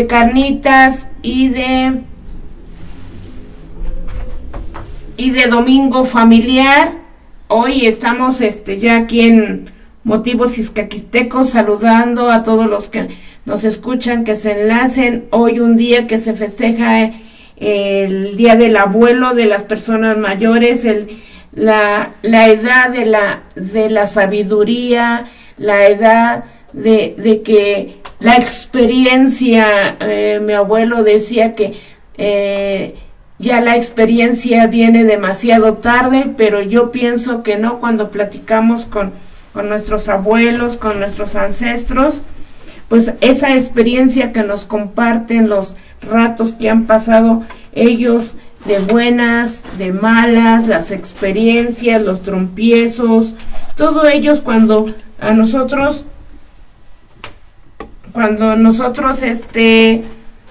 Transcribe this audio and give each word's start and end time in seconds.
de 0.00 0.06
carnitas 0.06 1.08
y 1.20 1.48
de 1.48 2.00
y 5.18 5.30
de 5.30 5.46
domingo 5.46 6.06
familiar. 6.06 6.92
Hoy 7.48 7.86
estamos 7.86 8.40
este 8.40 8.78
ya 8.78 8.96
aquí 8.96 9.20
en 9.20 9.70
Motivos 10.02 10.56
Iscaquistecos 10.56 11.50
saludando 11.50 12.30
a 12.30 12.42
todos 12.42 12.64
los 12.66 12.88
que 12.88 13.08
nos 13.44 13.64
escuchan, 13.64 14.24
que 14.24 14.36
se 14.36 14.62
enlacen. 14.62 15.26
Hoy 15.32 15.60
un 15.60 15.76
día 15.76 16.06
que 16.06 16.18
se 16.18 16.32
festeja 16.32 17.10
el 17.58 18.38
Día 18.38 18.56
del 18.56 18.78
Abuelo 18.78 19.34
de 19.34 19.44
las 19.44 19.64
personas 19.64 20.16
mayores, 20.16 20.86
el, 20.86 21.08
la, 21.52 22.12
la 22.22 22.48
edad 22.48 22.88
de 22.88 23.04
la, 23.04 23.42
de 23.54 23.90
la 23.90 24.06
sabiduría, 24.06 25.26
la 25.58 25.88
edad 25.88 26.44
de, 26.72 27.14
de 27.18 27.42
que 27.42 27.99
la 28.20 28.36
experiencia, 28.36 29.96
eh, 30.00 30.40
mi 30.42 30.52
abuelo 30.52 31.02
decía 31.02 31.54
que 31.54 31.74
eh, 32.16 32.94
ya 33.38 33.62
la 33.62 33.76
experiencia 33.76 34.66
viene 34.66 35.04
demasiado 35.04 35.74
tarde, 35.78 36.32
pero 36.36 36.60
yo 36.60 36.90
pienso 36.92 37.42
que 37.42 37.56
no. 37.56 37.80
Cuando 37.80 38.10
platicamos 38.10 38.84
con, 38.84 39.12
con 39.54 39.70
nuestros 39.70 40.08
abuelos, 40.10 40.76
con 40.76 41.00
nuestros 41.00 41.34
ancestros, 41.34 42.22
pues 42.88 43.14
esa 43.22 43.54
experiencia 43.54 44.32
que 44.32 44.42
nos 44.42 44.66
comparten 44.66 45.48
los 45.48 45.76
ratos 46.02 46.54
que 46.54 46.68
han 46.68 46.86
pasado 46.86 47.42
ellos 47.72 48.36
de 48.66 48.78
buenas, 48.80 49.64
de 49.78 49.92
malas, 49.92 50.68
las 50.68 50.90
experiencias, 50.90 52.02
los 52.02 52.22
trompiezos, 52.22 53.34
todo 53.76 54.06
ellos 54.06 54.40
cuando 54.40 54.86
a 55.18 55.32
nosotros, 55.32 56.04
cuando 58.12 58.56
nosotros 58.56 59.22
este, 59.22 60.02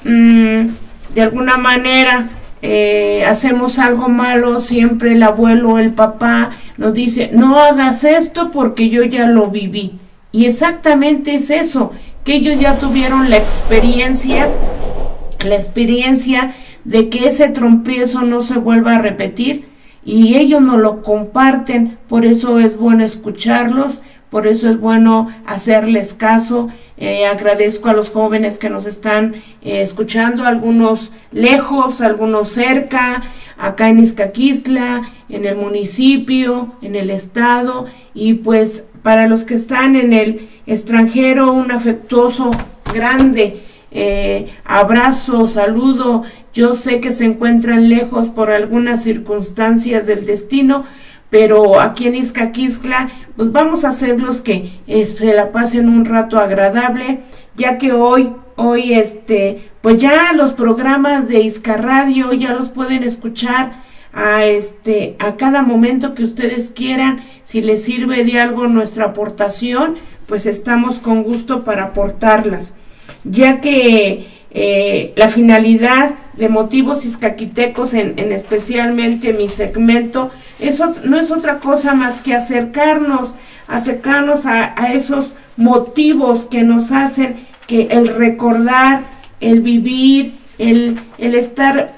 mm, 0.03 0.67
de 1.13 1.21
alguna 1.21 1.57
manera 1.57 2.29
eh, 2.61 3.23
hacemos 3.25 3.79
algo 3.79 4.09
malo, 4.09 4.59
siempre 4.59 5.13
el 5.13 5.23
abuelo, 5.23 5.79
el 5.79 5.93
papá 5.93 6.51
nos 6.77 6.93
dice, 6.93 7.29
no 7.33 7.57
hagas 7.59 8.03
esto 8.03 8.51
porque 8.51 8.89
yo 8.89 9.03
ya 9.03 9.27
lo 9.27 9.47
viví. 9.47 9.99
Y 10.31 10.45
exactamente 10.45 11.35
es 11.35 11.49
eso, 11.49 11.91
que 12.23 12.35
ellos 12.35 12.59
ya 12.59 12.77
tuvieron 12.77 13.29
la 13.29 13.37
experiencia, 13.37 14.49
la 15.43 15.55
experiencia 15.55 16.53
de 16.83 17.09
que 17.09 17.29
ese 17.29 17.49
trompiezo 17.49 18.21
no 18.21 18.41
se 18.41 18.57
vuelva 18.59 18.95
a 18.95 19.01
repetir 19.01 19.69
y 20.03 20.35
ellos 20.35 20.61
no 20.61 20.77
lo 20.77 21.01
comparten, 21.01 21.97
por 22.07 22.25
eso 22.25 22.59
es 22.59 22.77
bueno 22.77 23.03
escucharlos, 23.03 24.01
por 24.29 24.47
eso 24.47 24.69
es 24.69 24.79
bueno 24.79 25.29
hacerles 25.45 26.13
caso. 26.13 26.69
Eh, 26.97 27.25
agradezco 27.25 27.89
a 27.89 27.93
los 27.93 28.09
jóvenes 28.09 28.57
que 28.57 28.69
nos 28.69 28.85
están 28.85 29.35
eh, 29.61 29.81
escuchando, 29.81 30.45
algunos 30.45 31.11
lejos, 31.31 32.01
algunos 32.01 32.49
cerca, 32.49 33.23
acá 33.57 33.89
en 33.89 33.99
Izcaquistla, 33.99 35.03
en 35.29 35.45
el 35.45 35.55
municipio, 35.55 36.73
en 36.81 36.95
el 36.95 37.09
estado, 37.09 37.85
y 38.13 38.35
pues 38.35 38.85
para 39.03 39.27
los 39.27 39.43
que 39.45 39.55
están 39.55 39.95
en 39.95 40.13
el 40.13 40.49
extranjero, 40.65 41.53
un 41.53 41.71
afectuoso, 41.71 42.51
grande 42.93 43.57
eh, 43.91 44.47
abrazo, 44.65 45.47
saludo. 45.47 46.23
Yo 46.53 46.75
sé 46.75 46.99
que 46.99 47.13
se 47.13 47.25
encuentran 47.25 47.89
lejos 47.89 48.29
por 48.29 48.51
algunas 48.51 49.03
circunstancias 49.03 50.05
del 50.05 50.25
destino, 50.25 50.85
pero 51.29 51.79
aquí 51.79 52.07
en 52.07 52.15
Izcaquiscla, 52.15 53.09
pues 53.35 53.51
vamos 53.51 53.85
a 53.85 53.89
hacerlos 53.89 54.41
que 54.41 54.71
se 54.87 55.33
la 55.33 55.51
pasen 55.51 55.89
un 55.89 56.05
rato 56.05 56.39
agradable, 56.39 57.19
ya 57.55 57.77
que 57.77 57.91
hoy, 57.91 58.31
hoy 58.55 58.93
este, 58.93 59.69
pues 59.81 59.97
ya 59.97 60.33
los 60.33 60.53
programas 60.53 61.27
de 61.27 61.41
Isca 61.41 61.77
Radio 61.77 62.33
ya 62.33 62.53
los 62.53 62.69
pueden 62.69 63.03
escuchar 63.03 63.87
a 64.11 64.43
este 64.45 65.15
a 65.19 65.35
cada 65.35 65.61
momento 65.61 66.15
que 66.15 66.23
ustedes 66.23 66.71
quieran. 66.71 67.23
Si 67.43 67.61
les 67.61 67.83
sirve 67.83 68.23
de 68.23 68.39
algo 68.39 68.67
nuestra 68.67 69.05
aportación 69.05 69.97
pues 70.29 70.45
estamos 70.45 70.99
con 70.99 71.23
gusto 71.23 71.63
para 71.63 71.85
aportarlas. 71.85 72.73
Ya 73.23 73.59
que 73.59 74.27
eh, 74.51 75.13
la 75.15 75.29
finalidad 75.29 76.15
de 76.33 76.49
motivos 76.49 77.05
iscaquitecos, 77.05 77.93
en, 77.93 78.17
especialmente 78.31 79.33
mi 79.33 79.47
segmento, 79.47 80.31
eso 80.59 80.93
no 81.03 81.19
es 81.19 81.31
otra 81.31 81.59
cosa 81.59 81.93
más 81.93 82.19
que 82.19 82.33
acercarnos, 82.33 83.35
acercarnos 83.67 84.45
a, 84.45 84.73
esos 84.93 85.33
motivos 85.57 86.45
que 86.45 86.63
nos 86.63 86.91
hacen 86.91 87.35
que 87.67 87.89
el 87.91 88.07
recordar, 88.07 89.03
el 89.39 89.61
vivir, 89.61 90.39
el, 90.57 90.99
el 91.17 91.35
estar 91.35 91.91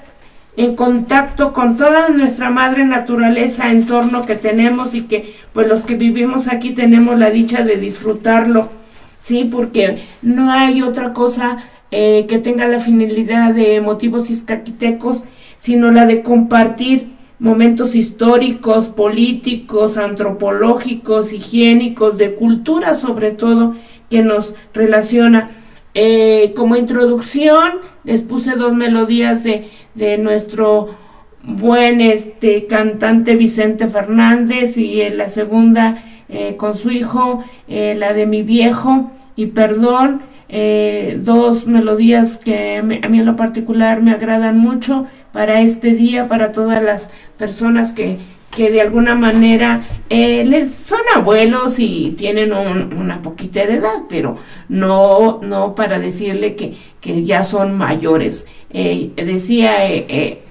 en 0.56 0.76
contacto 0.76 1.54
con 1.54 1.78
toda 1.78 2.10
nuestra 2.10 2.50
madre 2.50 2.84
naturaleza, 2.84 3.70
entorno 3.70 4.26
que 4.26 4.34
tenemos 4.34 4.94
y 4.94 5.02
que 5.02 5.34
pues 5.54 5.66
los 5.66 5.84
que 5.84 5.94
vivimos 5.94 6.48
aquí 6.48 6.72
tenemos 6.72 7.18
la 7.18 7.30
dicha 7.30 7.62
de 7.62 7.76
disfrutarlo 7.76 8.82
¿sí? 9.22 9.48
Porque 9.50 10.02
no 10.20 10.52
hay 10.52 10.82
otra 10.82 11.12
cosa 11.12 11.58
eh, 11.92 12.26
que 12.28 12.38
tenga 12.38 12.66
la 12.66 12.80
finalidad 12.80 13.54
de 13.54 13.80
motivos 13.80 14.30
iscaquitecos, 14.30 15.24
sino 15.56 15.92
la 15.92 16.06
de 16.06 16.22
compartir 16.22 17.12
momentos 17.38 17.94
históricos, 17.94 18.88
políticos, 18.88 19.96
antropológicos, 19.96 21.32
higiénicos, 21.32 22.18
de 22.18 22.34
cultura 22.34 22.96
sobre 22.96 23.30
todo, 23.30 23.76
que 24.10 24.24
nos 24.24 24.56
relaciona. 24.74 25.50
Eh, 25.94 26.52
como 26.56 26.74
introducción 26.74 27.74
les 28.02 28.22
puse 28.22 28.56
dos 28.56 28.74
melodías 28.74 29.44
de, 29.44 29.68
de 29.94 30.18
nuestro 30.18 30.96
buen 31.44 32.00
este 32.00 32.66
cantante 32.66 33.36
Vicente 33.36 33.88
Fernández 33.88 34.78
y 34.78 35.02
en 35.02 35.18
la 35.18 35.28
segunda 35.28 36.02
eh, 36.28 36.56
con 36.56 36.74
su 36.74 36.90
hijo, 36.90 37.44
eh, 37.68 37.94
la 37.94 38.14
de 38.14 38.26
mi 38.26 38.42
viejo 38.42 39.10
y 39.36 39.46
perdón, 39.46 40.22
eh, 40.52 41.18
dos 41.20 41.66
melodías 41.66 42.36
que 42.36 42.76
a 42.76 42.82
mí 42.82 43.00
en 43.18 43.26
lo 43.26 43.36
particular 43.36 44.02
me 44.02 44.12
agradan 44.12 44.58
mucho 44.58 45.06
para 45.32 45.62
este 45.62 45.94
día, 45.94 46.28
para 46.28 46.52
todas 46.52 46.82
las 46.82 47.10
personas 47.38 47.92
que, 47.92 48.18
que 48.54 48.70
de 48.70 48.82
alguna 48.82 49.14
manera 49.16 49.82
les 50.10 50.72
son 50.74 51.00
abuelos 51.16 51.78
y 51.78 52.14
tienen 52.18 52.52
una 52.52 53.22
poquita 53.22 53.66
de 53.66 53.74
edad, 53.74 54.02
pero 54.08 54.36
no, 54.68 55.40
no 55.42 55.74
para 55.74 55.98
decirle 55.98 56.54
que, 56.54 56.76
que 57.00 57.24
ya 57.24 57.42
son 57.44 57.72
mayores. 57.72 58.46
decía 58.70 59.72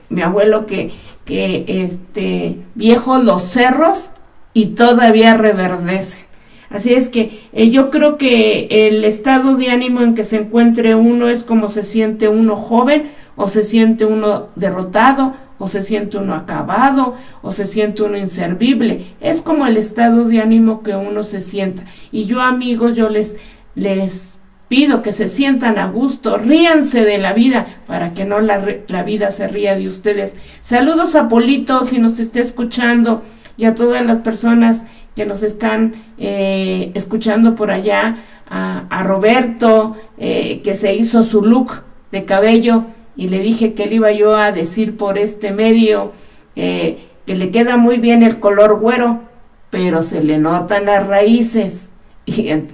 mi 0.09 0.21
abuelo 0.23 0.65
que, 0.65 0.91
que 1.25 1.63
este 1.67 2.57
viejo 2.75 3.19
los 3.19 3.43
cerros 3.43 4.11
y 4.53 4.67
todavía 4.67 5.35
reverdece. 5.35 6.30
Así 6.71 6.93
es 6.93 7.09
que 7.09 7.41
eh, 7.53 7.69
yo 7.69 7.91
creo 7.91 8.17
que 8.17 8.67
el 8.69 9.03
estado 9.03 9.55
de 9.55 9.69
ánimo 9.69 10.01
en 10.01 10.15
que 10.15 10.23
se 10.23 10.37
encuentre 10.37 10.95
uno 10.95 11.27
es 11.27 11.43
como 11.43 11.69
se 11.69 11.83
siente 11.83 12.27
uno 12.27 12.55
joven 12.55 13.11
o 13.35 13.47
se 13.47 13.63
siente 13.63 14.05
uno 14.05 14.47
derrotado 14.55 15.35
o 15.57 15.67
se 15.67 15.83
siente 15.83 16.17
uno 16.17 16.33
acabado 16.33 17.15
o 17.41 17.51
se 17.51 17.67
siente 17.67 18.03
uno 18.03 18.17
inservible. 18.17 19.05
Es 19.19 19.41
como 19.41 19.67
el 19.67 19.77
estado 19.77 20.25
de 20.25 20.41
ánimo 20.41 20.81
que 20.81 20.95
uno 20.95 21.23
se 21.23 21.41
sienta. 21.41 21.83
Y 22.11 22.25
yo 22.25 22.41
amigos, 22.41 22.95
yo 22.95 23.09
les, 23.09 23.35
les 23.75 24.39
pido 24.69 25.01
que 25.01 25.11
se 25.11 25.27
sientan 25.27 25.77
a 25.77 25.87
gusto, 25.87 26.37
ríanse 26.37 27.03
de 27.03 27.17
la 27.17 27.33
vida 27.33 27.67
para 27.85 28.13
que 28.13 28.23
no 28.23 28.39
la, 28.39 28.65
la 28.87 29.03
vida 29.03 29.29
se 29.29 29.49
ría 29.49 29.75
de 29.75 29.87
ustedes. 29.87 30.37
Saludos 30.61 31.15
a 31.15 31.27
Polito 31.27 31.83
si 31.83 31.99
nos 31.99 32.17
está 32.19 32.39
escuchando 32.39 33.21
y 33.57 33.65
a 33.65 33.75
todas 33.75 34.03
las 34.05 34.19
personas 34.19 34.85
que 35.15 35.25
nos 35.25 35.43
están 35.43 35.93
eh, 36.17 36.91
escuchando 36.93 37.55
por 37.55 37.71
allá, 37.71 38.17
a, 38.53 39.03
Roberto, 39.03 39.95
eh, 40.17 40.59
que 40.61 40.75
se 40.75 40.93
hizo 40.93 41.23
su 41.23 41.41
look 41.41 41.83
de 42.11 42.25
cabello 42.25 42.83
y 43.15 43.29
le 43.29 43.39
dije 43.39 43.73
que 43.73 43.85
le 43.85 43.95
iba 43.95 44.11
yo 44.11 44.35
a 44.35 44.51
decir 44.51 44.97
por 44.97 45.17
este 45.17 45.51
medio 45.51 46.11
eh, 46.57 46.97
que 47.25 47.35
le 47.35 47.49
queda 47.49 47.77
muy 47.77 47.97
bien 47.97 48.23
el 48.23 48.39
color 48.39 48.79
güero, 48.79 49.21
pero 49.69 50.01
se 50.01 50.21
le 50.21 50.37
notan 50.37 50.85
las 50.85 51.07
raíces. 51.07 51.91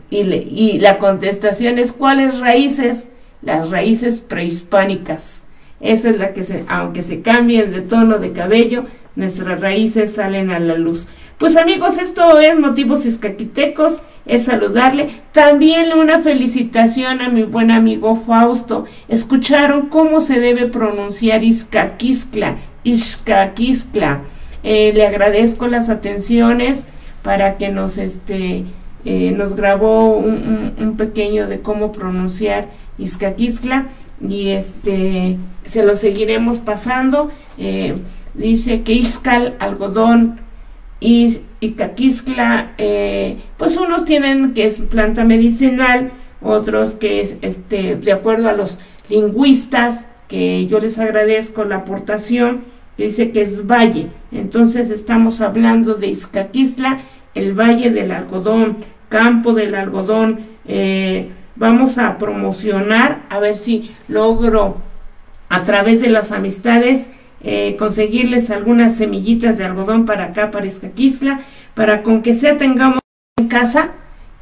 Y, 0.09 0.19
y 0.19 0.79
la 0.79 0.97
contestación 0.97 1.79
es, 1.79 1.91
¿cuáles 1.91 2.39
raíces? 2.39 3.09
Las 3.41 3.69
raíces 3.69 4.19
prehispánicas. 4.19 5.45
Esa 5.79 6.09
es 6.09 6.17
la 6.17 6.33
que 6.33 6.43
se, 6.43 6.65
aunque 6.67 7.03
se 7.03 7.21
cambien 7.21 7.71
de 7.71 7.81
tono 7.81 8.17
de 8.17 8.31
cabello, 8.31 8.85
nuestras 9.15 9.61
raíces 9.61 10.13
salen 10.15 10.51
a 10.51 10.59
la 10.59 10.75
luz. 10.75 11.07
Pues 11.37 11.55
amigos, 11.55 11.99
esto 11.99 12.39
es 12.39 12.57
Motivos 12.57 13.05
Escaquitecos, 13.05 14.01
es 14.25 14.45
saludarle. 14.45 15.09
También 15.33 15.93
una 15.93 16.19
felicitación 16.19 17.21
a 17.21 17.29
mi 17.29 17.43
buen 17.43 17.69
amigo 17.69 18.15
Fausto. 18.15 18.85
Escucharon 19.07 19.89
cómo 19.89 20.21
se 20.21 20.39
debe 20.39 20.65
pronunciar 20.65 21.43
Izcaquiscla, 21.43 22.57
Izcaquiscla. 22.83 24.21
Eh, 24.63 24.91
le 24.95 25.05
agradezco 25.05 25.67
las 25.67 25.89
atenciones 25.89 26.87
para 27.21 27.57
que 27.57 27.69
nos, 27.69 27.99
este, 27.99 28.63
eh, 29.05 29.31
nos 29.37 29.55
grabó 29.55 30.17
un, 30.17 30.95
pequeño 30.97 31.47
de 31.47 31.59
cómo 31.59 31.91
pronunciar 31.91 32.69
Izcaquiscla 32.97 33.85
y 34.27 34.49
este 34.49 35.37
se 35.65 35.83
lo 35.83 35.93
seguiremos 35.93 36.57
pasando. 36.57 37.29
Eh, 37.59 37.93
dice 38.33 38.81
que 38.81 38.93
Iscal, 38.93 39.55
algodón 39.59 40.46
y, 40.99 41.39
y 41.59 41.71
caquiscla, 41.71 42.73
eh, 42.77 43.38
pues 43.57 43.77
unos 43.77 44.05
tienen 44.05 44.53
que 44.53 44.65
es 44.65 44.79
planta 44.79 45.23
medicinal, 45.23 46.11
otros 46.41 46.91
que 46.91 47.21
es 47.21 47.38
este 47.41 47.95
de 47.95 48.11
acuerdo 48.11 48.49
a 48.49 48.53
los 48.53 48.79
lingüistas, 49.09 50.07
que 50.27 50.67
yo 50.67 50.79
les 50.79 50.99
agradezco 50.99 51.63
la 51.63 51.77
aportación, 51.77 52.63
dice 52.97 53.31
que 53.31 53.41
es 53.41 53.65
valle. 53.65 54.07
Entonces 54.31 54.89
estamos 54.89 55.41
hablando 55.41 55.95
de 55.95 56.07
Izcaquisla, 56.07 56.99
el 57.35 57.53
valle 57.53 57.91
del 57.91 58.11
algodón, 58.11 58.77
campo 59.09 59.53
del 59.53 59.75
algodón. 59.75 60.39
Eh, 60.67 61.29
vamos 61.55 61.97
a 61.97 62.17
promocionar, 62.17 63.23
a 63.29 63.39
ver 63.39 63.57
si 63.57 63.91
logro 64.07 64.77
a 65.49 65.63
través 65.63 66.01
de 66.01 66.09
las 66.09 66.31
amistades 66.31 67.11
eh, 67.41 67.75
conseguirles 67.77 68.49
algunas 68.51 68.95
semillitas 68.95 69.57
de 69.57 69.65
algodón 69.65 70.05
para 70.05 70.25
acá, 70.25 70.51
para 70.51 70.65
Izcaquisla, 70.65 71.41
para 71.73 72.03
con 72.03 72.21
que 72.21 72.35
sea 72.35 72.57
tengamos 72.57 72.99
en 73.37 73.47
casa, 73.47 73.91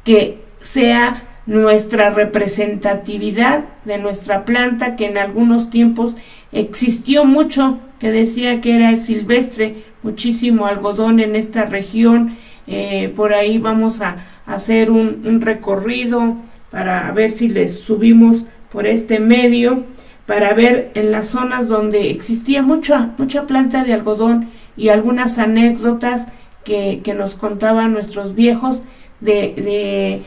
que 0.04 0.40
sea 0.62 1.24
nuestra 1.46 2.10
representatividad 2.10 3.66
de 3.86 3.98
nuestra 3.98 4.46
planta 4.46 4.96
que 4.96 5.06
en 5.06 5.18
algunos 5.18 5.70
tiempos 5.70 6.18
existió 6.52 7.26
mucho, 7.26 7.80
que 8.00 8.12
decía 8.12 8.62
que 8.62 8.76
era 8.76 8.96
silvestre, 8.96 9.84
muchísimo 10.02 10.66
algodón 10.66 11.20
en 11.20 11.36
esta 11.36 11.66
región. 11.66 12.38
Eh, 12.68 13.14
por 13.16 13.34
ahí 13.34 13.58
vamos 13.58 14.02
a, 14.02 14.26
hacer 14.46 14.92
un, 14.92 15.42
recorrido 15.42 16.36
para 16.70 17.12
ver 17.12 17.32
si 17.32 17.50
les 17.50 17.80
subimos 17.80 18.46
por 18.72 18.86
este 18.86 19.20
medio, 19.20 19.86
para 20.26 20.54
ver 20.54 20.92
en 20.96 21.12
las 21.12 21.28
zonas 21.28 21.68
donde 21.68 22.10
existía 22.12 22.62
mucha, 22.62 23.12
mucha 23.18 23.46
planta 23.46 23.84
de 23.84 23.94
algodón 23.94 24.50
y 24.76 24.90
algunas 24.90 25.38
anécdotas 25.38 26.28
que, 26.64 27.02
que 27.04 27.14
nos 27.14 27.36
contaban 27.36 27.94
nuestros 27.94 28.34
viejos 28.36 28.84
de 29.22 30.24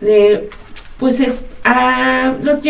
de 0.00 0.48
pues 0.98 1.20
es, 1.20 1.42
los, 2.42 2.60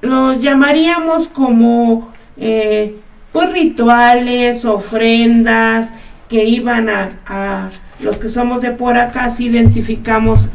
lo 0.00 0.32
llamaríamos 0.34 1.28
como 1.28 2.12
eh, 2.36 2.96
pues 3.32 3.52
rituales, 3.52 4.64
ofrendas 4.64 5.92
que 6.28 6.44
iban 6.44 6.88
a, 6.88 7.10
a, 7.26 7.70
los 8.00 8.18
que 8.18 8.28
somos 8.28 8.62
de 8.62 8.70
por 8.70 8.96
acá, 8.96 9.30
si 9.30 9.46
identificamos, 9.46 10.48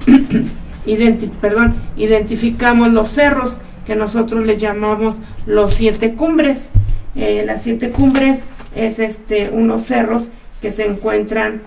perdón, 1.42 1.76
identificamos 1.96 2.90
los 2.90 3.10
cerros 3.10 3.60
que 3.88 3.96
nosotros 3.96 4.46
le 4.46 4.58
llamamos 4.58 5.16
los 5.46 5.74
siete 5.74 6.14
cumbres. 6.14 6.72
Eh, 7.16 7.44
las 7.46 7.64
siete 7.64 7.90
cumbres 7.90 8.44
es 8.76 9.00
este 9.00 9.50
unos 9.50 9.86
cerros 9.86 10.28
que 10.62 10.72
se 10.72 10.86
encuentran 10.86 11.62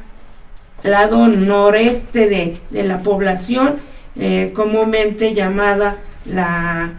lado 0.83 1.27
noreste 1.27 2.29
de, 2.29 2.57
de 2.71 2.83
la 2.85 2.99
población 2.99 3.77
eh, 4.19 4.53
comúnmente 4.55 5.35
llamada 5.35 5.97
la, 6.27 6.91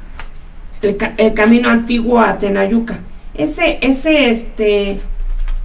el, 0.82 1.34
camino 1.34 1.70
antiguo 1.70 2.20
a 2.20 2.38
Tenayuca. 2.38 3.00
Ese, 3.34 3.80
ese, 3.82 4.32
este, 4.32 5.00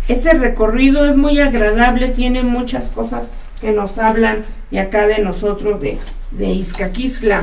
ese 0.09 0.33
recorrido 0.35 1.05
es 1.07 1.17
muy 1.17 1.41
agradable, 1.41 2.09
tiene 2.09 2.43
muchas 2.43 2.89
cosas 2.89 3.31
que 3.61 3.73
nos 3.73 3.99
hablan 3.99 4.45
de 4.71 4.81
acá 4.81 5.07
de 5.07 5.19
nosotros, 5.19 5.81
de, 5.81 5.99
de 6.33 6.47
Izcaquisla, 6.47 7.43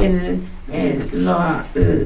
el, 0.00 0.40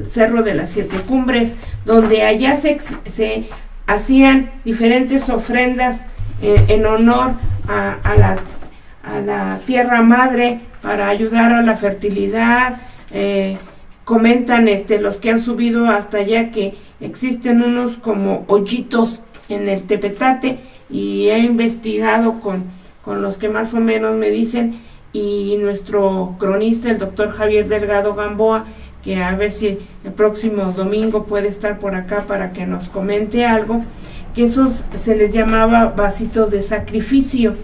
Cerro 0.07 0.43
de 0.43 0.53
las 0.53 0.69
Siete 0.71 0.97
Cumbres, 1.07 1.55
donde 1.85 2.23
allá 2.23 2.55
se, 2.57 2.77
se 3.05 3.49
hacían 3.85 4.51
diferentes 4.65 5.29
ofrendas 5.29 6.07
eh, 6.41 6.55
en 6.67 6.85
honor 6.85 7.31
a, 7.67 7.97
a, 8.03 8.15
la, 8.15 8.37
a 9.03 9.19
la 9.19 9.59
Tierra 9.65 10.01
Madre, 10.01 10.59
para 10.81 11.07
ayudar 11.09 11.53
a 11.53 11.61
la 11.61 11.75
fertilidad. 11.75 12.81
Eh, 13.11 13.57
comentan 14.03 14.69
este, 14.69 14.99
los 14.99 15.17
que 15.17 15.31
han 15.31 15.39
subido 15.39 15.89
hasta 15.89 16.19
allá 16.19 16.51
que 16.51 16.75
existen 17.01 17.61
unos 17.61 17.97
como 17.97 18.45
hoyitos 18.47 19.19
en 19.49 19.67
el 19.67 19.83
tepetate 19.83 20.59
y 20.89 21.27
he 21.27 21.39
investigado 21.39 22.39
con, 22.39 22.63
con 23.03 23.21
los 23.21 23.37
que 23.37 23.49
más 23.49 23.73
o 23.73 23.81
menos 23.81 24.15
me 24.15 24.29
dicen 24.29 24.81
y 25.13 25.57
nuestro 25.57 26.35
cronista, 26.39 26.89
el 26.89 26.97
doctor 26.97 27.31
Javier 27.31 27.67
Delgado 27.67 28.15
Gamboa, 28.15 28.65
que 29.03 29.23
a 29.23 29.35
ver 29.35 29.51
si 29.51 29.79
el 30.03 30.11
próximo 30.15 30.73
domingo 30.73 31.23
puede 31.25 31.47
estar 31.47 31.79
por 31.79 31.95
acá 31.95 32.25
para 32.27 32.51
que 32.51 32.65
nos 32.65 32.89
comente 32.89 33.45
algo, 33.45 33.81
que 34.35 34.45
esos 34.45 34.83
se 34.95 35.15
les 35.15 35.33
llamaba 35.33 35.93
vasitos 35.95 36.51
de 36.51 36.61
sacrificio, 36.61 37.55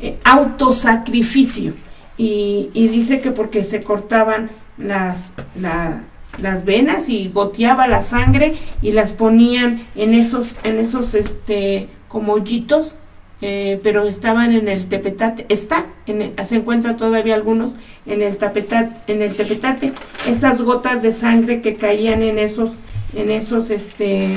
eh, 0.00 0.18
autosacrificio. 0.24 1.74
Y, 2.16 2.70
dice 2.74 3.20
que 3.20 3.30
porque 3.30 3.64
se 3.64 3.82
cortaban 3.82 4.50
las, 4.76 5.32
las 5.56 6.64
venas 6.64 7.08
y 7.08 7.28
goteaba 7.28 7.86
la 7.86 8.02
sangre 8.02 8.56
y 8.82 8.92
las 8.92 9.12
ponían 9.12 9.86
en 9.94 10.12
esos, 10.14 10.54
en 10.62 10.80
esos 10.80 11.14
este, 11.14 11.88
como 12.08 12.34
hoyitos, 12.34 12.94
eh, 13.42 13.80
pero 13.82 14.06
estaban 14.06 14.52
en 14.52 14.68
el 14.68 14.86
tepetate, 14.86 15.46
está, 15.48 15.86
en 16.06 16.34
se 16.44 16.56
encuentra 16.56 16.96
todavía 16.96 17.34
algunos 17.34 17.70
en 18.04 18.20
el 18.20 18.36
tapetate, 18.36 18.94
en 19.10 19.22
el 19.22 19.34
tepetate, 19.34 19.94
esas 20.28 20.60
gotas 20.60 21.02
de 21.02 21.10
sangre 21.10 21.62
que 21.62 21.76
caían 21.76 22.22
en 22.22 22.38
esos, 22.38 22.72
en 23.16 23.30
esos, 23.30 23.70
este, 23.70 24.36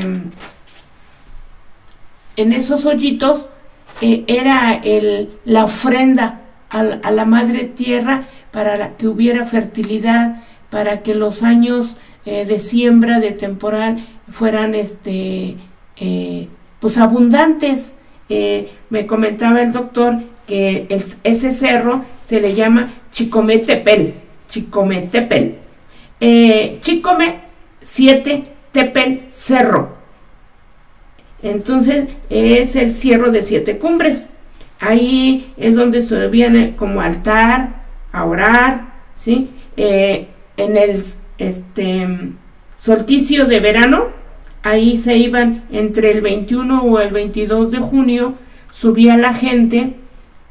en 2.37 2.53
esos 2.53 2.85
hoyitos, 2.85 3.49
eh, 3.99 4.23
era 4.27 4.73
el, 4.73 5.31
la 5.43 5.65
ofrenda 5.65 6.39
a, 6.69 6.83
la 6.83 7.25
madre 7.25 7.65
tierra 7.65 8.27
para 8.51 8.95
que 8.95 9.09
hubiera 9.09 9.45
fertilidad, 9.45 10.43
para 10.69 11.03
que 11.03 11.13
los 11.13 11.43
años 11.43 11.97
eh, 12.25 12.45
de 12.45 12.61
siembra, 12.61 13.19
de 13.19 13.31
temporal, 13.31 14.07
fueran 14.31 14.75
este, 14.75 15.57
pues 16.79 16.97
abundantes. 16.97 17.95
Eh, 18.35 18.71
me 18.89 19.05
comentaba 19.05 19.61
el 19.61 19.71
doctor 19.71 20.15
que 20.47 20.87
ese 21.23 21.53
cerro 21.53 22.03
se 22.25 22.41
le 22.41 22.55
llama 22.55 22.91
Chicometepel, 23.11 24.15
Chicometepel. 24.49 25.57
Chicome 26.81 27.41
7 27.83 28.43
Tepel 28.71 29.27
Cerro. 29.29 29.97
Entonces 31.43 32.07
es 32.31 32.75
el 32.75 32.91
cierro 32.91 33.31
de 33.31 33.43
siete 33.43 33.77
cumbres. 33.77 34.31
Ahí 34.79 35.53
es 35.55 35.75
donde 35.75 36.01
se 36.01 36.27
viene 36.29 36.75
como 36.75 37.01
altar, 37.01 37.83
a 38.11 38.25
orar, 38.25 38.93
¿sí? 39.15 39.51
Eh, 39.77 40.27
en 40.57 40.75
el 40.77 41.03
este, 41.37 42.07
solsticio 42.77 43.45
de 43.45 43.59
verano, 43.59 44.07
ahí 44.63 44.97
se 44.97 45.17
iban 45.17 45.63
entre 45.71 46.11
el 46.11 46.21
21 46.21 46.83
o 46.83 46.99
el 46.99 47.11
22 47.11 47.71
de 47.71 47.79
junio, 47.79 48.35
subía 48.71 49.17
la 49.17 49.33
gente 49.33 49.95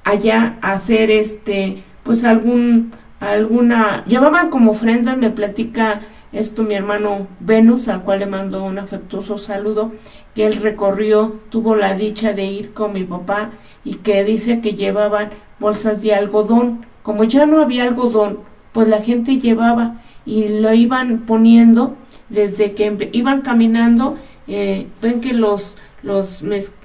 allá 0.05 0.57
a 0.61 0.73
hacer 0.73 1.11
este, 1.11 1.83
pues 2.03 2.25
algún, 2.25 2.93
alguna, 3.21 4.05
llevaban 4.07 4.51
como 4.51 4.73
ofrenda, 4.73 5.17
me 5.17 5.31
platica 5.31 6.01
esto 6.33 6.63
mi 6.63 6.75
hermano 6.75 7.27
Venus, 7.41 7.89
al 7.89 8.03
cual 8.03 8.21
le 8.21 8.27
mando 8.27 8.65
un 8.65 8.79
afectuoso 8.79 9.37
saludo, 9.37 9.93
que 10.35 10.47
él 10.47 10.57
recorrió, 10.57 11.41
tuvo 11.51 11.77
la 11.77 11.95
dicha 11.95 12.33
de 12.33 12.45
ir 12.45 12.73
con 12.73 12.95
mi 12.95 13.05
papá 13.05 13.51
y 13.85 13.97
que 13.97 14.25
dice 14.25 14.61
que 14.61 14.73
llevaban 14.73 15.29
bolsas 15.59 16.01
de 16.03 16.15
algodón. 16.15 16.87
Como 17.03 17.25
ya 17.25 17.45
no 17.45 17.61
había 17.61 17.85
algodón, 17.85 18.39
pues 18.73 18.89
la 18.89 19.03
gente 19.03 19.39
llevaba 19.39 20.01
y 20.25 20.49
lo 20.49 20.73
iban 20.73 21.21
poniendo 21.21 21.97
desde 22.29 22.73
que 22.73 23.11
iban 23.13 23.43
caminando. 23.43 24.17
Eh, 24.49 24.87
ven 25.01 25.21
que 25.21 25.33
los 25.33 25.77
los 26.03 26.43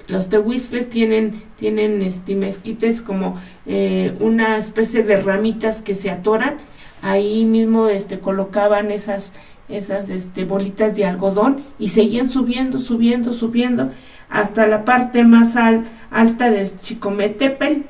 los 0.08 0.30
tehuistles 0.30 0.90
tienen 0.90 1.44
tienen 1.58 2.02
este 2.02 2.36
mezquites 2.36 3.02
como 3.02 3.40
eh, 3.66 4.16
una 4.20 4.58
especie 4.58 5.04
de 5.04 5.20
ramitas 5.22 5.82
que 5.82 5.96
se 5.96 6.12
atoran 6.12 6.58
ahí 7.02 7.44
mismo 7.46 7.88
este 7.88 8.20
colocaban 8.20 8.92
esas 8.92 9.34
esas 9.70 10.12
este 10.12 10.46
bolitas 10.46 10.96
de 10.96 11.06
algodón 11.06 11.64
y 11.80 11.90
seguían 11.90 12.30
subiendo 12.30 12.78
subiendo 12.78 13.32
subiendo 13.32 13.90
hasta 14.30 14.68
la 14.68 14.86
parte 14.86 15.24
más 15.24 15.56
alta 16.12 16.52
del 16.52 16.80
Chicometepel 16.80 17.86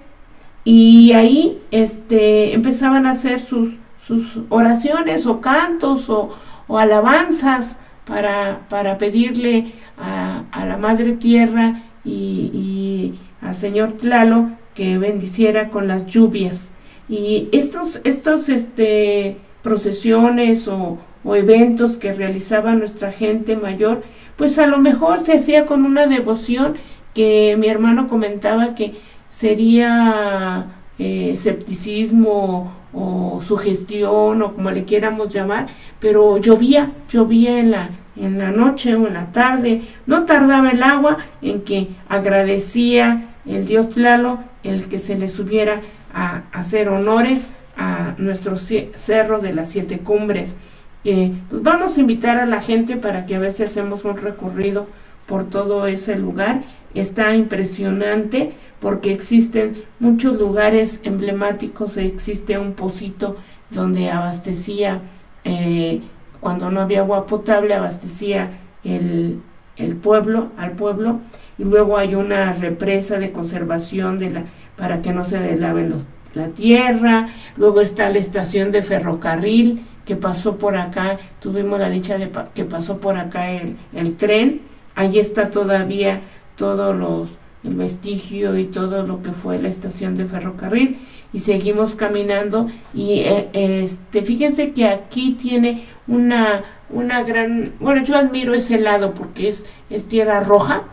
y 0.70 1.13
ahí 1.13 1.62
este, 1.72 2.54
empezaban 2.54 3.06
a 3.06 3.12
hacer 3.12 3.39
sus, 3.39 3.75
sus 4.07 4.39
oraciones 4.47 5.25
o 5.25 5.41
cantos 5.41 6.09
o, 6.09 6.29
alabanzas 6.69 7.79
para, 8.05 8.67
para 8.69 8.97
pedirle 8.97 9.73
a, 9.97 10.65
la 10.65 10.77
Madre 10.77 11.13
Tierra 11.13 11.81
y, 12.05 13.15
al 13.41 13.53
Señor 13.53 13.93
Tlalo 13.93 14.51
que 14.73 14.97
bendiciera 14.97 15.69
con 15.69 15.87
las 15.87 16.05
lluvias. 16.07 16.71
Y 17.09 17.49
estos, 17.51 18.01
estos 18.03 18.49
este, 18.49 19.37
procesiones 19.61 20.67
o, 20.67 20.99
eventos 21.25 21.97
que 21.97 22.13
realizaba 22.13 22.73
nuestra 22.73 23.11
gente 23.11 23.57
mayor, 23.57 24.01
pues 24.37 24.57
a 24.59 24.67
lo 24.67 24.77
mejor 24.77 25.19
se 25.19 25.33
hacía 25.33 25.65
con 25.65 25.83
una 25.83 26.07
devoción 26.07 26.75
que 27.13 27.57
mi 27.59 27.67
hermano 27.67 28.07
comentaba 28.07 28.75
que 28.75 28.95
sería 29.29 30.67
eh, 30.97 31.31
escepticismo 31.33 32.76
o 32.94 33.41
sugestión 33.41 34.41
o 34.41 34.53
como 34.53 34.72
le 34.72 34.86
quieramos 34.86 35.34
llamar, 35.34 35.67
pero 36.00 36.38
llovía, 36.38 36.91
llovía 37.10 37.60
en 37.60 37.72
la, 37.72 37.89
en 38.15 38.38
la 38.38 38.51
noche 38.51 38.96
o 38.96 39.08
en 39.08 39.13
la 39.13 39.32
tarde, 39.32 39.82
no 40.06 40.25
tardaba 40.25 40.70
el 40.72 40.84
agua 40.84 41.17
en 41.41 41.62
que 41.62 41.89
agradecía 42.10 43.25
el 43.46 43.65
dios 43.65 43.89
Tlalo 43.89 44.39
el 44.63 44.86
que 44.89 45.00
se 45.00 45.15
le 45.15 45.29
subiera 45.29 45.82
a, 46.13 46.44
hacer 46.51 46.89
honores 46.89 47.50
a 47.77 48.15
nuestro 48.17 48.58
cerro 48.58 49.39
de 49.39 49.53
las 49.53 49.70
siete 49.70 50.00
cumbres. 50.00 50.58
Que 51.03 51.34
pues 51.50 51.63
vamos 51.63 51.98
a 51.98 52.01
invitar 52.01 52.39
a 52.39 52.46
la 52.46 52.60
gente 52.60 52.98
para 52.98 53.25
que 53.25 53.36
a 53.36 53.39
ver 53.39 53.53
si 53.53 53.63
hacemos 53.63 54.03
un 54.03 54.17
recorrido 54.17 54.88
por 55.27 55.50
todo 55.50 55.88
ese 55.88 56.17
lugar. 56.17 56.63
Está 56.93 57.36
impresionante 57.36 58.53
porque 58.79 59.12
existen 59.12 59.84
muchos 60.00 60.38
lugares 60.38 61.01
emblemáticos, 61.03 61.98
existe 61.98 62.57
un 62.57 62.74
pocito 62.74 63.36
donde 63.69 64.10
abastecía, 64.10 65.01
eh, 65.43 66.01
cuando 66.39 66.72
no 66.72 66.81
había 66.81 67.00
agua 67.00 67.25
potable, 67.25 67.74
abastecía 67.74 68.51
el, 68.84 69.41
el 69.75 69.96
pueblo, 69.96 70.50
al 70.57 70.72
pueblo, 70.72 71.19
y 71.57 71.63
luego 71.63 71.98
hay 71.98 72.15
una 72.15 72.53
represa 72.53 73.19
de 73.19 73.31
conservación 73.31 74.19
de 74.19 74.31
la, 74.31 74.43
para 74.77 75.01
que 75.01 75.12
no 75.12 75.25
se 75.25 75.39
deslave 75.39 75.88
los, 75.88 76.05
la 76.36 76.50
tierra, 76.50 77.29
luego 77.57 77.81
está 77.81 78.10
la 78.10 78.19
estación 78.19 78.72
de 78.72 78.84
ferrocarril 78.84 79.84
que 80.05 80.15
pasó 80.15 80.57
por 80.57 80.77
acá, 80.77 81.17
tuvimos 81.41 81.79
la 81.79 81.89
dicha 81.89 82.17
de 82.17 82.31
que 82.53 82.63
pasó 82.63 83.00
por 83.00 83.17
acá 83.17 83.51
el, 83.51 83.75
el 83.93 84.15
tren, 84.15 84.62
ahí 84.98 85.20
está 85.20 85.51
todavía 85.51 86.22
todos 86.58 86.94
los 86.94 87.30
el 87.63 87.75
vestigio 87.75 88.58
y 88.58 88.66
todo 88.66 89.04
lo 89.04 89.24
que 89.24 89.32
fue 89.32 89.60
la 89.60 89.70
estación 89.70 90.16
de 90.16 90.25
ferrocarril 90.25 90.98
y 91.34 91.39
seguimos 91.39 91.96
caminando 91.96 92.68
y 92.94 93.22
eh, 93.22 93.50
este 93.54 94.22
fíjense 94.22 94.72
que 94.72 94.86
aquí 94.86 95.34
tiene 95.34 95.86
una 96.08 96.63
una 96.89 97.24
gran 97.24 97.74
bueno 97.80 98.04
yo 98.04 98.16
admiro 98.16 98.54
ese 98.54 98.80
lado 98.80 99.13
porque 99.13 99.48
es 99.50 99.66
es 99.89 100.06
tierra 100.06 100.42
roja 100.42 100.84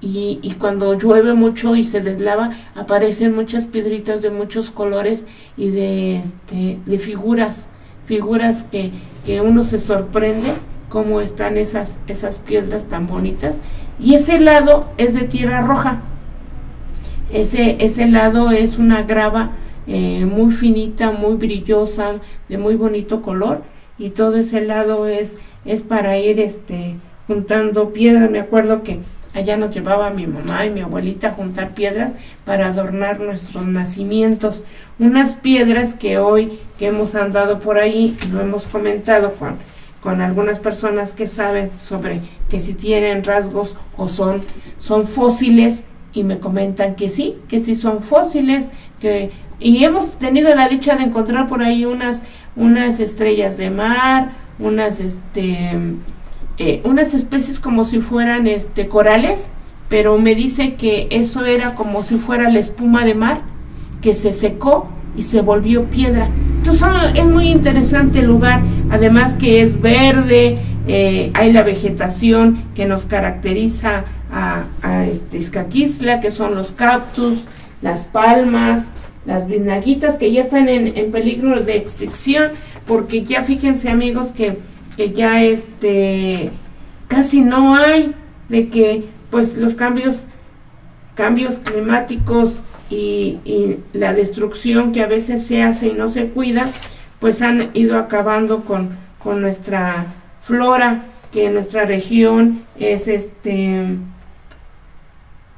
y, 0.00 0.38
y, 0.42 0.52
cuando 0.52 0.98
llueve 0.98 1.32
mucho 1.32 1.76
y 1.76 1.82
se 1.82 2.02
deslava 2.02 2.50
aparecen 2.74 3.34
muchas 3.34 3.64
piedritas 3.64 4.20
de 4.20 4.30
muchos 4.30 4.70
colores 4.70 5.26
y 5.56 5.70
de 5.70 6.18
este 6.18 6.78
de 6.84 6.98
figuras 6.98 7.68
figuras 8.04 8.64
que, 8.64 8.90
que 9.24 9.40
uno 9.40 9.62
se 9.62 9.78
sorprende 9.78 10.50
cómo 10.94 11.20
están 11.20 11.58
esas 11.58 11.98
esas 12.06 12.38
piedras 12.38 12.86
tan 12.86 13.06
bonitas 13.06 13.56
y 13.98 14.14
ese 14.14 14.38
lado 14.38 14.86
es 14.96 15.12
de 15.12 15.24
tierra 15.24 15.60
roja 15.60 16.02
ese, 17.32 17.78
ese 17.80 18.06
lado 18.06 18.52
es 18.52 18.78
una 18.78 19.02
grava 19.02 19.50
eh, 19.86 20.24
muy 20.24 20.52
finita, 20.52 21.10
muy 21.10 21.34
brillosa, 21.34 22.14
de 22.48 22.58
muy 22.58 22.76
bonito 22.76 23.22
color 23.22 23.62
y 23.98 24.10
todo 24.10 24.36
ese 24.36 24.60
lado 24.60 25.08
es, 25.08 25.38
es 25.64 25.82
para 25.82 26.16
ir 26.16 26.38
este, 26.38 26.94
juntando 27.26 27.92
piedras. 27.92 28.30
Me 28.30 28.38
acuerdo 28.38 28.84
que 28.84 29.00
allá 29.34 29.56
nos 29.56 29.74
llevaba 29.74 30.10
mi 30.10 30.28
mamá 30.28 30.64
y 30.64 30.70
mi 30.70 30.80
abuelita 30.80 31.28
a 31.28 31.32
juntar 31.32 31.74
piedras 31.74 32.12
para 32.44 32.68
adornar 32.68 33.18
nuestros 33.18 33.66
nacimientos. 33.66 34.62
Unas 35.00 35.34
piedras 35.34 35.94
que 35.94 36.18
hoy 36.18 36.60
que 36.78 36.86
hemos 36.86 37.16
andado 37.16 37.58
por 37.58 37.78
ahí, 37.78 38.16
lo 38.32 38.40
hemos 38.42 38.68
comentado 38.68 39.32
con, 39.34 39.56
con 40.04 40.20
algunas 40.20 40.58
personas 40.58 41.14
que 41.14 41.26
saben 41.26 41.70
sobre 41.80 42.20
que 42.50 42.60
si 42.60 42.74
tienen 42.74 43.24
rasgos 43.24 43.74
o 43.96 44.06
son, 44.06 44.42
son 44.78 45.08
fósiles 45.08 45.86
y 46.12 46.24
me 46.24 46.38
comentan 46.38 46.94
que 46.94 47.08
sí, 47.08 47.38
que 47.48 47.58
sí 47.58 47.74
son 47.74 48.02
fósiles, 48.02 48.68
que 49.00 49.30
y 49.58 49.82
hemos 49.82 50.18
tenido 50.18 50.54
la 50.54 50.68
dicha 50.68 50.96
de 50.96 51.04
encontrar 51.04 51.46
por 51.46 51.62
ahí 51.62 51.86
unas 51.86 52.22
unas 52.54 53.00
estrellas 53.00 53.56
de 53.56 53.70
mar, 53.70 54.32
unas 54.58 55.00
este 55.00 55.70
eh, 56.58 56.82
unas 56.84 57.14
especies 57.14 57.58
como 57.58 57.84
si 57.84 58.00
fueran 58.00 58.46
este 58.46 58.88
corales, 58.88 59.52
pero 59.88 60.18
me 60.18 60.34
dice 60.34 60.74
que 60.74 61.08
eso 61.12 61.46
era 61.46 61.74
como 61.74 62.02
si 62.02 62.16
fuera 62.16 62.50
la 62.50 62.58
espuma 62.58 63.06
de 63.06 63.14
mar 63.14 63.40
que 64.02 64.12
se 64.12 64.34
secó 64.34 64.86
y 65.16 65.22
se 65.22 65.40
volvió 65.40 65.84
piedra. 65.84 66.28
Entonces 66.56 66.88
es 67.14 67.26
muy 67.26 67.48
interesante 67.48 68.20
el 68.20 68.26
lugar, 68.26 68.62
además 68.90 69.36
que 69.36 69.62
es 69.62 69.80
verde, 69.80 70.58
eh, 70.86 71.30
hay 71.34 71.52
la 71.52 71.62
vegetación 71.62 72.64
que 72.74 72.84
nos 72.86 73.06
caracteriza 73.06 74.04
a, 74.30 74.64
a 74.82 75.06
este 75.06 75.40
que 76.20 76.30
son 76.30 76.54
los 76.54 76.72
cactus, 76.72 77.44
las 77.80 78.04
palmas, 78.04 78.88
las 79.26 79.46
vinaguitas 79.46 80.16
que 80.16 80.32
ya 80.32 80.42
están 80.42 80.68
en, 80.68 81.10
peligro 81.10 81.60
de 81.60 81.76
extinción, 81.76 82.52
porque 82.86 83.24
ya 83.24 83.44
fíjense 83.44 83.88
amigos 83.88 84.28
que, 84.36 84.58
que 84.96 85.12
ya 85.12 85.42
este 85.42 86.50
casi 87.08 87.40
no 87.40 87.76
hay 87.76 88.14
de 88.48 88.68
que 88.68 89.04
pues 89.30 89.56
los 89.56 89.74
cambios 89.74 90.24
cambios 91.14 91.56
climáticos 91.56 92.60
y, 92.90 93.78
la 93.92 94.12
destrucción 94.12 94.92
que 94.92 95.02
a 95.02 95.06
veces 95.06 95.46
se 95.46 95.62
hace 95.62 95.88
y 95.88 95.92
no 95.92 96.08
se 96.08 96.28
cuida, 96.28 96.68
pues 97.20 97.42
han 97.42 97.70
ido 97.74 97.98
acabando 97.98 98.60
con, 98.60 98.90
con 99.18 99.40
nuestra 99.40 100.06
flora, 100.42 101.02
que 101.32 101.46
en 101.46 101.54
nuestra 101.54 101.84
región 101.84 102.62
es 102.78 103.08
este 103.08 103.96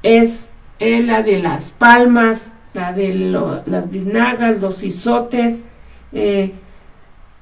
es 0.03 0.51
la 0.79 1.21
de 1.21 1.39
las 1.39 1.71
palmas, 1.71 2.53
la 2.73 2.93
de 2.93 3.13
las 3.65 3.89
biznagas, 3.91 4.61
los 4.61 4.83
isotes. 4.83 5.63
Eh, 6.13 6.53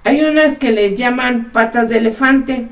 hay 0.04 0.22
unas 0.24 0.58
que 0.58 0.72
le 0.72 0.96
llaman 0.96 1.52
patas 1.52 1.90
de 1.90 1.98
elefante, 2.00 2.68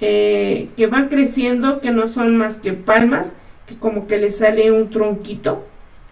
eh, 0.00 0.68
que 0.76 0.86
van 0.86 1.08
creciendo, 1.08 1.80
que 1.80 1.90
no 1.90 2.06
son 2.06 2.36
más 2.36 2.56
que 2.56 2.72
palmas, 2.72 3.32
que 3.66 3.76
como 3.76 4.06
que 4.06 4.18
les 4.18 4.38
sale 4.38 4.70
un 4.70 4.90
tronquito 4.90 5.66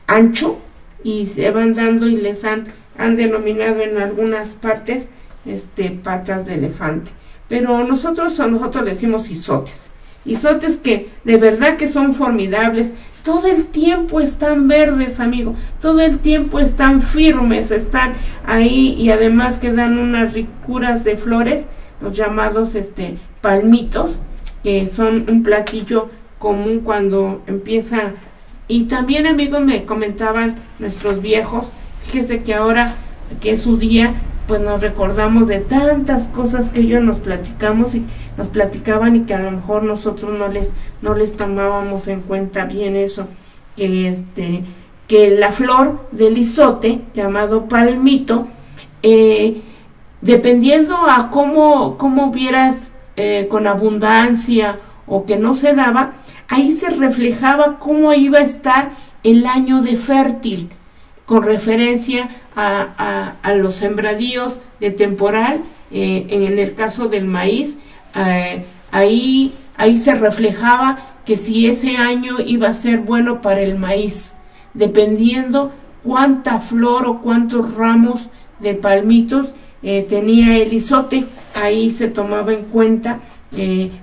ancho 0.06 0.58
y 1.02 1.26
se 1.26 1.50
van 1.50 1.74
dando 1.74 2.06
y 2.06 2.16
les 2.16 2.44
han, 2.44 2.66
han 2.98 3.16
denominado 3.16 3.80
en 3.82 3.98
algunas 3.98 4.54
partes 4.54 5.08
este, 5.46 5.90
patas 5.90 6.46
de 6.46 6.54
elefante. 6.54 7.10
Pero 7.48 7.84
nosotros 7.84 8.40
a 8.40 8.46
nosotros 8.46 8.84
decimos 8.84 9.30
isotes. 9.30 9.90
Isotes 10.24 10.78
que 10.78 11.10
de 11.24 11.36
verdad 11.36 11.76
que 11.76 11.88
son 11.88 12.14
formidables, 12.14 12.94
todo 13.22 13.46
el 13.46 13.66
tiempo 13.66 14.20
están 14.20 14.68
verdes, 14.68 15.20
amigo, 15.20 15.54
todo 15.80 16.00
el 16.00 16.18
tiempo 16.18 16.60
están 16.60 17.02
firmes, 17.02 17.70
están 17.70 18.14
ahí 18.46 18.94
y 18.98 19.10
además 19.10 19.58
que 19.58 19.72
dan 19.72 19.98
unas 19.98 20.34
ricuras 20.34 21.04
de 21.04 21.16
flores, 21.16 21.66
los 22.00 22.14
llamados 22.14 22.74
este 22.74 23.16
palmitos, 23.40 24.20
que 24.62 24.86
son 24.86 25.26
un 25.28 25.42
platillo 25.42 26.08
común 26.38 26.80
cuando 26.80 27.42
empieza 27.46 28.12
y 28.68 28.84
también 28.84 29.26
amigos 29.26 29.60
me 29.60 29.84
comentaban 29.84 30.56
nuestros 30.78 31.20
viejos, 31.20 31.74
fíjese 32.06 32.42
que 32.42 32.54
ahora 32.54 32.94
que 33.40 33.52
es 33.52 33.62
su 33.62 33.76
día, 33.76 34.14
pues 34.46 34.60
nos 34.60 34.80
recordamos 34.80 35.48
de 35.48 35.60
tantas 35.60 36.28
cosas 36.28 36.68
que 36.68 36.80
ellos 36.80 37.02
nos 37.02 37.18
platicamos 37.18 37.94
y 37.94 38.04
nos 38.36 38.48
platicaban 38.48 39.16
y 39.16 39.20
que 39.20 39.34
a 39.34 39.38
lo 39.38 39.50
mejor 39.50 39.84
nosotros 39.84 40.38
no 40.38 40.48
les 40.48 40.72
no 41.00 41.14
les 41.14 41.32
tomábamos 41.32 42.08
en 42.08 42.20
cuenta 42.20 42.64
bien 42.64 42.96
eso 42.96 43.26
que 43.76 44.08
este 44.08 44.64
que 45.06 45.30
la 45.30 45.52
flor 45.52 46.08
del 46.10 46.36
isote 46.36 47.00
llamado 47.14 47.68
palmito 47.68 48.48
eh, 49.02 49.62
dependiendo 50.20 50.96
a 51.08 51.30
cómo 51.30 51.96
cómo 51.96 52.30
vieras 52.30 52.90
eh, 53.16 53.46
con 53.50 53.66
abundancia 53.66 54.78
o 55.06 55.24
que 55.24 55.36
no 55.36 55.54
se 55.54 55.74
daba 55.74 56.14
ahí 56.48 56.72
se 56.72 56.90
reflejaba 56.90 57.78
cómo 57.78 58.12
iba 58.14 58.38
a 58.38 58.42
estar 58.42 58.92
el 59.22 59.46
año 59.46 59.82
de 59.82 59.96
fértil 59.96 60.70
con 61.26 61.42
referencia 61.42 62.28
a, 62.54 63.34
a, 63.42 63.54
los 63.54 63.74
sembradíos 63.74 64.60
de 64.78 64.90
temporal, 64.90 65.60
eh, 65.90 66.26
en 66.28 66.58
el 66.58 66.74
caso 66.74 67.08
del 67.08 67.24
maíz, 67.24 67.78
eh, 68.14 68.64
ahí, 68.90 69.52
ahí 69.76 69.96
se 69.96 70.14
reflejaba 70.14 70.98
que 71.24 71.36
si 71.36 71.66
ese 71.66 71.96
año 71.96 72.36
iba 72.44 72.68
a 72.68 72.72
ser 72.74 73.00
bueno 73.00 73.40
para 73.40 73.60
el 73.60 73.78
maíz, 73.78 74.34
dependiendo 74.74 75.72
cuánta 76.02 76.58
flor 76.58 77.06
o 77.06 77.22
cuántos 77.22 77.74
ramos 77.74 78.28
de 78.60 78.74
palmitos 78.74 79.54
eh, 79.82 80.06
tenía 80.08 80.58
el 80.58 80.72
isote, 80.74 81.24
ahí 81.54 81.90
se 81.90 82.08
tomaba 82.08 82.52
en 82.52 82.64
cuenta 82.64 83.20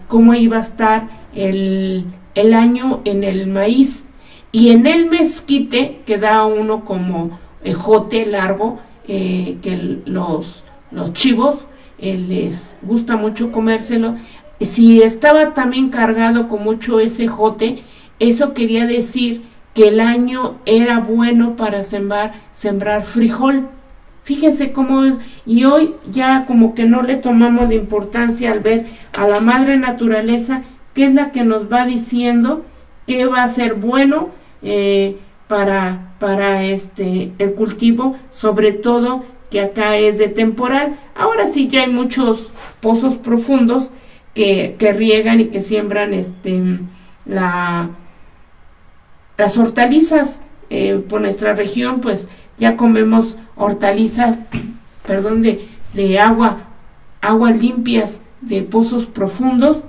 cómo 0.07 0.33
iba 0.33 0.55
a 0.55 0.62
estar 0.62 1.10
el, 1.36 2.05
el 2.35 2.53
año 2.53 3.01
en 3.05 3.23
el 3.23 3.47
maíz 3.47 4.07
y 4.51 4.69
en 4.69 4.88
el 4.88 5.09
mezquite, 5.09 6.01
que 6.05 6.17
da 6.17 6.45
uno 6.45 6.83
como 6.85 7.39
ejote 7.63 8.25
largo, 8.25 8.79
eh, 9.07 9.57
que 9.61 10.01
los, 10.05 10.63
los 10.91 11.13
chivos, 11.13 11.67
les 12.01 12.77
gusta 12.81 13.15
mucho 13.15 13.51
comérselo. 13.51 14.15
Si 14.59 15.01
estaba 15.01 15.53
también 15.53 15.89
cargado 15.89 16.47
con 16.47 16.63
mucho 16.63 17.00
ese 17.00 17.27
jote, 17.27 17.83
eso 18.19 18.53
quería 18.53 18.85
decir 18.85 19.43
que 19.73 19.88
el 19.88 20.00
año 20.00 20.55
era 20.65 21.00
bueno 21.00 21.55
para 21.55 21.83
sembrar, 21.83 22.33
sembrar 22.51 23.03
frijol. 23.03 23.67
Fíjense 24.23 24.71
cómo, 24.71 25.17
y 25.45 25.63
hoy 25.65 25.95
ya 26.11 26.45
como 26.45 26.75
que 26.75 26.85
no 26.85 27.01
le 27.01 27.15
tomamos 27.15 27.69
la 27.69 27.75
importancia 27.75 28.51
al 28.51 28.59
ver 28.59 28.85
a 29.17 29.27
la 29.27 29.39
madre 29.39 29.77
naturaleza, 29.77 30.63
que 30.93 31.05
es 31.05 31.13
la 31.13 31.31
que 31.31 31.43
nos 31.43 31.71
va 31.71 31.86
diciendo 31.86 32.65
qué 33.07 33.25
va 33.25 33.43
a 33.43 33.50
ser 33.50 33.75
bueno 33.75 34.29
eh, 34.62 35.17
para, 35.48 36.13
para 36.19 36.63
este, 36.63 37.31
el 37.38 37.53
cultivo, 37.53 38.15
sobre 38.29 38.71
todo 38.71 39.24
que 39.50 39.62
acá 39.62 39.98
es 39.98 40.17
de 40.17 40.29
temporal. 40.29 40.98
Ahora 41.15 41.48
sí 41.48 41.67
ya 41.67 41.81
hay 41.81 41.91
muchos 41.91 42.51
pozos 42.79 43.15
profundos 43.15 43.91
que, 44.33 44.75
que 44.79 44.93
riegan 44.93 45.41
y 45.41 45.45
que 45.45 45.62
siembran 45.62 46.13
este, 46.13 46.79
la, 47.25 47.89
las 49.38 49.57
hortalizas 49.57 50.41
eh, 50.69 51.03
por 51.10 51.21
nuestra 51.21 51.53
región, 51.53 52.00
pues 52.00 52.29
ya 52.57 52.77
comemos 52.77 53.38
hortalizas, 53.57 54.38
perdón, 55.05 55.41
de, 55.41 55.67
de 55.93 56.19
agua, 56.19 56.60
aguas 57.19 57.60
limpias 57.60 58.21
de 58.39 58.62
pozos 58.62 59.05
profundos 59.05 59.83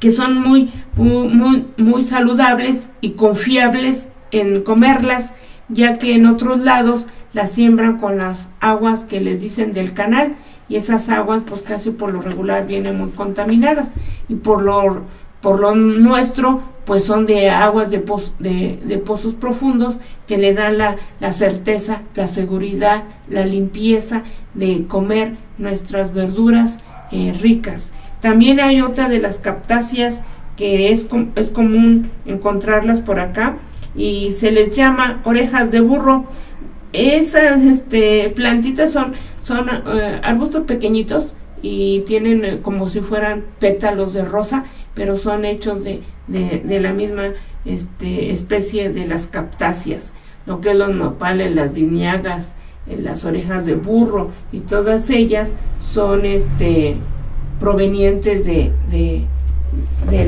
que 0.00 0.10
son 0.10 0.40
muy, 0.40 0.72
muy, 0.96 1.66
muy 1.76 2.02
saludables 2.02 2.88
y 3.00 3.10
confiables 3.10 4.08
en 4.32 4.62
comerlas, 4.62 5.34
ya 5.68 5.98
que 5.98 6.14
en 6.14 6.26
otros 6.26 6.60
lados 6.60 7.06
las 7.32 7.52
siembran 7.52 7.98
con 7.98 8.18
las 8.18 8.50
aguas 8.58 9.04
que 9.04 9.20
les 9.20 9.40
dicen 9.40 9.72
del 9.72 9.92
canal 9.92 10.34
y 10.68 10.76
esas 10.76 11.08
aguas 11.10 11.42
pues 11.46 11.62
casi 11.62 11.90
por 11.90 12.12
lo 12.12 12.20
regular 12.20 12.66
vienen 12.66 12.98
muy 12.98 13.10
contaminadas 13.10 13.90
y 14.28 14.34
por 14.34 14.62
lo 14.62 15.04
por 15.40 15.58
lo 15.58 15.74
nuestro, 15.74 16.60
pues 16.84 17.04
son 17.04 17.26
de 17.26 17.50
aguas 17.50 17.90
de, 17.90 17.98
de, 17.98 18.98
pozos 18.98 19.34
profundos 19.34 19.98
que 20.26 20.38
le 20.38 20.54
dan 20.54 20.78
la, 20.78 20.96
la, 21.18 21.32
certeza, 21.32 22.02
la 22.14 22.26
seguridad, 22.26 23.04
la 23.28 23.46
limpieza 23.46 24.24
de 24.54 24.86
comer 24.86 25.36
nuestras 25.56 26.12
verduras 26.12 26.78
eh, 27.10 27.34
ricas. 27.40 27.92
También 28.20 28.60
hay 28.60 28.80
otra 28.80 29.08
de 29.08 29.18
las 29.18 29.38
captáceas 29.38 30.22
que 30.56 30.92
es, 30.92 31.08
es 31.36 31.50
común 31.50 32.10
encontrarlas 32.26 33.00
por 33.00 33.18
acá 33.18 33.56
y 33.94 34.32
se 34.32 34.50
les 34.50 34.76
llama 34.76 35.20
orejas 35.24 35.70
de 35.70 35.80
burro. 35.80 36.26
Esas 36.92 37.62
este, 37.62 38.30
plantitas 38.30 38.92
son, 38.92 39.14
son 39.40 39.68
eh, 39.68 40.20
arbustos 40.22 40.64
pequeñitos 40.64 41.34
y 41.62 42.00
tienen 42.00 42.44
eh, 42.44 42.58
como 42.60 42.88
si 42.88 43.00
fueran 43.00 43.44
pétalos 43.58 44.12
de 44.12 44.24
rosa 44.24 44.66
pero 44.94 45.16
son 45.16 45.44
hechos 45.44 45.84
de, 45.84 46.02
de, 46.26 46.80
la 46.80 46.92
misma 46.92 47.32
este, 47.64 48.30
especie 48.30 48.90
de 48.90 49.06
las 49.06 49.26
captáceas, 49.26 50.14
lo 50.46 50.60
que 50.60 50.74
los 50.74 50.90
nopales, 50.90 51.54
las 51.54 51.72
viñagas, 51.72 52.54
eh, 52.86 52.98
las 52.98 53.24
orejas 53.24 53.66
de 53.66 53.76
burro 53.76 54.30
y 54.52 54.60
todas 54.60 55.08
ellas 55.10 55.54
son 55.80 56.26
este, 56.26 56.96
provenientes 57.60 58.44
de, 58.44 58.72
de, 58.90 59.24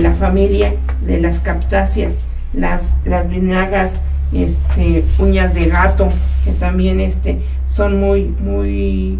la 0.01 0.15
familia 0.15 0.75
de 1.05 1.21
las 1.21 1.41
captáceas, 1.41 2.19
las, 2.53 2.99
las 3.05 3.29
viñagas, 3.29 4.01
este, 4.33 5.05
uñas 5.19 5.55
de 5.55 5.67
gato, 5.67 6.09
que 6.45 6.53
también 6.53 7.01
este, 7.01 7.41
son 7.67 7.99
muy, 7.99 8.25
muy 8.25 9.19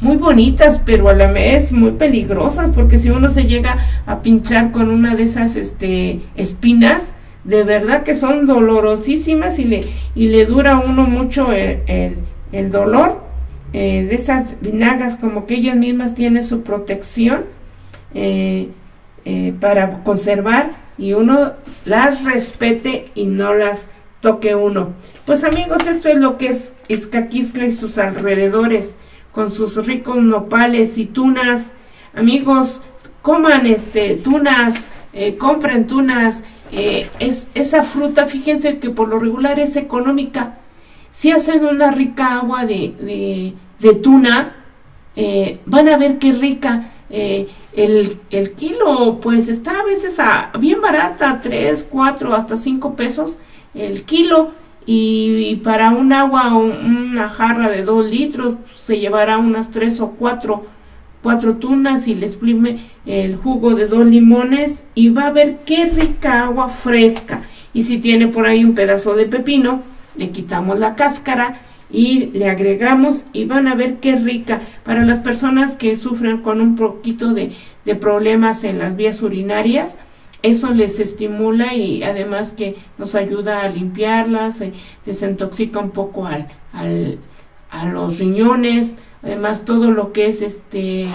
muy 0.00 0.16
bonitas, 0.16 0.80
pero 0.84 1.08
a 1.08 1.14
la 1.14 1.30
vez 1.30 1.72
muy 1.72 1.92
peligrosas, 1.92 2.70
porque 2.70 2.98
si 2.98 3.10
uno 3.10 3.30
se 3.30 3.44
llega 3.44 3.76
a 4.06 4.22
pinchar 4.22 4.72
con 4.72 4.88
una 4.88 5.14
de 5.14 5.24
esas 5.24 5.56
este, 5.56 6.20
espinas, 6.36 7.12
de 7.44 7.64
verdad 7.64 8.02
que 8.02 8.14
son 8.14 8.46
dolorosísimas 8.46 9.58
y 9.58 9.64
le, 9.64 9.80
y 10.14 10.28
le 10.28 10.46
dura 10.46 10.72
a 10.72 10.80
uno 10.80 11.04
mucho 11.04 11.52
el, 11.52 12.16
el, 12.52 12.70
dolor 12.70 13.22
eh, 13.72 14.06
de 14.08 14.16
esas 14.16 14.60
vinagas, 14.60 15.14
como 15.14 15.46
que 15.46 15.54
ellas 15.54 15.76
mismas 15.76 16.14
tienen 16.14 16.44
su 16.44 16.62
protección 16.62 17.44
eh, 18.14 18.68
eh, 19.24 19.54
para 19.60 20.02
conservar 20.02 20.72
y 20.98 21.12
uno 21.12 21.52
las 21.84 22.24
respete 22.24 23.06
y 23.14 23.26
no 23.26 23.54
las 23.54 23.86
toque 24.20 24.56
uno. 24.56 24.90
Pues 25.24 25.44
amigos, 25.44 25.86
esto 25.86 26.08
es 26.08 26.16
lo 26.16 26.36
que 26.36 26.48
es 26.48 26.74
Izcaquisla 26.88 27.64
y 27.66 27.72
sus 27.72 27.96
alrededores 27.98 28.96
con 29.30 29.50
sus 29.50 29.86
ricos 29.86 30.16
nopales 30.16 30.98
y 30.98 31.06
tunas. 31.06 31.72
Amigos, 32.12 32.82
coman 33.22 33.66
este 33.66 34.16
tunas, 34.16 34.88
compren 35.38 35.86
tunas. 35.86 36.42
Es, 36.72 37.48
esa 37.54 37.84
fruta, 37.84 38.26
fíjense 38.26 38.80
que 38.80 38.90
por 38.90 39.08
lo 39.08 39.20
regular 39.20 39.60
es 39.60 39.76
económica. 39.76 40.59
Si 41.12 41.30
hacen 41.30 41.64
una 41.64 41.90
rica 41.90 42.36
agua 42.36 42.64
de, 42.64 43.54
de, 43.78 43.94
tuna, 43.94 44.56
eh, 45.16 45.58
van 45.66 45.88
a 45.88 45.96
ver 45.96 46.18
qué 46.18 46.32
rica. 46.32 46.92
el, 47.10 48.16
el, 48.30 48.52
kilo, 48.52 49.18
pues 49.20 49.48
está 49.48 49.80
a 49.80 49.84
veces 49.84 50.20
a, 50.20 50.52
bien 50.58 50.80
barata, 50.80 51.40
3, 51.42 51.88
4, 51.90 52.34
hasta 52.34 52.56
5 52.56 52.94
pesos 52.94 53.36
el 53.74 54.02
kilo 54.02 54.52
y, 54.86 55.56
para 55.56 55.90
un 55.90 56.12
agua 56.12 56.54
una 56.54 57.28
jarra 57.28 57.68
de 57.68 57.84
dos 57.84 58.04
litros 58.04 58.56
se 58.78 58.98
llevará 58.98 59.38
unas 59.38 59.70
tres 59.70 60.00
o 60.00 60.10
cuatro, 60.10 60.66
cuatro 61.22 61.56
tunas 61.56 62.08
y 62.08 62.14
le 62.14 62.26
exprime 62.26 62.90
el 63.06 63.36
jugo 63.36 63.74
de 63.74 63.86
dos 63.86 64.06
limones 64.06 64.82
y 64.94 65.10
va 65.10 65.26
a 65.26 65.32
ver 65.32 65.58
qué 65.64 65.86
rica 65.86 66.44
agua 66.44 66.68
fresca 66.68 67.42
y 67.72 67.84
si 67.84 67.98
tiene 67.98 68.26
por 68.26 68.46
ahí 68.46 68.64
un 68.64 68.74
pedazo 68.74 69.14
de 69.14 69.26
pepino 69.26 69.82
le 70.16 70.30
quitamos 70.30 70.78
la 70.78 70.94
cáscara 70.94 71.60
y 71.90 72.26
le 72.26 72.48
agregamos 72.48 73.26
y 73.32 73.44
van 73.46 73.66
a 73.66 73.74
ver 73.74 73.96
qué 73.96 74.16
rica. 74.16 74.60
Para 74.84 75.04
las 75.04 75.18
personas 75.18 75.76
que 75.76 75.96
sufren 75.96 76.38
con 76.38 76.60
un 76.60 76.76
poquito 76.76 77.34
de, 77.34 77.52
de 77.84 77.94
problemas 77.94 78.64
en 78.64 78.78
las 78.78 78.96
vías 78.96 79.22
urinarias 79.22 79.96
eso 80.42 80.72
les 80.72 81.00
estimula 81.00 81.74
y 81.74 82.02
además 82.02 82.52
que 82.52 82.76
nos 82.98 83.14
ayuda 83.14 83.62
a 83.62 83.68
limpiarlas, 83.68 84.62
desintoxica 85.04 85.78
un 85.78 85.90
poco 85.90 86.26
al, 86.26 86.48
al, 86.72 87.18
a 87.70 87.84
los 87.84 88.18
riñones, 88.18 88.96
además 89.22 89.64
todo 89.64 89.90
lo 89.90 90.12
que 90.12 90.28
es 90.28 90.40
este 90.40 91.06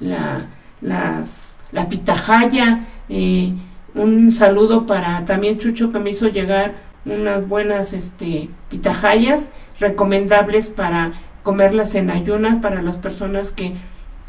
la, 0.00 0.46
las, 0.80 1.58
la 1.72 1.88
pitahaya, 1.88 2.86
eh, 3.08 3.52
un 3.94 4.32
saludo 4.32 4.86
para 4.86 5.24
también 5.24 5.58
Chucho 5.58 5.92
que 5.92 5.98
me 5.98 6.10
hizo 6.10 6.28
llegar 6.28 6.74
unas 7.04 7.48
buenas 7.48 7.92
este 7.92 8.50
pitahayas 8.68 9.50
recomendables 9.78 10.70
para 10.70 11.12
comerlas 11.42 11.94
en 11.94 12.10
ayunas 12.10 12.60
para 12.60 12.82
las 12.82 12.98
personas 12.98 13.52
que 13.52 13.74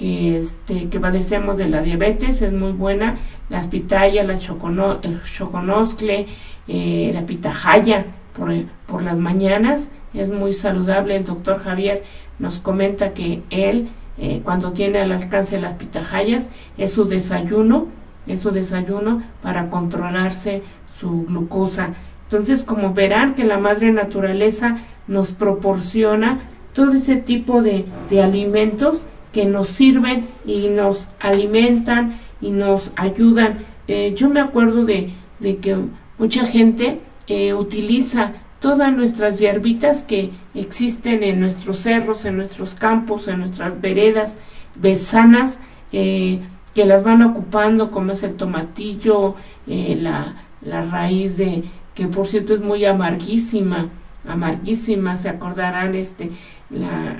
que, 0.01 0.39
este, 0.39 0.89
que 0.89 0.99
padecemos 0.99 1.57
de 1.57 1.69
la 1.69 1.83
diabetes, 1.83 2.41
es 2.41 2.51
muy 2.51 2.71
buena, 2.71 3.17
las 3.49 3.67
pitayas, 3.67 4.25
la 4.25 4.35
chocono, 4.35 4.99
el 5.03 5.21
choconoscle, 5.21 6.25
eh, 6.67 7.11
la 7.13 7.27
pitahaya 7.27 8.07
por, 8.35 8.51
por 8.87 9.03
las 9.03 9.19
mañanas, 9.19 9.91
es 10.15 10.31
muy 10.31 10.53
saludable. 10.53 11.15
El 11.15 11.25
doctor 11.25 11.59
Javier 11.59 12.01
nos 12.39 12.57
comenta 12.57 13.13
que 13.13 13.43
él, 13.51 13.89
eh, 14.17 14.41
cuando 14.43 14.71
tiene 14.71 14.97
al 14.97 15.11
alcance 15.11 15.61
las 15.61 15.73
pitahayas, 15.73 16.49
es 16.79 16.91
su 16.91 17.05
desayuno, 17.05 17.85
es 18.25 18.39
su 18.39 18.49
desayuno 18.49 19.21
para 19.43 19.69
controlarse 19.69 20.63
su 20.99 21.25
glucosa. 21.27 21.93
Entonces, 22.31 22.63
como 22.63 22.93
verán 22.93 23.35
que 23.35 23.43
la 23.43 23.57
madre 23.57 23.91
naturaleza 23.91 24.77
nos 25.05 25.31
proporciona 25.33 26.39
todo 26.73 26.93
ese 26.93 27.17
tipo 27.17 27.61
de, 27.61 27.83
de 28.09 28.23
alimentos 28.23 29.05
que 29.33 29.43
nos 29.43 29.67
sirven 29.67 30.29
y 30.45 30.69
nos 30.69 31.09
alimentan 31.19 32.19
y 32.39 32.51
nos 32.51 32.93
ayudan. 32.95 33.65
Eh, 33.89 34.13
yo 34.15 34.29
me 34.29 34.39
acuerdo 34.39 34.85
de, 34.85 35.11
que 35.41 35.77
mucha 36.17 36.45
gente 36.45 36.99
eh, 37.27 37.53
utiliza 37.53 38.31
todas 38.61 38.93
nuestras 38.93 39.37
hierbitas 39.37 40.03
que 40.03 40.31
existen 40.53 41.23
en 41.23 41.41
nuestros 41.41 41.79
cerros, 41.79 42.23
en 42.23 42.37
nuestros 42.37 42.75
campos, 42.75 43.27
en 43.27 43.39
nuestras 43.39 43.81
veredas 43.81 44.37
besanas, 44.75 45.59
eh, 45.91 46.39
que 46.73 46.85
las 46.85 47.03
van 47.03 47.23
ocupando, 47.23 47.91
como 47.91 48.13
es 48.13 48.23
el 48.23 48.35
tomatillo, 48.35 49.35
la, 49.67 50.35
la 50.61 50.81
raíz 50.83 51.35
de, 51.35 51.65
que 51.95 52.07
por 52.07 52.27
cierto 52.27 52.53
es 52.53 52.61
muy 52.61 52.85
amarguísima, 52.85 53.89
amarguísima, 54.27 55.17
se 55.17 55.29
acordarán 55.29 55.95
este, 55.95 56.29
la, 56.69 57.17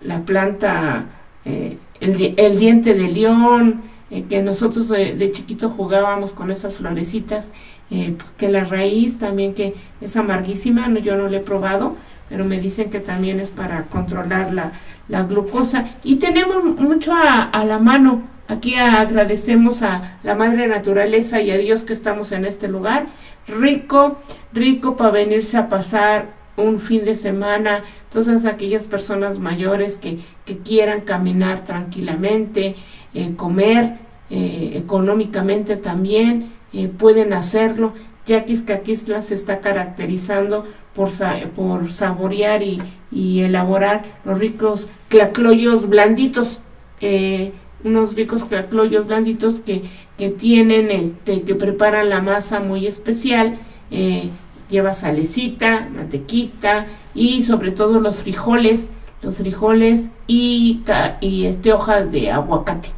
la 0.00 0.20
planta 0.20 1.06
eh, 1.46 1.78
el, 2.00 2.58
diente 2.58 2.94
de 2.94 3.08
león, 3.08 3.82
eh, 4.10 4.24
que 4.28 4.42
nosotros 4.42 4.88
de, 4.88 5.30
chiquito 5.30 5.70
jugábamos 5.70 6.32
con 6.32 6.50
esas 6.50 6.74
florecitas, 6.74 7.52
eh, 7.90 8.16
que 8.36 8.48
la 8.48 8.64
raíz 8.64 9.20
también 9.20 9.54
que 9.54 9.74
es 10.00 10.16
amarguísima, 10.16 10.88
no, 10.88 10.98
yo 10.98 11.16
no 11.16 11.28
la 11.28 11.38
he 11.38 11.40
probado, 11.40 11.96
pero 12.28 12.44
me 12.44 12.60
dicen 12.60 12.90
que 12.90 12.98
también 12.98 13.38
es 13.38 13.50
para 13.50 13.82
controlar 13.82 14.52
la, 14.52 14.72
la 15.08 15.22
glucosa. 15.22 15.86
Y 16.02 16.16
tenemos 16.16 16.64
mucho 16.64 17.12
a, 17.12 17.44
a 17.44 17.64
la 17.64 17.78
mano. 17.78 18.22
Aquí 18.48 18.74
agradecemos 18.74 19.82
a 19.82 20.18
la 20.24 20.34
Madre 20.34 20.66
Naturaleza 20.66 21.40
y 21.40 21.52
a 21.52 21.58
Dios 21.58 21.84
que 21.84 21.92
estamos 21.92 22.32
en 22.32 22.44
este 22.44 22.66
lugar. 22.66 23.06
Rico, 23.48 24.18
rico 24.52 24.96
para 24.96 25.10
venirse 25.10 25.56
a 25.56 25.68
pasar 25.68 26.34
un 26.56 26.78
fin 26.78 27.04
de 27.04 27.14
semana, 27.14 27.84
todas 28.10 28.44
aquellas 28.44 28.84
personas 28.84 29.38
mayores 29.38 29.98
que, 29.98 30.18
que 30.44 30.58
quieran 30.58 31.02
caminar 31.02 31.64
tranquilamente, 31.64 32.74
eh, 33.14 33.34
comer 33.36 33.98
eh, 34.30 34.72
económicamente 34.74 35.76
también, 35.76 36.52
eh, 36.72 36.88
pueden 36.88 37.32
hacerlo. 37.32 37.92
Ya 38.26 38.44
que 38.44 38.56
se 38.56 39.34
está 39.34 39.60
caracterizando 39.60 40.66
por, 40.96 41.10
por 41.54 41.92
saborear 41.92 42.60
y, 42.60 42.82
y, 43.12 43.42
elaborar 43.42 44.02
los 44.24 44.40
ricos 44.40 44.88
clacloyos 45.08 45.88
blanditos, 45.88 46.58
unos 47.84 48.16
ricos 48.16 48.44
clacloyos 48.44 49.06
blanditos 49.06 49.60
que, 49.60 49.84
que 50.18 50.30
tienen, 50.30 50.90
este, 50.90 51.42
que 51.42 51.54
preparan 51.54 52.08
la 52.08 52.20
masa 52.20 52.60
muy 52.60 52.86
especial, 52.86 53.58
lleva 54.70 54.92
salecita, 54.92 55.88
mantequita 55.94 56.86
y 57.14 57.42
sobre 57.42 57.70
todo 57.70 58.00
los 58.00 58.18
frijoles, 58.18 58.90
los 59.22 59.36
frijoles 59.36 60.08
y, 60.26 60.82
y 61.20 61.46
este, 61.46 61.72
hojas 61.72 62.10
de 62.12 62.30
aguacate. 62.30 62.88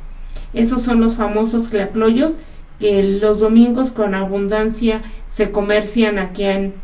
Esos 0.52 0.82
son 0.82 1.00
los 1.00 1.16
famosos 1.16 1.68
clacloyos 1.68 2.32
que 2.80 3.02
los 3.02 3.40
domingos 3.40 3.90
con 3.90 4.14
abundancia 4.14 5.02
se 5.26 5.50
comercian 5.50 6.18
aquí 6.18 6.44
en, 6.44 6.74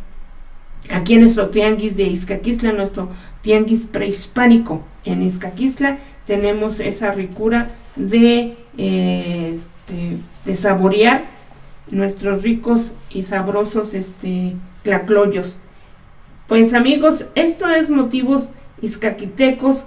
aquí 0.91 1.15
en 1.15 1.23
nuestro 1.23 1.49
tianguis 1.49 1.97
de 1.97 2.05
Izcaquisla, 2.05 2.73
nuestro 2.73 3.09
tianguis 3.43 3.85
prehispánico. 3.85 4.83
En 5.05 5.23
Izcaquisla 5.23 5.99
tenemos 6.27 6.81
esa 6.81 7.13
ricura 7.13 7.71
de, 7.97 8.57
eh, 8.77 9.59
este, 9.87 10.17
de 10.45 10.57
saborear 10.57 11.25
nuestros 11.91 12.43
ricos 12.43 12.93
y 13.11 13.23
sabrosos 13.23 13.95
este, 13.95 14.55
clacloyos. 14.83 15.57
Pues 16.49 16.75
amigos, 16.75 17.27
esto 17.35 17.69
es 17.69 17.91
motivos 17.91 18.45
iscaquitecos 18.81 19.85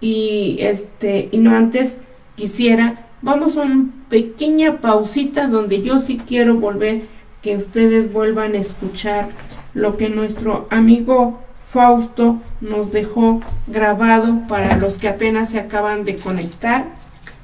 y 0.00 0.58
este 0.60 1.28
y 1.30 1.38
no 1.38 1.54
antes 1.54 2.00
quisiera 2.34 3.06
vamos 3.20 3.58
a 3.58 3.62
una 3.62 3.90
pequeña 4.08 4.78
pausita 4.80 5.46
donde 5.46 5.82
yo 5.82 5.98
sí 5.98 6.18
quiero 6.26 6.54
volver 6.54 7.02
que 7.42 7.58
ustedes 7.58 8.10
vuelvan 8.12 8.54
a 8.54 8.58
escuchar 8.58 9.28
lo 9.74 9.98
que 9.98 10.08
nuestro 10.08 10.66
amigo 10.70 11.38
Fausto 11.70 12.38
nos 12.60 12.92
dejó 12.92 13.42
grabado 13.66 14.48
para 14.48 14.78
los 14.78 14.98
que 14.98 15.08
apenas 15.08 15.50
se 15.50 15.60
acaban 15.60 16.02
de 16.02 16.16
conectar, 16.16 16.86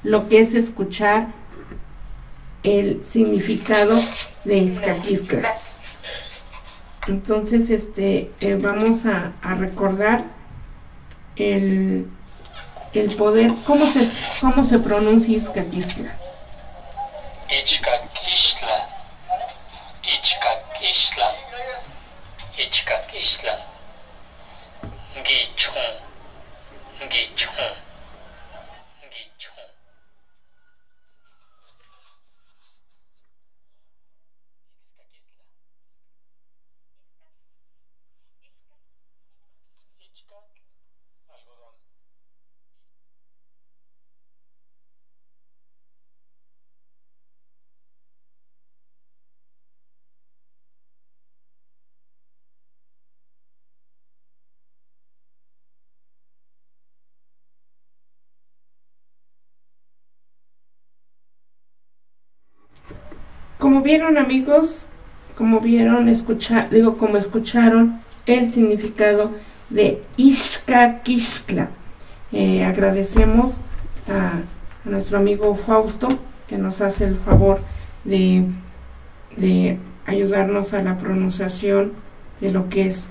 lo 0.03 0.29
que 0.29 0.41
es 0.41 0.55
escuchar 0.55 1.29
el 2.67 3.05
significado 3.05 3.97
de 4.45 4.57
Izcaquisca. 4.59 5.55
Entonces, 7.07 7.71
este, 7.71 8.33
eh, 8.41 8.59
vamos 8.61 9.07
a, 9.07 9.33
recordar 9.55 10.25
el, 11.37 12.09
el 12.93 13.15
poder, 13.15 13.53
¿cómo 13.65 13.87
se, 13.87 14.11
cómo 14.41 14.65
se 14.65 14.81
pronuncia 14.81 15.37
Izcaquistla? 15.37 16.13
Ichcaquistla, 17.49 18.89
Ichcaquistla, 20.03 21.33
Ichcaquistla, 22.59 23.59
Guichón, 25.25 25.73
Guichón. 27.09 27.87
Como 63.59 63.76
vieron 63.87 64.19
amigos, 64.19 64.89
como 65.39 65.61
vieron, 65.61 66.09
escuchar, 66.09 66.69
digo, 66.71 66.99
como 66.99 67.17
escucharon 67.17 68.01
el 68.27 68.53
significado 68.53 69.31
de 69.71 70.03
Ishka 70.17 71.03
Eh, 72.33 72.65
agradecemos 72.65 73.53
a, 74.09 74.41
nuestro 74.85 75.19
amigo 75.19 75.55
Fausto 75.55 76.09
que 76.49 76.59
nos 76.59 76.81
hace 76.81 77.05
el 77.05 77.17
favor 77.17 77.61
de, 78.05 78.45
de 79.37 79.79
ayudarnos 80.07 80.75
a 80.75 80.83
la 80.83 80.97
pronunciación 80.99 81.93
de 82.41 82.51
lo 82.51 82.69
que 82.69 82.89
es 82.89 83.11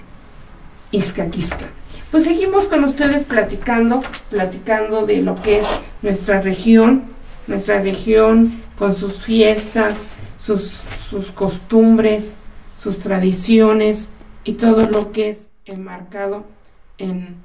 Izcaquiscla. 0.92 1.68
Pues 2.12 2.24
seguimos 2.26 2.66
con 2.66 2.84
ustedes 2.86 3.24
platicando, 3.24 4.04
platicando 4.30 5.06
de 5.06 5.22
lo 5.22 5.42
que 5.42 5.60
es 5.60 5.68
nuestra 6.02 6.42
región, 6.42 7.04
nuestra 7.48 7.82
región 7.82 8.62
con 8.78 8.94
sus 8.94 9.24
fiestas, 9.24 10.08
sus, 10.46 11.32
costumbres, 11.34 12.38
sus 12.80 13.00
tradiciones 13.00 14.12
y 14.44 14.54
todo 14.54 14.88
lo 14.88 15.12
que 15.12 15.30
es 15.30 15.50
enmarcado 15.66 16.44
en, 17.00 17.38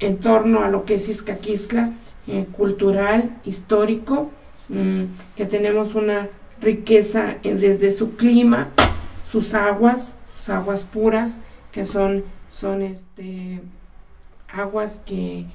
en 0.00 0.18
torno 0.18 0.62
a 0.62 0.70
lo 0.70 0.86
que 0.86 0.94
es 0.94 1.08
Izcaquisla, 1.08 1.92
eh, 2.26 2.46
cultural, 2.52 3.36
histórico, 3.44 4.30
mm, 4.70 5.02
que 5.36 5.44
tenemos 5.44 5.94
una 5.94 6.28
riqueza 6.62 7.36
desde 7.42 7.90
su 7.90 8.16
clima, 8.16 8.68
sus 9.30 9.52
aguas, 9.52 10.16
sus 10.36 10.48
aguas 10.48 10.84
puras, 10.84 11.40
que 11.70 11.84
son, 11.84 12.24
son 12.50 12.80
este, 12.80 13.60
aguas 14.48 15.02
que 15.04 15.46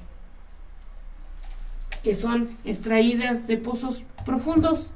que 2.02 2.14
son 2.14 2.50
extraídas 2.64 3.46
de 3.46 3.56
pozos 3.56 4.04
profundos. 4.24 4.92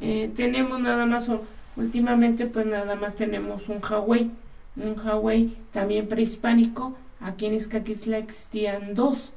Eh, 0.00 0.30
tenemos 0.34 0.80
nada 0.80 1.06
más, 1.06 1.30
últimamente 1.76 2.46
pues 2.46 2.66
nada 2.66 2.94
más 2.94 3.14
tenemos 3.16 3.68
un 3.68 3.80
Hawái, 3.80 4.30
un 4.76 4.96
Hawái 4.96 5.56
también 5.72 6.08
prehispánico. 6.08 6.96
Aquí 7.20 7.46
en 7.46 7.54
Izcaquisla 7.54 8.18
existían 8.18 8.94
dos. 8.94 9.32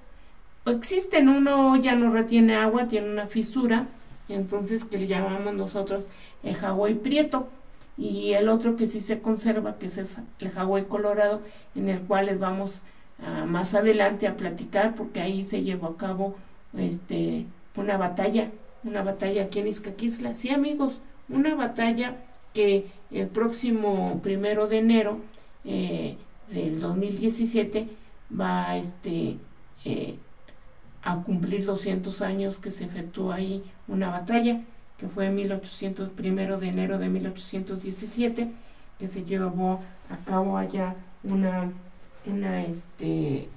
Existen 0.66 1.30
uno, 1.30 1.76
ya 1.76 1.96
no 1.96 2.12
retiene 2.12 2.56
agua, 2.56 2.88
tiene 2.88 3.12
una 3.12 3.28
fisura, 3.28 3.88
entonces 4.28 4.84
que 4.84 4.98
le 4.98 5.08
llamamos 5.08 5.54
nosotros 5.54 6.08
el 6.44 6.56
Hawái 6.56 6.96
prieto. 6.96 7.48
Y 7.98 8.34
el 8.34 8.50
otro 8.50 8.76
que 8.76 8.88
sí 8.88 9.00
se 9.00 9.22
conserva, 9.22 9.78
que 9.78 9.86
es 9.86 10.20
el 10.40 10.50
Hawái 10.50 10.84
colorado, 10.86 11.42
en 11.76 11.88
el 11.88 12.02
cual 12.02 12.26
les 12.26 12.40
vamos 12.40 12.84
más 13.48 13.74
adelante 13.74 14.28
a 14.28 14.36
platicar, 14.36 14.96
porque 14.96 15.22
ahí 15.22 15.46
se 15.46 15.62
llevó 15.62 15.88
a 15.88 15.98
cabo 15.98 16.36
este, 16.78 17.46
una 17.76 17.98
batalla, 17.98 18.52
una 18.84 19.04
batalla 19.04 19.44
aquí 19.44 19.60
en 19.60 19.68
Izcaquisla. 19.68 20.34
Sí, 20.34 20.50
amigos, 20.50 21.02
una 21.30 21.56
batalla 21.56 22.18
que 22.54 22.88
el 23.12 23.28
próximo 23.28 24.20
primero 24.24 24.68
de 24.68 24.80
enero 24.80 25.20
eh, 25.66 26.18
del 26.50 26.80
2017 26.80 27.88
va 28.40 28.78
este, 28.78 29.38
eh, 29.84 30.16
a 31.04 31.18
cumplir 31.18 31.66
200 31.66 32.22
años 32.22 32.58
que 32.58 32.72
se 32.72 32.86
efectuó 32.86 33.32
ahí 33.32 33.64
una 33.88 34.10
batalla, 34.10 34.62
que 34.98 35.08
fue 35.08 35.28
en 35.28 35.36
1800, 35.36 36.10
primero 36.10 36.60
de 36.60 36.70
enero 36.70 36.98
de 36.98 37.10
1817, 37.10 38.52
que 38.98 39.08
se 39.08 39.24
llevó 39.24 39.82
a 40.10 40.18
cabo 40.26 40.58
allá 40.58 40.96
una, 41.24 41.72
una, 42.26 42.64
este, 42.64 43.50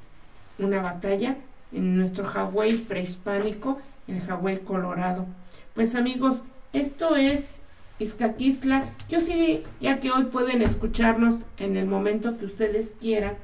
una 0.59 0.83
batalla 0.83 1.37
en 1.72 1.96
nuestro 1.96 2.24
Hawái 2.24 2.78
prehispánico, 2.78 3.78
el 4.07 4.20
Hawái 4.20 4.59
colorado. 4.59 5.26
Pues 5.74 5.94
amigos, 5.94 6.42
esto 6.72 7.16
es 7.16 7.57
Izcaquisla. 7.98 8.94
Yo 9.09 9.20
sí, 9.20 9.64
ya 9.81 10.00
que 10.00 10.11
hoy 10.11 10.24
pueden 10.24 10.62
escucharnos 10.62 11.42
en 11.57 11.76
el 11.76 11.87
momento 11.87 12.38
que 12.38 12.44
ustedes 12.44 12.94
quieran, 13.00 13.35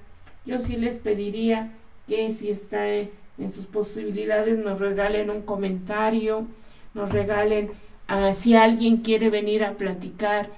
yo 0.46 0.60
sí 0.60 0.76
les 0.76 0.98
pediría 0.98 1.72
que 2.06 2.30
si 2.32 2.50
está 2.50 2.88
en, 2.88 3.10
sus 3.52 3.66
posibilidades 3.66 4.58
nos 4.58 4.78
regalen 4.78 5.30
un 5.30 5.42
comentario, 5.42 6.46
nos 6.92 7.10
regalen, 7.10 7.70
uh, 8.08 8.32
si 8.32 8.54
alguien 8.54 8.98
quiere 8.98 9.28
venir 9.28 9.64
a 9.64 9.72
platicar 9.72 10.50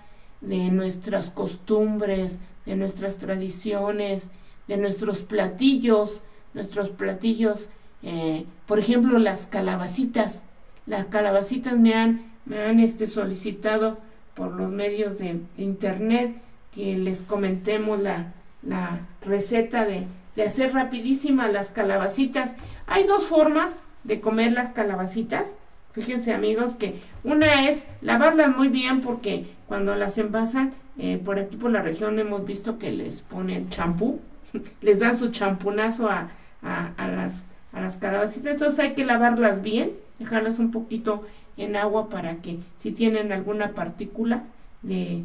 de 0.43 0.71
nuestras 0.71 1.31
costumbres, 1.31 2.41
de 2.67 2.77
nuestras 2.77 3.17
tradiciones, 3.17 4.31
de 4.69 4.77
nuestros 4.77 5.21
platillos, 5.21 6.21
nuestros 6.57 6.89
platillos, 6.89 7.69
eh, 8.03 8.47
por 8.67 8.79
ejemplo, 8.81 9.19
las 9.19 9.47
calabacitas. 9.47 10.45
Las 10.87 11.05
calabacitas 11.05 11.79
me 11.79 11.95
han, 11.95 12.33
me 12.47 12.63
han 12.63 12.81
este, 12.81 13.07
solicitado 13.07 13.99
por 14.35 14.53
los 14.53 14.71
medios 14.71 15.19
de 15.19 15.39
internet 15.59 16.35
que 16.75 16.97
les 16.97 17.21
comentemos 17.21 18.01
la, 18.01 18.33
la 18.63 19.01
receta 19.21 19.85
de, 19.85 20.07
de 20.35 20.43
hacer 20.43 20.73
rapidísimas 20.73 21.53
las 21.53 21.71
calabacitas. 21.71 22.57
Hay 22.87 23.05
dos 23.05 23.27
formas 23.27 23.81
de 24.05 24.21
comer 24.21 24.53
las 24.53 24.71
calabacitas. 24.71 25.57
Fíjense 25.93 26.33
amigos 26.33 26.77
que 26.77 27.01
una 27.23 27.69
es 27.69 27.87
lavarlas 28.01 28.57
muy 28.57 28.69
bien 28.69 29.03
porque 29.03 29.47
cuando 29.67 29.95
las 29.95 30.17
envasan, 30.17 30.73
eh, 30.97 31.21
por 31.23 31.39
aquí 31.39 31.57
por 31.57 31.71
la 31.71 31.83
región 31.83 32.19
hemos 32.19 32.47
visto 32.47 32.79
que 32.79 32.93
les 32.93 33.21
ponen 33.21 33.69
champú, 33.69 34.21
les 34.81 35.01
dan 35.01 35.17
su 35.17 35.31
champunazo 35.31 36.09
a, 36.09 36.31
a, 36.67 37.09
las, 37.09 37.47
a 37.73 37.81
las 37.81 37.97
calabacitas, 37.97 38.53
entonces 38.53 38.81
hay 38.81 38.95
que 38.95 39.05
lavarlas 39.05 39.63
bien, 39.63 39.93
dejarlas 40.19 40.59
un 40.59 40.71
poquito 40.71 41.25
en 41.57 41.77
agua 41.77 42.09
para 42.09 42.37
que 42.37 42.59
si 42.77 42.93
tienen 42.93 43.33
alguna 43.33 43.73
partícula 43.73 44.45
de, 44.83 45.25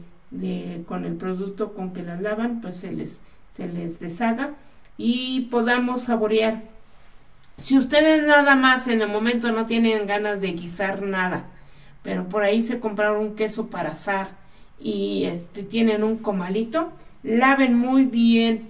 con 0.87 1.05
el 1.05 1.15
producto 1.15 1.73
con 1.73 1.93
que 1.93 2.03
las 2.03 2.21
lavan, 2.21 2.61
pues 2.61 2.77
se 2.77 2.91
les, 2.91 3.21
se 3.55 3.67
les 3.67 3.99
deshaga 3.99 4.51
y 4.97 5.41
podamos 5.51 6.03
saborear. 6.03 6.63
Si 7.57 7.77
ustedes 7.77 8.23
nada 8.23 8.55
más 8.55 8.87
en 8.87 9.01
el 9.01 9.09
momento 9.09 9.51
no 9.51 9.65
tienen 9.65 10.07
ganas 10.07 10.41
de 10.41 10.53
guisar 10.53 11.01
nada, 11.01 11.45
pero 12.01 12.27
por 12.29 12.43
ahí 12.43 12.61
se 12.61 12.79
compraron 12.79 13.19
un 13.19 13.35
queso 13.35 13.67
para 13.67 13.91
asar 13.91 14.29
y 14.79 15.25
este 15.25 15.63
tienen 15.63 16.03
un 16.03 16.17
comalito, 16.17 16.91
laven 17.23 17.77
muy 17.77 18.05
bien 18.05 18.69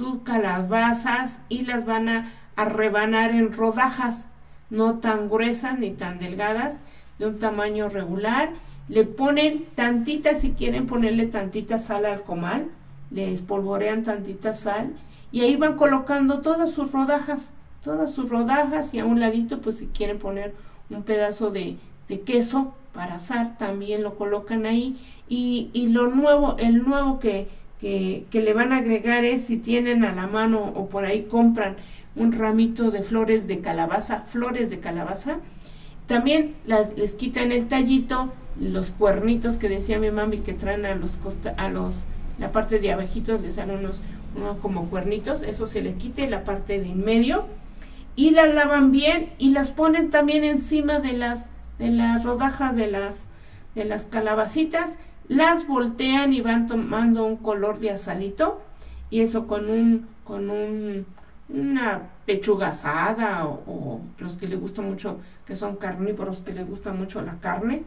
sus 0.00 0.22
calabazas 0.22 1.42
y 1.50 1.66
las 1.66 1.84
van 1.84 2.08
a, 2.08 2.32
a 2.56 2.64
rebanar 2.64 3.32
en 3.32 3.52
rodajas, 3.52 4.30
no 4.70 4.98
tan 4.98 5.28
gruesas 5.28 5.78
ni 5.78 5.90
tan 5.90 6.18
delgadas, 6.18 6.80
de 7.18 7.26
un 7.26 7.38
tamaño 7.38 7.90
regular. 7.90 8.48
Le 8.88 9.04
ponen 9.04 9.66
tantita, 9.74 10.34
si 10.36 10.52
quieren 10.52 10.86
ponerle 10.86 11.26
tantita 11.26 11.78
sal 11.78 12.06
al 12.06 12.22
comal, 12.22 12.68
le 13.10 13.30
espolvorean 13.34 14.02
tantita 14.02 14.54
sal 14.54 14.94
y 15.32 15.42
ahí 15.42 15.56
van 15.56 15.76
colocando 15.76 16.40
todas 16.40 16.70
sus 16.70 16.92
rodajas, 16.92 17.52
todas 17.84 18.10
sus 18.10 18.30
rodajas 18.30 18.94
y 18.94 19.00
a 19.00 19.04
un 19.04 19.20
ladito 19.20 19.60
pues 19.60 19.76
si 19.76 19.86
quieren 19.88 20.18
poner 20.18 20.54
un 20.88 21.02
pedazo 21.02 21.50
de, 21.50 21.76
de 22.08 22.20
queso 22.22 22.74
para 22.94 23.16
asar 23.16 23.58
también 23.58 24.02
lo 24.02 24.16
colocan 24.16 24.64
ahí 24.64 24.96
y, 25.28 25.68
y 25.74 25.88
lo 25.88 26.08
nuevo, 26.08 26.56
el 26.58 26.84
nuevo 26.84 27.18
que, 27.18 27.48
que, 27.80 28.26
le 28.32 28.52
van 28.52 28.72
a 28.72 28.78
agregar 28.78 29.24
es 29.24 29.44
si 29.44 29.56
tienen 29.56 30.04
a 30.04 30.14
la 30.14 30.26
mano 30.26 30.72
o 30.74 30.88
por 30.88 31.04
ahí 31.04 31.22
compran 31.22 31.76
un 32.16 32.32
ramito 32.32 32.90
de 32.90 33.02
flores 33.02 33.46
de 33.46 33.60
calabaza, 33.60 34.20
flores 34.22 34.70
de 34.70 34.80
calabaza, 34.80 35.38
también 36.06 36.56
las, 36.66 36.96
les 36.98 37.14
quitan 37.14 37.52
el 37.52 37.68
tallito, 37.68 38.32
los 38.58 38.90
cuernitos 38.90 39.56
que 39.56 39.68
decía 39.68 39.98
mi 39.98 40.10
mami 40.10 40.38
que 40.38 40.52
traen 40.52 40.84
a 40.84 40.94
los 40.94 41.16
costa, 41.16 41.54
a 41.56 41.68
los 41.68 42.04
la 42.38 42.52
parte 42.52 42.78
de 42.78 42.90
abajitos 42.90 43.42
les 43.42 43.56
salen 43.56 43.80
unos 43.80 44.00
como 44.62 44.88
cuernitos, 44.88 45.42
eso 45.42 45.66
se 45.66 45.82
le 45.82 45.94
quite 45.94 46.28
la 46.28 46.44
parte 46.44 46.80
de 46.80 46.88
en 46.88 47.04
medio. 47.04 47.46
Y 48.16 48.30
las 48.30 48.52
lavan 48.54 48.92
bien 48.92 49.30
y 49.38 49.50
las 49.50 49.70
ponen 49.70 50.10
también 50.10 50.44
encima 50.44 50.98
de 50.98 51.12
las 51.12 51.52
de 51.78 51.88
las 51.88 52.24
rodajas 52.24 52.74
de 52.76 52.88
las 52.88 53.26
de 53.74 53.84
las 53.84 54.06
calabacitas, 54.06 54.98
las 55.30 55.68
voltean 55.68 56.32
y 56.32 56.40
van 56.40 56.66
tomando 56.66 57.24
un 57.24 57.36
color 57.36 57.78
de 57.78 57.92
asadito 57.92 58.60
y 59.10 59.20
eso 59.20 59.46
con 59.46 59.70
un 59.70 60.08
con 60.24 60.50
un 60.50 61.06
una 61.48 62.02
pechuga 62.26 62.68
asada 62.68 63.46
o, 63.46 64.00
los 64.18 64.38
que 64.38 64.48
le 64.48 64.56
gusta 64.56 64.82
mucho 64.82 65.20
que 65.46 65.54
son 65.54 65.76
carnívoros 65.76 66.42
que 66.42 66.52
les 66.52 66.66
gusta 66.66 66.92
mucho 66.92 67.22
la 67.22 67.36
carne 67.36 67.84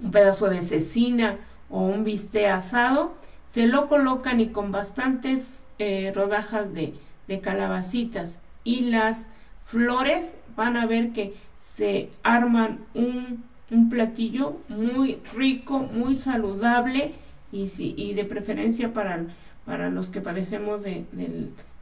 un 0.00 0.10
pedazo 0.10 0.48
de 0.48 0.62
cecina 0.62 1.36
o 1.68 1.82
un 1.82 2.04
bistec 2.04 2.52
asado 2.52 3.12
se 3.44 3.66
lo 3.66 3.86
colocan 3.88 4.40
y 4.40 4.48
con 4.48 4.72
bastantes 4.72 5.66
eh, 5.78 6.10
rodajas 6.14 6.72
de, 6.72 6.94
de 7.26 7.40
calabacitas 7.40 8.40
y 8.64 8.80
las 8.86 9.28
flores 9.66 10.38
van 10.56 10.78
a 10.78 10.86
ver 10.86 11.12
que 11.12 11.34
se 11.58 12.08
arman 12.22 12.78
un, 12.94 13.44
un 13.70 13.90
platillo 13.90 14.58
muy 14.68 15.18
rico, 15.36 15.80
muy 15.80 16.14
saludable 16.14 17.12
y, 17.52 17.66
si, 17.66 17.94
y 17.96 18.14
de 18.14 18.24
preferencia 18.24 18.92
para, 18.92 19.26
para 19.64 19.90
los 19.90 20.08
que 20.08 20.20
padecemos 20.20 20.82
de, 20.82 21.04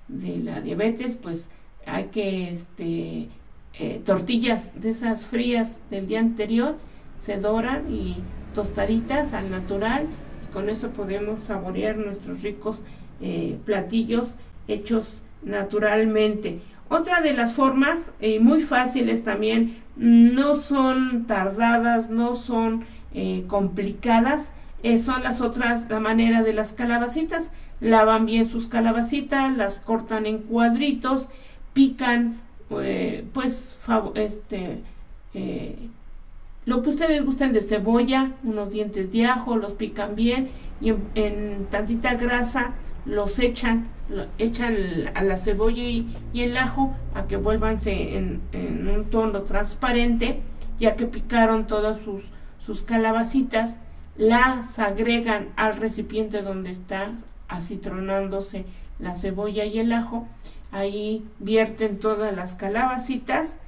de, 0.09 0.39
la 0.39 0.61
diabetes, 0.61 1.17
pues 1.21 1.51
hay 1.87 2.05
que 2.07 2.51
este, 2.51 3.29
eh, 3.79 4.01
tortillas 4.05 4.81
de 4.81 4.91
esas 4.91 5.25
frías 5.25 5.79
del 5.91 6.07
día 6.07 6.21
anterior 6.21 6.77
se 7.19 7.37
doran 7.39 7.93
y 7.93 8.17
tostaditas 8.55 9.33
al 9.33 9.51
natural 9.51 10.07
con 10.57 10.71
eso 10.71 10.89
podemos 10.91 11.41
saborear 11.41 11.99
nuestros 11.99 12.43
ricos 12.43 12.83
eh, 13.21 13.59
platillos 13.67 14.37
hechos 14.69 15.21
naturalmente. 15.43 16.61
Otra 16.89 17.21
de 17.21 17.33
las 17.33 17.55
formas 17.55 18.13
eh, 18.21 18.39
muy 18.41 18.61
fáciles 18.61 19.25
también, 19.25 19.83
no 19.97 20.55
son 20.55 21.25
tardadas, 21.27 22.11
no 22.11 22.35
son 22.35 22.85
eh, 23.15 23.45
complicadas, 23.47 24.53
eh, 24.83 24.99
son 24.99 25.23
las 25.23 25.41
otras, 25.41 25.89
la 25.89 26.01
manera 26.01 26.43
de 26.43 26.53
las 26.53 26.73
calabacitas. 26.73 27.53
Lavan 27.81 28.27
bien 28.27 28.49
sus 28.49 28.69
calabacitas, 28.69 29.57
las 29.57 29.79
cortan 29.79 30.27
en 30.27 30.39
cuadritos, 30.39 31.29
pican, 31.73 32.41
eh, 32.71 33.25
pues, 33.33 33.79
este, 34.15 34.83
lo 36.65 36.83
que 36.83 36.89
ustedes 36.89 37.25
gusten 37.25 37.53
de 37.53 37.61
cebolla, 37.61 38.33
unos 38.43 38.71
dientes 38.71 39.13
de 39.13 39.27
ajo, 39.27 39.57
los 39.57 39.73
pican 39.73 40.15
bien 40.15 40.49
y 40.81 40.93
en, 41.15 41.67
tantita 41.71 42.15
grasa 42.15 42.73
los 43.07 43.39
echan, 43.39 43.87
echan 44.39 44.77
a 45.15 45.23
la 45.23 45.37
cebolla 45.37 45.83
y, 45.83 46.09
el 46.35 46.57
ajo 46.57 46.95
a 47.15 47.27
que 47.27 47.37
vuelvanse 47.37 48.17
en, 48.17 48.43
en, 48.53 48.89
un 48.89 49.05
tono 49.07 49.43
transparente, 49.43 50.41
ya 50.79 50.97
que 50.97 51.07
picaron 51.07 51.67
todas 51.67 52.01
sus, 52.01 52.25
sus 52.59 52.83
calabacitas, 52.83 53.79
las 54.17 54.79
agregan 54.79 55.49
al 55.57 55.77
recipiente 55.77 56.43
donde 56.43 56.71
está 56.71 57.13
acitronándose 57.49 58.65
la 58.99 59.15
cebolla 59.15 59.65
y 59.65 59.79
el 59.79 59.93
ajo, 59.93 60.27
ahí 60.73 61.25
vierten 61.39 61.99
todas 61.99 62.35
las 62.35 62.55
calabacitas 62.55 63.59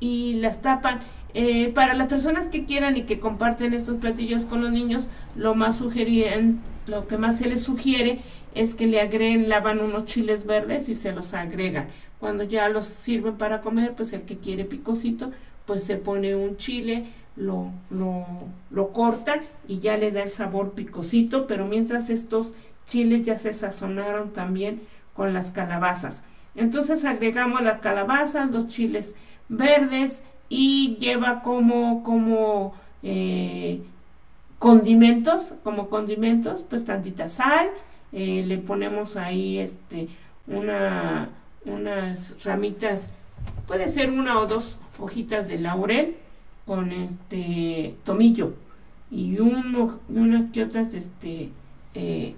y 0.00 0.34
las 0.34 0.62
tapan. 0.62 1.00
Eh, 1.34 1.70
para 1.74 1.92
las 1.92 2.08
personas 2.08 2.46
que 2.46 2.64
quieran 2.64 2.96
y 2.96 3.02
que 3.02 3.20
comparten 3.20 3.74
estos 3.74 3.96
platillos 3.96 4.46
con 4.46 4.62
los 4.62 4.70
niños, 4.70 5.06
lo 5.34 5.54
más 5.54 5.76
sugerían, 5.76 6.60
lo 6.86 7.06
que 7.08 7.18
más 7.18 7.36
se 7.38 7.46
les 7.46 7.62
sugiere 7.62 8.20
es 8.56 8.74
que 8.74 8.86
le 8.86 9.00
agreguen, 9.00 9.48
lavan 9.48 9.80
unos 9.80 10.06
chiles 10.06 10.46
verdes 10.46 10.88
y 10.88 10.94
se 10.94 11.12
los 11.12 11.34
agregan. 11.34 11.88
Cuando 12.18 12.42
ya 12.42 12.68
los 12.68 12.86
sirven 12.86 13.36
para 13.36 13.60
comer, 13.60 13.92
pues 13.94 14.12
el 14.12 14.22
que 14.22 14.38
quiere 14.38 14.64
picosito, 14.64 15.30
pues 15.66 15.84
se 15.84 15.96
pone 15.96 16.34
un 16.34 16.56
chile, 16.56 17.04
lo, 17.36 17.70
lo, 17.90 18.92
corta 18.92 19.42
y 19.68 19.80
ya 19.80 19.98
le 19.98 20.10
da 20.10 20.22
el 20.22 20.30
sabor 20.30 20.72
picosito, 20.72 21.46
pero 21.46 21.66
mientras 21.66 22.08
estos 22.08 22.54
chiles 22.86 23.26
ya 23.26 23.38
se 23.38 23.52
sazonaron 23.52 24.32
también 24.32 24.80
con 25.14 25.34
las 25.34 25.50
calabazas. 25.50 26.24
Entonces 26.54 27.04
agregamos 27.04 27.60
las 27.60 27.80
calabazas, 27.80 28.50
los 28.50 28.68
chiles 28.68 29.14
verdes, 29.48 30.22
y 30.48 30.96
lleva 30.98 31.42
como, 31.42 32.02
como 32.02 32.74
eh, 33.02 33.82
condimentos, 34.58 35.54
como 35.62 35.88
condimentos, 35.88 36.64
pues 36.68 36.84
tantita 36.84 37.28
sal, 37.28 37.68
eh, 38.18 38.42
le 38.46 38.56
ponemos 38.56 39.18
ahí 39.18 39.58
este 39.58 40.08
una 40.46 41.28
unas 41.66 42.42
ramitas, 42.44 43.10
puede 43.66 43.90
ser 43.90 44.10
una 44.10 44.40
o 44.40 44.46
dos 44.46 44.78
hojitas 44.98 45.48
de 45.48 45.58
laurel 45.58 46.16
con 46.64 46.92
este 46.92 47.94
tomillo 48.04 48.54
y 49.10 49.38
unas 49.38 50.50
que 50.52 50.64
otras 50.64 50.94
este 50.94 51.50
eh, 51.92 52.34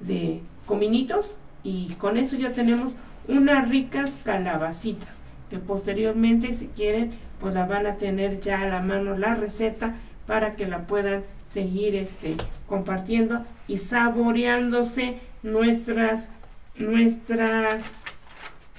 de 0.00 0.40
cominitos 0.64 1.36
y 1.62 1.88
con 1.98 2.16
eso 2.16 2.36
ya 2.36 2.52
tenemos 2.52 2.94
unas 3.28 3.68
ricas 3.68 4.18
calabacitas 4.24 5.20
que 5.50 5.58
posteriormente 5.58 6.54
si 6.54 6.68
quieren 6.68 7.12
pues 7.38 7.52
la 7.52 7.66
van 7.66 7.86
a 7.86 7.96
tener 7.96 8.40
ya 8.40 8.62
a 8.62 8.68
la 8.68 8.80
mano 8.80 9.18
la 9.18 9.34
receta 9.34 9.94
para 10.26 10.56
que 10.56 10.66
la 10.66 10.86
puedan 10.86 11.24
seguir 11.50 11.96
este 11.96 12.34
compartiendo 12.66 13.44
y 13.66 13.78
saboreándose 13.78 15.18
nuestras 15.42 16.30
nuestras 16.76 18.04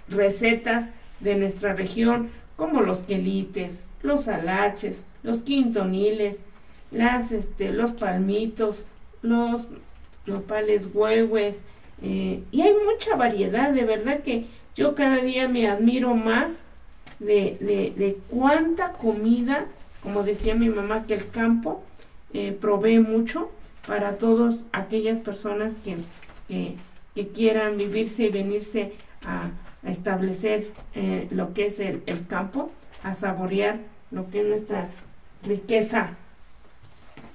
recetas 0.08 0.91
de 1.19 1.36
nuestra 1.36 1.73
región 1.73 2.29
como 2.55 2.82
los 2.82 3.03
quelites, 3.03 3.84
los 4.01 4.27
alaches, 4.27 5.03
los 5.23 5.39
quintoniles, 5.39 6.41
las 6.91 7.32
este 7.32 7.73
los 7.73 7.91
palmitos, 7.93 8.86
los 9.21 9.67
nopales 10.25 10.89
huehues, 10.93 11.60
eh, 12.01 12.43
y 12.51 12.62
hay 12.62 12.73
mucha 12.86 13.15
variedad, 13.15 13.71
de 13.71 13.84
verdad 13.84 14.21
que 14.21 14.45
yo 14.75 14.95
cada 14.95 15.17
día 15.17 15.49
me 15.49 15.67
admiro 15.67 16.15
más 16.15 16.60
de, 17.19 17.58
de, 17.97 18.17
cuánta 18.29 18.93
comida, 18.93 19.65
como 20.01 20.23
decía 20.23 20.55
mi 20.55 20.69
mamá, 20.69 21.05
que 21.05 21.15
el 21.15 21.29
campo 21.29 21.84
eh, 22.33 22.57
provee 22.59 22.99
mucho 22.99 23.51
para 23.87 24.17
todas 24.17 24.57
aquellas 24.71 25.19
personas 25.19 25.75
que, 25.83 25.97
que, 26.47 26.75
quieran 27.33 27.77
vivirse 27.77 28.25
y 28.25 28.29
venirse 28.29 28.93
a, 29.25 29.51
establecer 29.83 30.71
eh, 30.93 31.27
lo 31.31 31.53
que 31.53 31.67
es 31.67 31.79
el, 31.79 32.03
el 32.05 32.27
campo, 32.27 32.71
a 33.01 33.13
saborear 33.13 33.79
lo 34.11 34.29
que 34.29 34.41
es 34.41 34.47
nuestra 34.47 34.89
riqueza, 35.43 36.17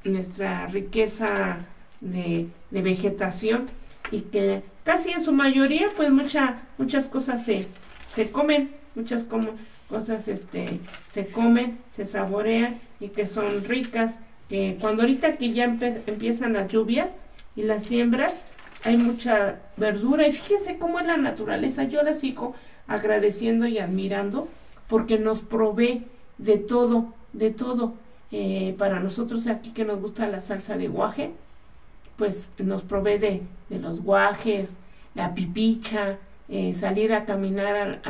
nuestra 0.04 0.66
riqueza 0.66 1.58
de, 2.00 2.48
de 2.70 2.82
vegetación 2.82 3.66
y 4.10 4.20
que 4.22 4.62
casi 4.84 5.10
en 5.10 5.24
su 5.24 5.32
mayoría 5.32 5.88
pues 5.96 6.10
mucha, 6.10 6.62
muchas 6.78 7.06
cosas 7.06 7.44
se, 7.44 7.66
se 8.12 8.30
comen, 8.30 8.70
muchas 8.94 9.24
como, 9.24 9.50
cosas 9.88 10.28
este, 10.28 10.80
se 11.08 11.26
comen, 11.26 11.78
se 11.90 12.04
saborean 12.04 12.78
y 13.00 13.08
que 13.08 13.26
son 13.26 13.64
ricas, 13.64 14.20
que 14.48 14.76
cuando 14.80 15.02
ahorita 15.02 15.36
que 15.36 15.52
ya 15.52 15.64
empiezan 15.64 16.52
las 16.52 16.70
lluvias 16.70 17.10
y 17.56 17.62
las 17.62 17.84
siembras, 17.84 18.40
hay 18.84 18.96
mucha 18.96 19.60
verdura 19.76 20.26
y 20.26 20.32
fíjense 20.32 20.78
cómo 20.78 21.00
es 21.00 21.06
la 21.06 21.16
naturaleza, 21.16 21.84
yo 21.84 22.02
la 22.02 22.14
sigo 22.14 22.54
agradeciendo 22.86 23.66
y 23.66 23.78
admirando 23.78 24.48
porque 24.88 25.18
nos 25.18 25.42
provee 25.42 26.04
de 26.38 26.58
todo, 26.58 27.14
de 27.32 27.50
todo. 27.50 27.94
Eh, 28.30 28.74
para 28.78 29.00
nosotros 29.00 29.46
aquí 29.46 29.70
que 29.70 29.84
nos 29.84 30.00
gusta 30.00 30.28
la 30.28 30.40
salsa 30.40 30.76
de 30.76 30.88
guaje, 30.88 31.32
pues 32.16 32.50
nos 32.58 32.82
provee 32.82 33.18
de, 33.18 33.42
los 33.70 34.02
guajes, 34.02 34.76
la 35.14 35.34
pipicha, 35.34 36.18
eh, 36.48 36.74
salir 36.74 37.12
a 37.12 37.24
caminar 37.24 38.02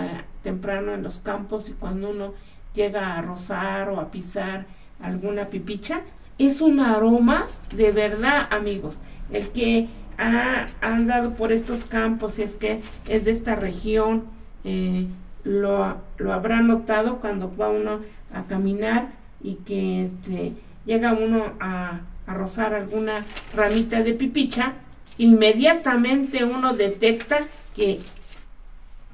temprano 0.43 0.95
en 0.95 1.03
los 1.03 1.21
campos 1.21 1.69
y 1.69 1.73
cuando 1.73 2.11
uno 2.11 2.35
llega 2.75 3.17
a 3.17 3.23
rozar 3.23 3.91
o 3.91 4.01
a 4.01 4.11
pisar 4.11 4.67
alguna 5.01 5.47
pipicha, 5.47 6.03
es 6.39 6.61
un 6.61 6.81
aroma 6.81 7.47
de 7.75 7.91
verdad, 7.93 8.49
amigos. 8.51 8.99
El 9.31 9.49
que 9.51 9.89
ha 10.19 10.67
andado 10.81 11.35
por 11.35 11.53
estos 11.53 11.85
campos, 11.85 12.39
es 12.39 12.55
que 12.55 12.81
es 13.09 13.25
de 13.25 13.31
esta 13.31 13.57
región, 13.57 14.25
eh, 14.65 15.07
lo, 15.45 15.97
lo, 16.17 16.33
habrá 16.33 16.61
notado 16.61 17.17
cuando 17.21 17.55
va 17.57 17.69
uno 17.69 18.01
a 18.33 18.45
caminar 18.45 19.09
y 19.43 19.57
que 19.57 20.05
este, 20.05 20.53
llega 20.87 21.13
uno 21.13 21.53
a 21.61 22.01
rozar 22.27 22.75
alguna 22.75 23.25
ramita 23.55 24.03
de 24.03 24.15
pipicha, 24.15 24.73
inmediatamente 25.19 26.45
uno 26.45 26.75
detecta 26.75 27.41
que 27.77 28.01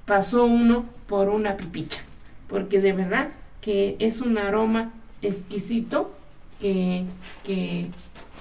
pasó 0.07 0.45
uno 0.45 0.85
por 1.09 1.29
una 1.29 1.57
pipicha, 1.57 2.03
porque 2.49 2.81
de 2.81 2.93
verdad 2.93 3.29
que 3.61 3.97
es 3.99 4.21
un 4.21 4.39
aroma 4.39 4.93
exquisito 5.23 6.15
que, 6.61 7.05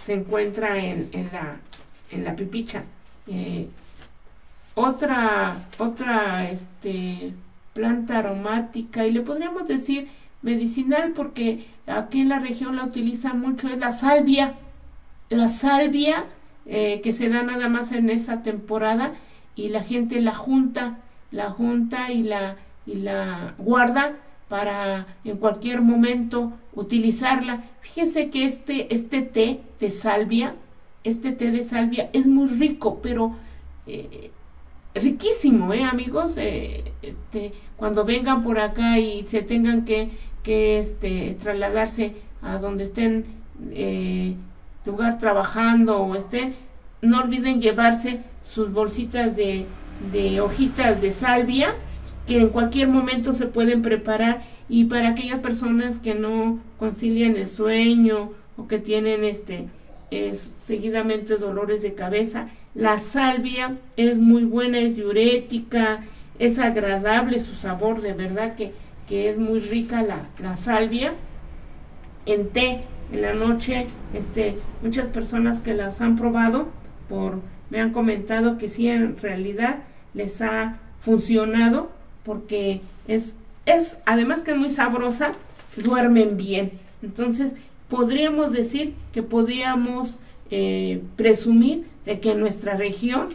se 0.03 0.13
encuentra 0.13 0.77
en, 0.77 1.10
la, 1.32 1.58
en 2.12 2.23
la 2.23 2.36
pipicha. 2.36 2.84
Eh, 3.27 3.67
otra, 4.75 5.58
otra 5.77 6.49
este, 6.49 7.34
planta 7.73 8.19
aromática, 8.19 9.05
y 9.05 9.12
le 9.12 9.21
podríamos 9.21 9.67
decir 9.67 10.08
medicinal 10.41 11.12
porque 11.15 11.67
aquí 11.86 12.21
en 12.21 12.29
la 12.29 12.39
región 12.39 12.75
la 12.75 12.86
utilizan 12.86 13.39
mucho, 13.39 13.67
es 13.67 13.77
la 13.77 13.91
salvia. 13.91 14.55
La 15.29 15.47
salvia 15.47 16.25
eh, 16.65 17.01
que 17.03 17.13
se 17.13 17.29
da 17.29 17.43
nada 17.43 17.69
más 17.69 17.91
en 17.91 18.10
esa 18.10 18.41
temporada 18.41 19.13
y 19.55 19.69
la 19.69 19.84
gente 19.84 20.21
la 20.21 20.34
junta, 20.34 20.97
la 21.32 21.51
junta 21.51 22.12
y 22.12 22.23
la, 22.23 22.55
y 22.86 22.95
la 22.95 23.53
guarda 23.58 24.15
para 24.49 25.07
en 25.23 25.38
cualquier 25.38 25.81
momento 25.81 26.51
utilizarla. 26.73 27.63
Fíjense 27.81 28.29
que 28.29 28.45
este, 28.45 28.93
este 28.93 29.21
té 29.21 29.62
de 29.79 29.89
salvia, 29.91 30.55
este 31.03 31.31
té 31.31 31.51
de 31.51 31.63
salvia 31.63 32.09
es 32.12 32.25
muy 32.25 32.47
rico, 32.47 32.99
pero 33.01 33.35
eh, 33.88 34.31
riquísimo, 34.95 35.73
¿eh, 35.73 35.83
amigos? 35.83 36.33
Eh, 36.38 36.91
este, 37.01 37.53
cuando 37.77 38.03
vengan 38.03 38.41
por 38.41 38.59
acá 38.59 38.99
y 38.99 39.25
se 39.27 39.41
tengan 39.41 39.85
que 39.85 40.09
que 40.43 40.79
este, 40.79 41.38
trasladarse 41.39 42.15
a 42.41 42.57
donde 42.57 42.83
estén 42.83 43.25
eh, 43.71 44.35
lugar 44.85 45.19
trabajando 45.19 45.99
o 45.99 46.15
estén, 46.15 46.55
no 47.01 47.19
olviden 47.19 47.62
llevarse 47.62 48.21
sus 48.43 48.71
bolsitas 48.71 49.35
de, 49.35 49.65
de 50.12 50.41
hojitas 50.41 51.01
de 51.01 51.12
salvia 51.12 51.75
que 52.29 52.39
en 52.39 52.49
cualquier 52.49 52.87
momento 52.87 53.33
se 53.33 53.47
pueden 53.47 53.81
preparar. 53.81 54.43
Y 54.69 54.85
para 54.85 55.09
aquellas 55.09 55.39
personas 55.39 55.99
que 55.99 56.15
no 56.15 56.59
concilian 56.77 57.35
el 57.35 57.47
sueño 57.47 58.31
o 58.55 58.67
que 58.67 58.79
tienen 58.79 59.25
este 59.25 59.67
seguidamente 60.65 61.37
dolores 61.37 61.81
de 61.81 61.93
cabeza, 61.93 62.47
la 62.73 62.97
salvia 62.97 63.77
es 63.97 64.17
muy 64.17 64.43
buena, 64.43 64.79
es 64.79 64.95
diurética, 64.95 66.05
es 66.39 66.57
agradable 66.57 67.39
su 67.39 67.53
sabor, 67.53 68.01
de 68.01 68.13
verdad 68.13 68.55
que 68.55 68.71
que 69.09 69.27
es 69.31 69.39
muy 69.39 69.59
rica 69.59 70.03
la, 70.03 70.55
salvia, 70.55 71.15
en 72.27 72.49
té 72.49 72.81
en 73.11 73.23
la 73.23 73.33
noche, 73.33 73.87
este, 74.13 74.55
muchas 74.83 75.07
personas 75.07 75.61
que 75.61 75.73
las 75.73 75.99
han 75.99 76.15
probado 76.15 76.67
por, 77.09 77.39
me 77.71 77.81
han 77.81 77.91
comentado 77.91 78.59
que 78.59 78.69
sí 78.69 78.87
en 78.87 79.17
realidad 79.17 79.79
les 80.13 80.43
ha 80.43 80.77
funcionado 80.99 81.89
porque 82.29 82.81
es, 83.07 83.35
es 83.65 83.97
además 84.05 84.43
que 84.43 84.51
es 84.51 84.57
muy 84.57 84.69
sabrosa, 84.69 85.33
duermen 85.77 86.37
bien. 86.37 86.69
Entonces, 87.01 87.55
podríamos 87.89 88.51
decir 88.51 88.93
que 89.13 89.23
podríamos 89.23 90.19
eh, 90.51 91.01
presumir 91.15 91.87
de 92.05 92.19
que 92.19 92.33
en 92.33 92.39
nuestra 92.39 92.75
región, 92.75 93.29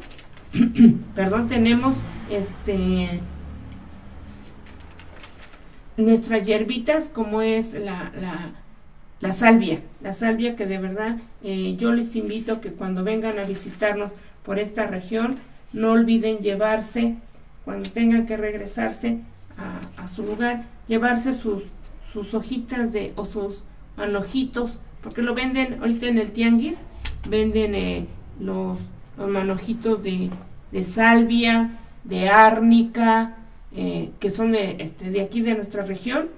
perdón, 1.17 1.49
tenemos 1.49 1.97
este 2.31 3.21
nuestras 5.97 6.47
hierbitas 6.47 7.09
como 7.09 7.43
es 7.43 7.75
la, 7.75 8.13
la, 9.21 9.33
salvia, 9.33 9.81
la 10.03 10.13
salvia 10.13 10.55
que 10.55 10.67
de 10.67 10.79
verdad 10.79 11.17
eh, 11.43 11.75
yo 11.81 11.93
les 11.93 12.15
invito 12.15 12.61
que 12.61 12.71
cuando 12.71 13.03
vengan 13.03 13.41
a 13.41 13.45
visitarnos 13.45 14.13
por 14.45 14.61
esta 14.61 14.87
región 14.87 15.35
no 15.73 15.91
olviden 15.91 16.39
llevarse, 16.39 17.17
cuando 17.65 17.89
tengan 17.91 18.27
que 18.27 18.37
regresarse 18.37 19.19
a, 19.57 20.09
su 20.09 20.25
lugar, 20.25 20.65
llevarse 20.89 21.33
sus, 21.33 21.63
sus 22.13 22.35
hojitas 22.35 22.93
de 22.93 23.13
o 23.17 23.25
sus 23.25 23.65
manojitos, 23.97 24.81
porque 25.03 25.23
lo 25.23 25.35
venden 25.35 25.79
ahorita 25.81 26.07
en 26.07 26.19
el 26.19 26.33
tianguis, 26.33 26.81
venden 27.29 27.75
eh, 27.75 28.07
los, 28.41 28.81
los 29.17 29.29
manojitos 29.29 30.03
de, 30.03 30.31
de 30.73 30.85
salvia, 30.85 31.79
de 32.05 32.29
árnica, 32.29 33.37
eh, 33.77 34.11
que 34.21 34.31
son 34.31 34.53
de, 34.53 34.77
este, 34.79 35.11
de 35.11 35.21
aquí 35.21 35.41
de 35.41 35.55
nuestra 35.55 35.83
región. 35.83 36.29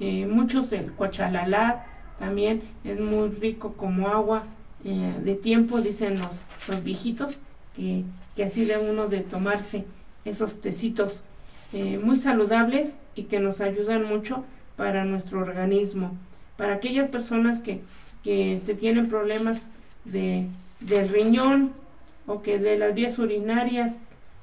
Eh, 0.00 0.26
muchos 0.26 0.72
el 0.72 0.92
cuachalalá 0.92 1.86
también 2.18 2.62
es 2.84 3.00
muy 3.00 3.28
rico 3.28 3.74
como 3.76 4.08
agua 4.08 4.44
eh, 4.84 5.14
de 5.24 5.34
tiempo, 5.34 5.80
dicen 5.80 6.18
los, 6.18 6.42
los 6.68 6.82
viejitos, 6.82 7.38
que, 7.76 8.04
que, 8.36 8.44
así 8.44 8.64
de 8.64 8.78
uno 8.78 9.08
de 9.08 9.20
tomarse 9.20 9.84
esos 10.24 10.60
tecitos 10.60 11.22
muy 12.02 12.18
saludables 12.18 12.96
y 13.14 13.24
que 13.24 13.40
nos 13.40 13.60
ayudan 13.60 14.04
mucho 14.04 14.44
para 14.76 15.04
nuestro 15.04 15.40
organismo. 15.40 16.16
Para 16.56 16.74
aquellas 16.74 17.08
personas 17.08 17.60
que, 17.60 17.80
que 18.22 18.54
este, 18.54 18.74
tienen 18.74 19.08
problemas 19.08 19.68
de, 20.04 20.46
de 20.80 21.04
riñón 21.04 21.72
o 22.26 22.42
que 22.42 22.58
de 22.58 22.78
las 22.78 22.94
vías 22.94 23.18
urinarias, 23.18 23.96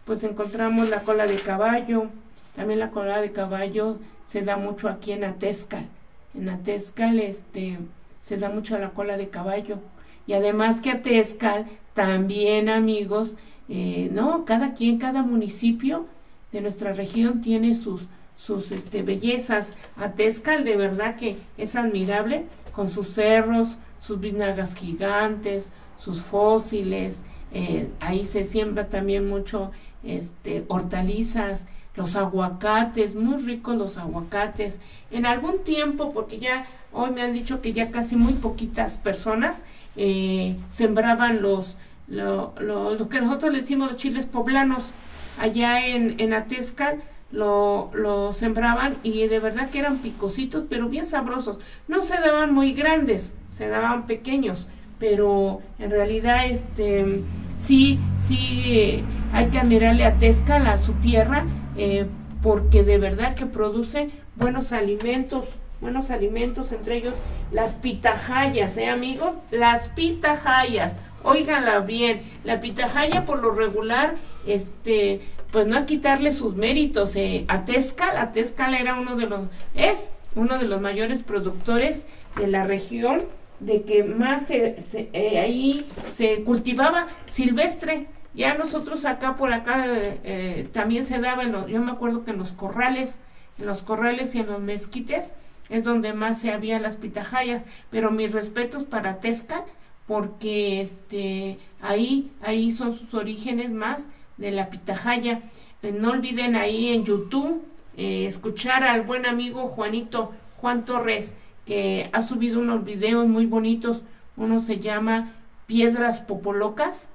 pues 0.06 0.24
encontramos 0.24 0.90
la 0.90 1.02
cola 1.02 1.28
de 1.28 1.36
caballo, 1.36 2.08
también 2.56 2.80
la 2.80 2.90
cola 2.90 3.22
de 3.22 3.32
caballo 3.32 4.00
se 4.26 4.42
da 4.42 4.58
mucho 4.58 4.90
aquí 4.90 5.12
en 5.12 5.24
Atezcal. 5.24 5.86
En 6.34 6.50
Atezcal 6.50 7.20
este, 7.20 7.78
se 8.22 8.38
da 8.38 8.50
mucho 8.50 8.78
la 8.78 8.90
cola 8.90 9.18
de 9.18 9.30
caballo. 9.30 9.80
Y 10.28 10.34
además 10.34 10.82
que 10.82 10.92
Atezcal 10.92 11.68
también, 11.94 12.70
amigos, 12.70 13.38
eh, 13.70 14.10
no, 14.12 14.46
cada 14.46 14.74
quien, 14.74 14.98
cada 14.98 15.22
municipio 15.24 16.08
de 16.52 16.62
nuestra 16.62 16.94
región 16.94 17.42
tiene 17.42 17.76
sus, 17.76 18.02
sus 18.36 18.72
este, 18.72 19.04
bellezas. 19.04 19.76
Atezcal 19.96 20.64
de 20.64 20.76
verdad 20.76 21.16
que 21.16 21.38
es 21.58 21.76
admirable 21.76 22.46
con 22.72 22.90
sus 22.90 23.10
cerros, 23.10 23.78
sus 24.00 24.20
vinagas 24.20 24.74
gigantes, 24.74 25.72
sus 25.98 26.22
fósiles. 26.22 27.22
Eh, 27.54 27.90
ahí 28.00 28.26
se 28.26 28.44
siembra 28.44 28.88
también 28.88 29.28
mucho 29.28 29.72
este, 30.04 30.66
hortalizas 30.68 31.68
los 31.96 32.16
aguacates, 32.16 33.14
muy 33.14 33.38
ricos 33.44 33.76
los 33.76 33.98
aguacates. 33.98 34.80
En 35.12 35.26
algún 35.26 35.64
tiempo, 35.64 36.14
porque 36.14 36.40
ya 36.40 36.66
hoy 36.94 37.12
me 37.12 37.22
han 37.22 37.34
dicho 37.34 37.62
que 37.62 37.74
ya 37.74 37.92
casi 37.92 38.16
muy 38.16 38.34
poquitas 38.34 38.98
personas 38.98 39.66
eh, 39.98 40.56
sembraban 40.70 41.42
los, 41.42 41.78
lo, 42.10 42.54
lo, 42.60 43.10
que 43.10 43.22
nosotros 43.22 43.52
le 43.52 43.62
decimos 43.62 43.92
los 43.92 43.98
chiles 43.98 44.26
poblanos, 44.26 44.92
allá 45.40 45.86
en, 45.86 46.20
en 46.20 46.34
Atezcal, 46.34 47.04
lo, 47.32 47.92
lo 47.94 48.32
sembraban 48.32 48.98
y 49.04 49.28
de 49.28 49.40
verdad 49.40 49.70
que 49.70 49.80
eran 49.80 49.98
picositos, 49.98 50.66
pero 50.70 50.90
bien 50.90 51.06
sabrosos. 51.06 51.60
No 51.88 52.02
se 52.02 52.20
daban 52.20 52.54
muy 52.54 52.74
grandes, 52.74 53.36
se 53.50 53.68
daban 53.68 54.08
pequeños, 54.08 54.68
pero 55.00 55.62
en 55.78 55.92
realidad 55.92 56.48
este 56.48 57.24
sí, 57.58 58.00
sí 58.20 59.04
hay 59.32 59.48
que 59.48 59.60
admirarle 59.60 60.06
a 60.06 60.18
Tezcal, 60.18 60.66
a 60.68 60.78
su 60.78 60.94
tierra, 60.94 61.46
eh, 61.78 62.08
porque 62.42 62.84
de 62.84 62.98
verdad 62.98 63.36
que 63.36 63.46
produce 63.46 64.10
buenos 64.36 64.72
alimentos, 64.72 65.50
buenos 65.82 66.10
alimentos, 66.10 66.72
entre 66.72 66.98
ellos 66.98 67.16
las 67.52 67.76
pitajayas, 67.76 68.78
¿eh, 68.78 68.88
amigos? 68.88 69.34
Las 69.52 69.90
pitajayas, 69.90 70.98
óiganla 71.24 71.80
bien, 71.80 72.22
la 72.44 72.60
pitajaya 72.60 73.26
por 73.26 73.42
lo 73.42 73.52
regular, 73.52 74.16
este, 74.46 75.22
pues 75.52 75.68
no 75.68 75.78
a 75.78 75.86
quitarle 75.86 76.32
sus 76.32 76.56
méritos, 76.56 77.16
eh, 77.16 77.46
a 77.48 77.66
Tezcal, 77.66 78.18
a 78.18 78.32
Tezcal 78.32 78.74
era 78.74 78.96
uno 78.96 79.16
de 79.16 79.28
los, 79.28 79.42
es 79.74 80.14
uno 80.36 80.58
de 80.58 80.66
los 80.66 80.80
mayores 80.82 81.24
productores 81.24 82.08
de 82.36 82.48
la 82.48 82.66
región, 82.66 83.20
de 83.60 83.82
que 83.82 84.04
más 84.04 84.48
se, 84.48 84.78
eh, 84.94 85.40
ahí 85.40 85.86
se 86.14 86.44
cultivaba 86.44 87.08
silvestre, 87.26 88.08
ya 88.34 88.54
nosotros 88.54 89.06
acá 89.06 89.36
por 89.36 89.52
acá 89.52 89.86
eh, 89.88 90.70
también 90.72 91.04
se 91.04 91.20
daba, 91.20 91.44
yo 91.68 91.82
me 91.82 91.92
acuerdo 91.92 92.24
que 92.24 92.32
en 92.32 92.38
los 92.38 92.54
corrales, 92.54 93.20
en 93.58 93.66
los 93.66 93.82
corrales 93.82 94.36
y 94.36 94.40
en 94.40 94.48
los 94.48 94.62
mezquites 94.62 95.34
es 95.70 95.84
donde 95.84 96.14
más 96.14 96.40
se 96.40 96.52
había 96.52 96.80
las 96.80 96.96
pitajayas, 96.96 97.64
pero 97.90 98.12
mis 98.12 98.32
respetos 98.32 98.84
para 98.84 99.20
Tezcal, 99.20 99.64
porque 100.10 100.82
este 100.82 101.60
ahí 101.82 102.32
ahí 102.42 102.72
son 102.72 102.96
sus 102.96 103.14
orígenes 103.14 103.72
más 103.72 104.10
de 104.38 104.50
la 104.50 104.72
pitajaya. 104.72 105.44
Eh, 105.84 105.92
no 105.92 106.10
olviden 106.10 106.56
ahí 106.56 106.90
en 106.90 107.06
YouTube 107.06 107.62
eh, 107.96 108.26
escuchar 108.26 108.84
al 108.84 109.04
buen 109.04 109.28
amigo 109.28 109.68
Juanito 109.68 110.32
Juan 110.58 110.84
Torres 110.84 111.36
que 111.64 112.10
ha 112.12 112.24
subido 112.24 112.60
unos 112.60 112.84
videos 112.84 113.28
muy 113.28 113.46
bonitos. 113.46 114.02
Uno 114.36 114.58
se 114.58 114.80
llama 114.80 115.36
Piedras 115.68 116.22
Popolocas 116.22 117.12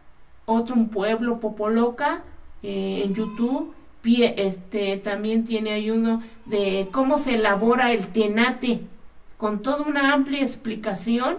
otro 0.47 0.76
un 0.76 0.88
pueblo 0.88 1.40
Popoloca 1.40 2.22
eh, 2.62 3.03
en 3.05 3.12
YouTube. 3.12 3.74
este 4.05 4.99
también 4.99 5.42
tiene 5.45 5.72
ahí 5.72 5.90
uno 5.90 6.22
de 6.45 6.88
cómo 6.92 7.18
se 7.18 7.34
elabora 7.34 7.90
el 7.90 8.07
tenate 8.07 8.82
con 9.36 9.62
toda 9.62 9.82
una 9.82 10.12
amplia 10.12 10.42
explicación 10.42 11.38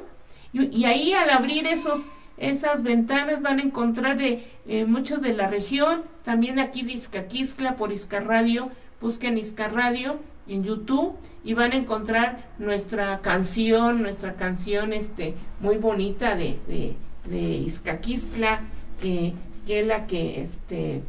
y, 0.64 0.86
ahí 0.86 1.14
al 1.14 1.30
abrir 1.30 1.68
esos 1.68 2.02
esas 2.38 2.84
ventanas 2.84 3.42
van 3.42 3.60
a 3.60 3.64
encontrar 3.64 4.18
de 4.18 4.46
eh, 4.68 4.86
muchos 4.86 5.22
de 5.22 5.34
la 5.34 5.48
región. 5.48 6.04
También 6.24 6.60
aquí 6.60 6.82
de 6.82 6.92
Izcaquiscla 6.94 7.78
por 7.78 7.94
Isca 7.94 8.20
Radio 8.20 8.72
busquen 9.00 9.38
Isca 9.38 9.68
Radio 9.68 10.18
en 10.48 10.64
YouTube 10.64 11.16
y 11.44 11.54
van 11.54 11.72
a 11.72 11.76
encontrar 11.76 12.50
nuestra 12.60 13.20
canción 13.22 14.02
nuestra 14.02 14.34
canción 14.36 14.94
este 14.94 15.34
muy 15.60 15.78
bonita 15.78 16.36
de, 16.36 16.60
de, 16.68 16.96
de 17.30 17.40
Izcaquiscla 17.40 18.62
que, 19.02 19.34
es 19.68 19.88
la 19.88 20.08
que 20.08 20.42
este, 20.42 21.02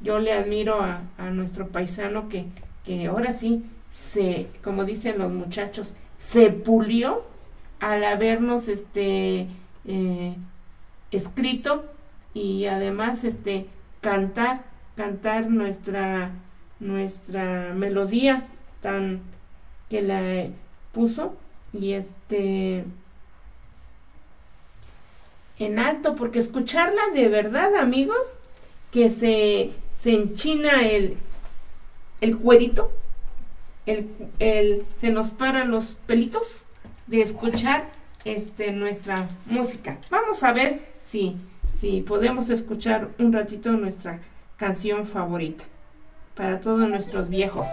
yo 0.00 0.18
le 0.18 0.32
admiro 0.32 0.80
a, 0.80 1.02
nuestro 1.30 1.68
paisano 1.68 2.28
que, 2.28 2.46
que 2.84 3.06
ahora 3.06 3.32
sí 3.32 3.64
se, 3.90 4.48
como 4.62 4.84
dicen 4.84 5.18
los 5.18 5.32
muchachos, 5.32 5.94
se 6.18 6.50
pulió 6.50 7.24
al 7.84 8.02
habernos 8.02 8.68
este 8.68 9.46
eh, 9.86 10.36
escrito 11.10 11.84
y 12.32 12.64
además 12.64 13.24
este 13.24 13.66
cantar 14.00 14.64
cantar 14.96 15.50
nuestra 15.50 16.30
nuestra 16.80 17.74
melodía 17.74 18.46
tan 18.80 19.20
que 19.90 20.00
la 20.00 20.46
puso 20.92 21.36
y 21.74 21.92
este 21.92 22.84
en 25.58 25.78
alto, 25.78 26.16
porque 26.16 26.40
escucharla 26.40 27.02
de 27.14 27.28
verdad, 27.28 27.76
amigos, 27.76 28.36
que 28.90 29.08
se, 29.08 29.70
se 29.92 30.12
enchina 30.12 30.82
el, 30.88 31.16
el 32.20 32.36
cuerito, 32.36 32.90
el, 33.86 34.08
el, 34.40 34.84
se 34.98 35.10
nos 35.10 35.30
paran 35.30 35.70
los 35.70 35.96
pelitos 36.06 36.66
de 37.06 37.22
escuchar 37.22 37.84
este, 38.24 38.72
nuestra 38.72 39.26
música. 39.46 39.98
Vamos 40.10 40.42
a 40.42 40.52
ver 40.52 40.80
si, 41.00 41.36
si 41.74 42.00
podemos 42.00 42.50
escuchar 42.50 43.10
un 43.18 43.32
ratito 43.32 43.72
nuestra 43.72 44.20
canción 44.56 45.06
favorita 45.06 45.64
para 46.34 46.60
todos 46.60 46.88
nuestros 46.88 47.28
viejos. 47.28 47.68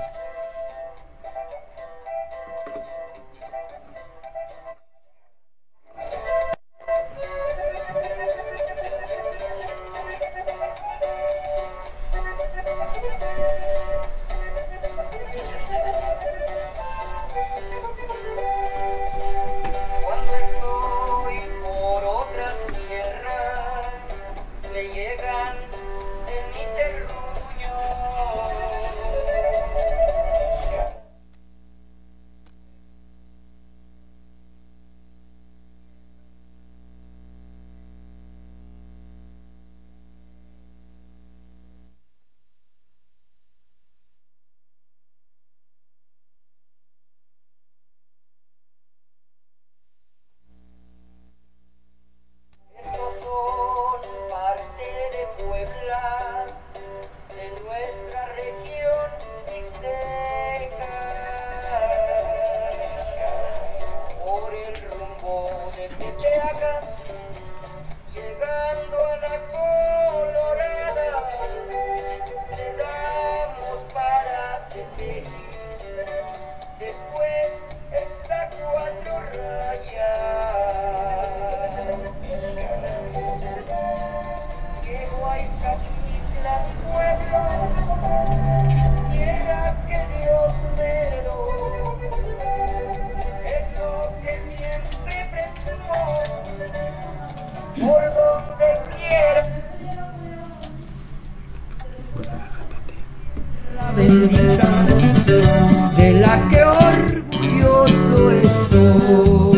De 105.98 106.26
aquellos 106.26 107.22
lindos 107.40 107.92
pueblitos 108.16 109.51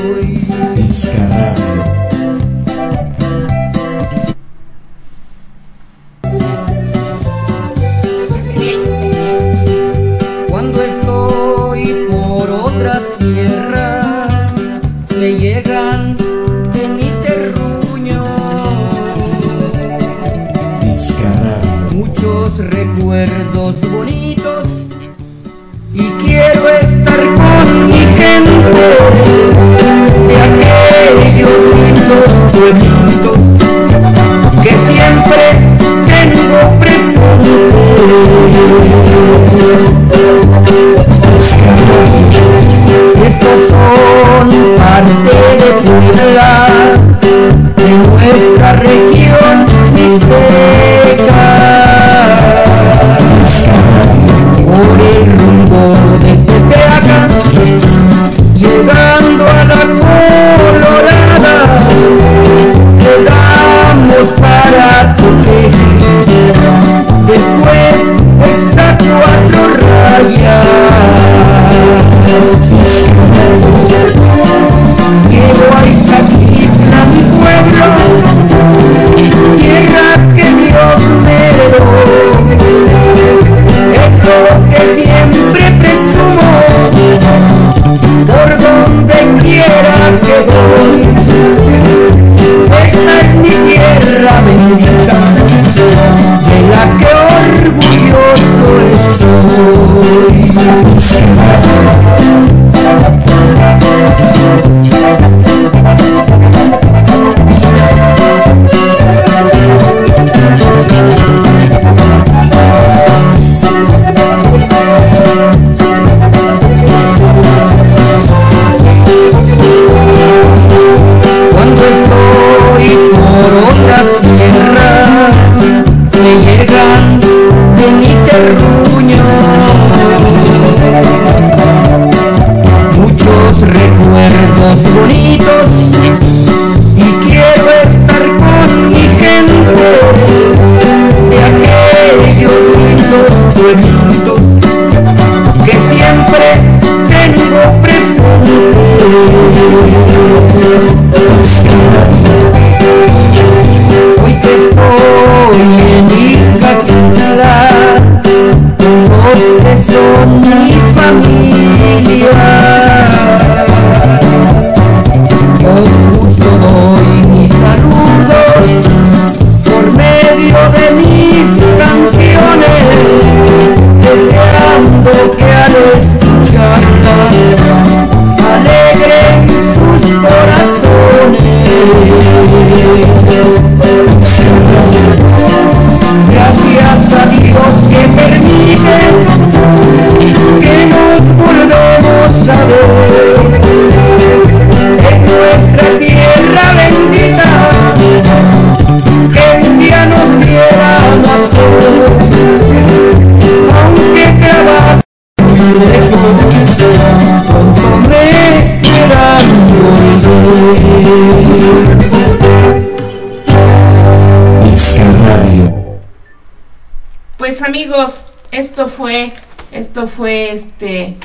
Pues 217.44 217.60
amigos, 217.62 218.26
esto 218.54 218.88
fue, 218.88 219.34
esto 219.74 220.08
fue 220.08 220.54
este 220.54 221.18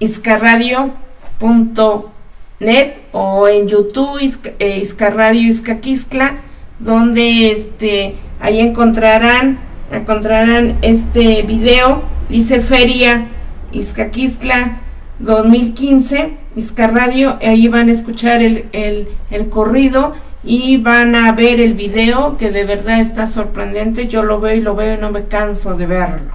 iscarradio.net 0.00 2.94
o 3.12 3.46
en 3.46 3.68
YouTube 3.68 4.20
Isca, 4.20 4.50
eh, 4.58 4.80
Iscarradio 4.82 5.48
Izcaquiscla, 5.48 6.38
donde 6.80 7.52
este 7.52 8.16
ahí 8.40 8.58
encontrarán 8.58 9.60
encontrarán 9.92 10.78
este 10.82 11.42
video, 11.42 12.02
dice 12.28 12.60
Feria 12.60 13.28
Izcaquiscla 13.70 14.80
2015, 15.20 16.32
Iscarradio, 16.56 17.38
ahí 17.40 17.68
van 17.68 17.88
a 17.88 17.92
escuchar 17.92 18.42
el, 18.42 18.68
el, 18.72 19.06
el 19.30 19.48
corrido 19.48 20.16
y 20.42 20.78
van 20.78 21.14
a 21.14 21.32
ver 21.32 21.60
el 21.60 21.74
video 21.74 22.36
que 22.36 22.50
de 22.50 22.64
verdad 22.64 23.00
está 23.00 23.26
sorprendente. 23.26 24.08
Yo 24.08 24.22
lo 24.22 24.40
veo 24.40 24.56
y 24.56 24.60
lo 24.60 24.74
veo 24.74 24.94
y 24.94 25.00
no 25.00 25.10
me 25.10 25.24
canso 25.24 25.74
de 25.74 25.86
verlo. 25.86 26.32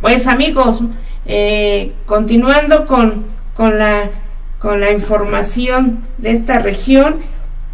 Pues 0.00 0.26
amigos, 0.26 0.82
eh, 1.26 1.92
continuando 2.06 2.86
con, 2.86 3.24
con, 3.54 3.78
la, 3.78 4.10
con 4.58 4.80
la 4.80 4.92
información 4.92 6.00
de 6.18 6.32
esta 6.32 6.60
región, 6.60 7.16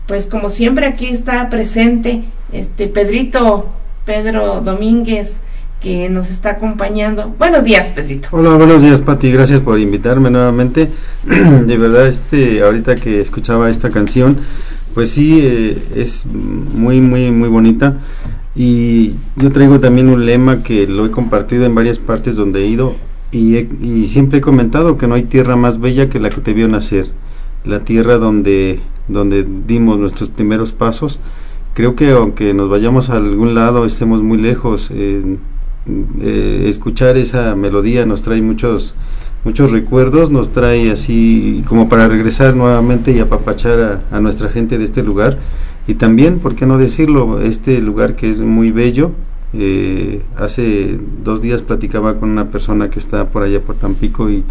pues 0.07 0.27
como 0.27 0.51
siempre 0.51 0.87
aquí 0.87 1.07
está 1.07 1.49
presente 1.51 2.25
este 2.53 2.87
Pedrito, 2.87 3.69
Pedro 4.05 4.61
Domínguez, 4.61 5.43
que 5.81 6.09
nos 6.09 6.31
está 6.31 6.51
acompañando. 6.51 7.35
Buenos 7.39 7.65
días, 7.65 7.93
Pedrito. 7.93 8.29
Hola, 8.33 8.55
buenos 8.55 8.83
días, 8.83 9.01
Pati. 9.03 9.31
Gracias 9.31 9.61
por 9.61 9.79
invitarme 9.79 10.31
nuevamente. 10.31 10.89
de 11.25 11.77
verdad, 11.77 12.09
este, 12.09 12.63
ahorita 12.63 12.97
que 12.97 13.21
escuchaba 13.21 13.69
esta 13.69 13.91
canción, 13.91 14.41
pues 14.97 15.11
sí, 15.11 15.41
eh, 15.43 15.77
es 15.95 16.25
muy, 16.25 17.03
muy, 17.03 17.31
muy 17.31 17.51
bonita. 17.51 17.99
Y 18.55 19.13
yo 19.37 19.53
traigo 19.53 19.79
también 19.79 20.09
un 20.09 20.25
lema 20.25 20.63
que 20.63 20.87
lo 20.87 21.05
he 21.05 21.11
compartido 21.11 21.67
en 21.67 21.75
varias 21.75 21.99
partes 21.99 22.35
donde 22.35 22.65
he 22.65 22.69
ido 22.69 22.95
y, 23.31 23.57
he, 23.57 23.69
y, 23.83 24.07
siempre 24.07 24.39
he 24.39 24.41
comentado 24.41 24.97
que 24.97 25.07
no 25.07 25.15
hay 25.15 25.25
tierra 25.25 25.55
más 25.55 25.81
bella 25.81 26.09
que 26.09 26.19
la 26.19 26.31
que 26.31 26.41
te 26.41 26.55
vio 26.55 26.67
nacer, 26.67 27.09
la 27.67 27.81
tierra 27.85 28.17
donde, 28.17 28.81
donde 29.07 29.47
dimos 29.67 29.99
nuestros 29.99 30.31
primeros 30.31 30.73
pasos. 30.73 31.21
Creo 31.75 31.95
que 31.95 32.13
aunque 32.13 32.55
nos 32.55 32.71
vayamos 32.71 33.11
a 33.11 33.17
algún 33.17 33.55
lado, 33.55 33.85
estemos 33.85 34.23
muy 34.23 34.39
lejos, 34.39 34.91
eh, 34.95 35.37
eh, 36.23 36.65
escuchar 36.69 37.19
esa 37.19 37.55
melodía 37.55 38.07
nos 38.07 38.23
trae 38.23 38.41
muchos 38.41 38.95
muchos 39.47 39.71
recuerdos, 39.71 40.33
nos 40.33 40.51
trae 40.51 40.91
así 40.91 41.63
como 41.69 41.89
para 41.89 42.09
regresar 42.09 42.57
nuevamente 42.57 43.13
y 43.13 43.21
apapachar 43.21 44.05
a, 44.11 44.17
a, 44.17 44.21
nuestra 44.21 44.49
gente 44.49 44.77
de 44.77 44.83
este 44.83 45.05
lugar. 45.05 45.39
Y 45.87 45.95
también, 45.95 46.41
¿por 46.41 46.57
qué 46.57 46.67
no 46.67 46.79
decirlo? 46.79 47.41
Este 47.41 47.81
lugar 47.81 48.17
que 48.17 48.29
es 48.29 48.41
muy 48.41 48.73
bello. 48.73 49.13
Eh, 49.53 50.21
hace 50.37 50.99
dos 51.23 51.43
días 51.43 51.63
platicaba 51.63 52.17
con 52.17 52.31
una 52.31 52.49
persona 52.49 52.91
que 52.91 52.99
está 52.99 53.29
por 53.29 53.45
allá 53.45 53.63
por 53.63 53.77
Tampico 53.77 54.29
y, 54.29 54.43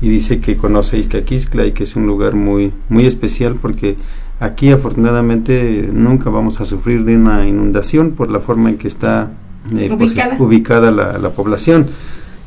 y 0.00 0.08
dice 0.08 0.40
que 0.40 0.56
conoce 0.56 0.96
Izcaquiscla 0.96 1.66
y 1.66 1.72
que 1.72 1.84
es 1.84 1.94
un 1.94 2.06
lugar 2.06 2.34
muy, 2.34 2.72
muy 2.88 3.04
especial 3.04 3.56
porque 3.60 3.96
aquí 4.40 4.70
afortunadamente 4.70 5.90
nunca 5.92 6.30
vamos 6.30 6.62
a 6.62 6.64
sufrir 6.64 7.04
de 7.04 7.14
una 7.14 7.46
inundación 7.46 8.12
por 8.12 8.30
la 8.30 8.40
forma 8.40 8.70
en 8.70 8.78
que 8.78 8.88
está 8.88 9.32
eh, 9.76 9.90
ubicada, 9.92 10.36
ubicada 10.38 10.90
la, 10.90 11.18
la 11.18 11.28
población. 11.28 11.88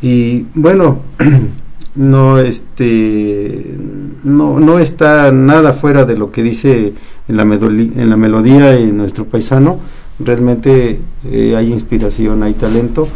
Y 0.01 0.47
bueno, 0.55 0.99
no 1.95 2.39
este 2.39 3.77
no, 4.23 4.59
no 4.59 4.79
está 4.79 5.31
nada 5.31 5.73
fuera 5.73 6.05
de 6.05 6.17
lo 6.17 6.31
que 6.31 6.41
dice 6.41 6.93
en 7.27 7.37
la, 7.37 7.43
en 7.43 8.09
la 8.09 8.17
melodía 8.17 8.75
en 8.75 8.97
nuestro 8.97 9.25
paisano 9.25 9.79
realmente 10.19 10.99
eh, 11.29 11.55
hay 11.55 11.71
inspiración 11.71 12.43
hay 12.43 12.53
talento 12.53 13.07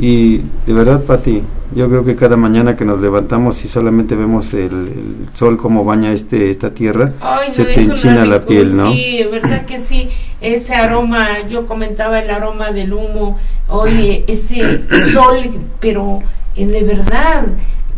Y 0.00 0.38
de 0.66 0.72
verdad, 0.72 1.02
Pati, 1.02 1.42
yo 1.74 1.88
creo 1.90 2.04
que 2.06 2.16
cada 2.16 2.36
mañana 2.36 2.74
que 2.74 2.86
nos 2.86 3.02
levantamos 3.02 3.62
y 3.66 3.68
solamente 3.68 4.16
vemos 4.16 4.54
el, 4.54 4.72
el 4.72 5.28
sol 5.34 5.58
como 5.58 5.84
baña 5.84 6.10
este 6.12 6.48
esta 6.48 6.72
tierra, 6.72 7.12
Ay, 7.20 7.50
se 7.50 7.64
te 7.66 7.82
enchina 7.82 8.24
la 8.24 8.46
piel, 8.46 8.74
¿no? 8.74 8.92
Sí, 8.92 9.20
verdad 9.30 9.66
que 9.66 9.78
sí. 9.78 10.08
Ese 10.40 10.74
aroma, 10.74 11.46
yo 11.50 11.66
comentaba 11.66 12.18
el 12.20 12.30
aroma 12.30 12.70
del 12.70 12.94
humo, 12.94 13.36
oye, 13.68 14.24
ese 14.26 14.80
sol, 15.12 15.36
pero 15.80 16.20
eh, 16.56 16.66
de 16.66 16.82
verdad, 16.82 17.46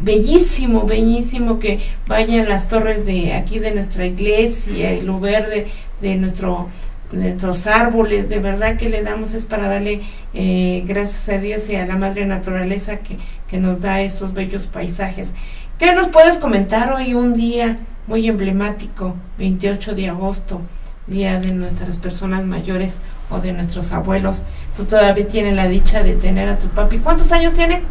bellísimo, 0.03 0.85
bellísimo 0.85 1.59
que 1.59 1.81
vayan 2.07 2.49
las 2.49 2.69
torres 2.69 3.07
de 3.07 3.35
aquí 3.35 3.59
de 3.59 3.73
nuestra 3.73 4.07
iglesia 4.07 4.95
y 4.95 5.01
lo 5.01 5.21
verde 5.21 5.67
de 6.01 6.17
nuestro 6.17 6.69
nuestros 7.13 7.67
árboles, 7.67 8.29
de 8.31 8.39
verdad 8.39 8.77
que 8.79 8.89
le 8.89 9.03
damos 9.03 9.35
es 9.35 9.45
para 9.45 9.69
darle 9.69 10.01
eh, 10.33 10.83
gracias 10.87 11.29
a 11.29 11.39
Dios 11.39 11.69
y 11.69 11.77
a 11.77 11.87
la 11.87 11.97
madre 11.97 12.25
naturaleza 12.25 12.99
que, 12.99 13.19
que 13.49 13.59
nos 13.59 13.83
da 13.83 14.01
estos 14.01 14.33
bellos 14.33 14.67
paisajes. 14.67 15.35
¿Qué 15.79 15.95
nos 15.95 16.09
puedes 16.09 16.39
comentar 16.39 16.93
hoy 16.93 17.15
un 17.15 17.35
día 17.35 17.79
muy 18.07 18.29
emblemático, 18.29 19.15
28 19.39 19.95
de 19.95 20.09
agosto, 20.09 20.63
día 21.07 21.39
de 21.39 21.53
nuestras 21.53 21.99
personas 21.99 22.45
mayores 22.45 23.01
o 23.31 23.41
de 23.41 23.53
nuestros 23.53 23.93
abuelos? 23.93 24.45
Tú 24.77 24.85
todavía 24.85 25.29
tienes 25.29 25.55
la 25.55 25.69
dicha 25.69 26.03
de 26.03 26.15
tener 26.15 26.49
a 26.49 26.59
tu 26.59 26.69
papi. 26.69 26.99
¿Cuántos 26.99 27.31
años 27.33 27.53
tiene? 27.53 27.83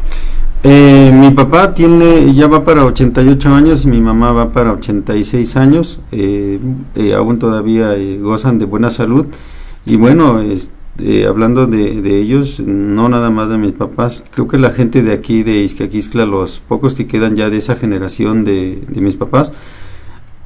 Eh, 0.64 1.10
mi 1.12 1.30
papá 1.32 1.74
tiene 1.74 2.32
ya 2.34 2.46
va 2.46 2.64
para 2.64 2.84
88 2.84 3.52
años 3.52 3.84
y 3.84 3.88
mi 3.88 4.00
mamá 4.00 4.30
va 4.32 4.50
para 4.52 4.72
86 4.72 5.56
años. 5.56 6.00
eh, 6.12 6.60
eh, 6.94 7.14
aún 7.14 7.38
todavía 7.38 7.96
eh, 7.96 8.18
gozan 8.22 8.58
de 8.58 8.64
buena 8.66 8.90
salud. 8.90 9.26
Y 9.86 9.96
bueno, 9.96 10.40
es- 10.40 10.72
eh, 10.98 11.26
hablando 11.26 11.66
de, 11.66 12.00
de 12.02 12.18
ellos, 12.20 12.60
no 12.60 13.08
nada 13.08 13.30
más 13.30 13.48
de 13.48 13.58
mis 13.58 13.72
papás, 13.72 14.22
creo 14.32 14.46
que 14.46 14.58
la 14.58 14.70
gente 14.70 15.02
de 15.02 15.12
aquí 15.12 15.42
de 15.42 15.62
Izcaquiscla, 15.62 16.26
los 16.26 16.60
pocos 16.60 16.94
que 16.94 17.06
quedan 17.06 17.34
ya 17.34 17.48
de 17.50 17.56
esa 17.56 17.76
generación 17.76 18.44
de, 18.44 18.82
de 18.88 19.00
mis 19.00 19.16
papás, 19.16 19.52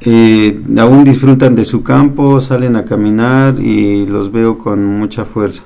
eh, 0.03 0.61
aún 0.79 1.05
disfrutan 1.05 1.57
de 1.57 1.65
su 1.65 1.83
campo, 1.83 2.41
salen 2.41 2.77
a 2.77 2.85
caminar 2.85 3.59
y 3.61 4.07
los 4.07 4.31
veo 4.33 4.57
con 4.57 4.85
mucha 4.85 5.25
fuerza. 5.25 5.63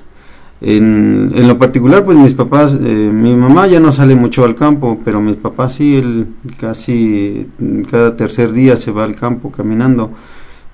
En, 0.61 1.31
en 1.35 1.47
lo 1.47 1.57
particular, 1.57 2.03
pues 2.05 2.17
mis 2.17 2.35
papás, 2.35 2.75
eh, 2.79 3.09
mi 3.11 3.35
mamá 3.35 3.65
ya 3.67 3.79
no 3.79 3.91
sale 3.91 4.13
mucho 4.13 4.45
al 4.45 4.55
campo, 4.55 4.99
pero 5.03 5.19
mis 5.19 5.35
papás 5.37 5.73
sí, 5.73 5.95
él 5.97 6.27
casi 6.59 7.47
mm, 7.57 7.81
cada 7.83 8.15
tercer 8.15 8.51
día 8.51 8.75
se 8.77 8.91
va 8.91 9.03
al 9.03 9.15
campo 9.15 9.51
caminando. 9.51 10.11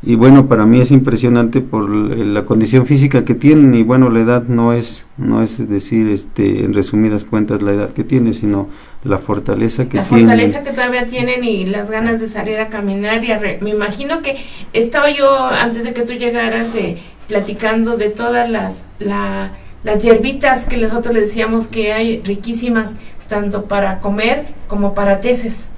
Y 0.04 0.14
bueno, 0.16 0.48
para 0.48 0.66
mí 0.66 0.80
es 0.82 0.92
impresionante 0.92 1.62
por 1.62 1.90
l- 1.90 2.26
la 2.26 2.46
condición 2.46 2.86
física 2.86 3.24
que 3.26 3.34
tienen 3.34 3.74
y 3.74 3.82
bueno, 3.84 4.10
la 4.10 4.20
edad 4.20 4.44
no 4.48 4.72
es, 4.74 5.06
no 5.18 5.42
es 5.42 5.68
decir, 5.70 6.08
este, 6.10 6.66
en 6.66 6.74
resumidas 6.74 7.24
cuentas 7.24 7.64
la 7.64 7.72
edad 7.72 7.90
que 7.92 8.04
tiene, 8.04 8.34
sino 8.34 8.68
la 9.04 9.18
fortaleza 9.18 9.88
que 9.90 9.98
la 9.98 10.04
tienen. 10.04 10.28
fortaleza 10.28 10.64
que 10.64 10.72
todavía 10.72 11.08
tienen 11.08 11.44
y 11.44 11.66
las 11.66 11.90
ganas 11.90 12.20
de 12.20 12.28
salir 12.28 12.60
a 12.60 12.68
caminar 12.68 13.24
y 13.24 13.32
a 13.32 13.40
re- 13.40 13.58
me 13.62 13.72
imagino 13.72 14.22
que 14.22 14.36
estaba 14.74 15.10
yo 15.10 15.48
antes 15.48 15.84
de 15.86 15.94
que 15.94 16.02
tú 16.02 16.14
llegaras 16.14 16.74
de 16.74 16.98
platicando 17.28 17.98
de 17.98 18.10
todas 18.10 18.50
las 18.50 18.86
la- 19.00 19.52
las 19.84 20.04
hierbitas 20.04 20.66
que 20.66 20.78
nosotros 20.78 21.14
le 21.14 21.22
decíamos 21.22 21.68
que 21.68 21.94
hay 21.94 22.22
riquísimas 22.24 22.96
tanto 23.30 23.66
para 23.66 24.00
comer 24.00 24.46
como 24.68 24.94
para 24.94 25.20
teces. 25.22 25.70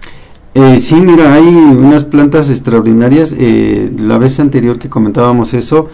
Eh, 0.55 0.77
sí, 0.77 0.95
mira, 0.95 1.33
hay 1.33 1.43
unas 1.45 2.03
plantas 2.03 2.49
extraordinarias. 2.49 3.33
eh, 3.37 3.91
la 3.99 4.17
vez 4.17 4.39
anterior 4.39 4.79
que 4.79 4.89
comentábamos 4.89 5.53
eso, 5.53 5.89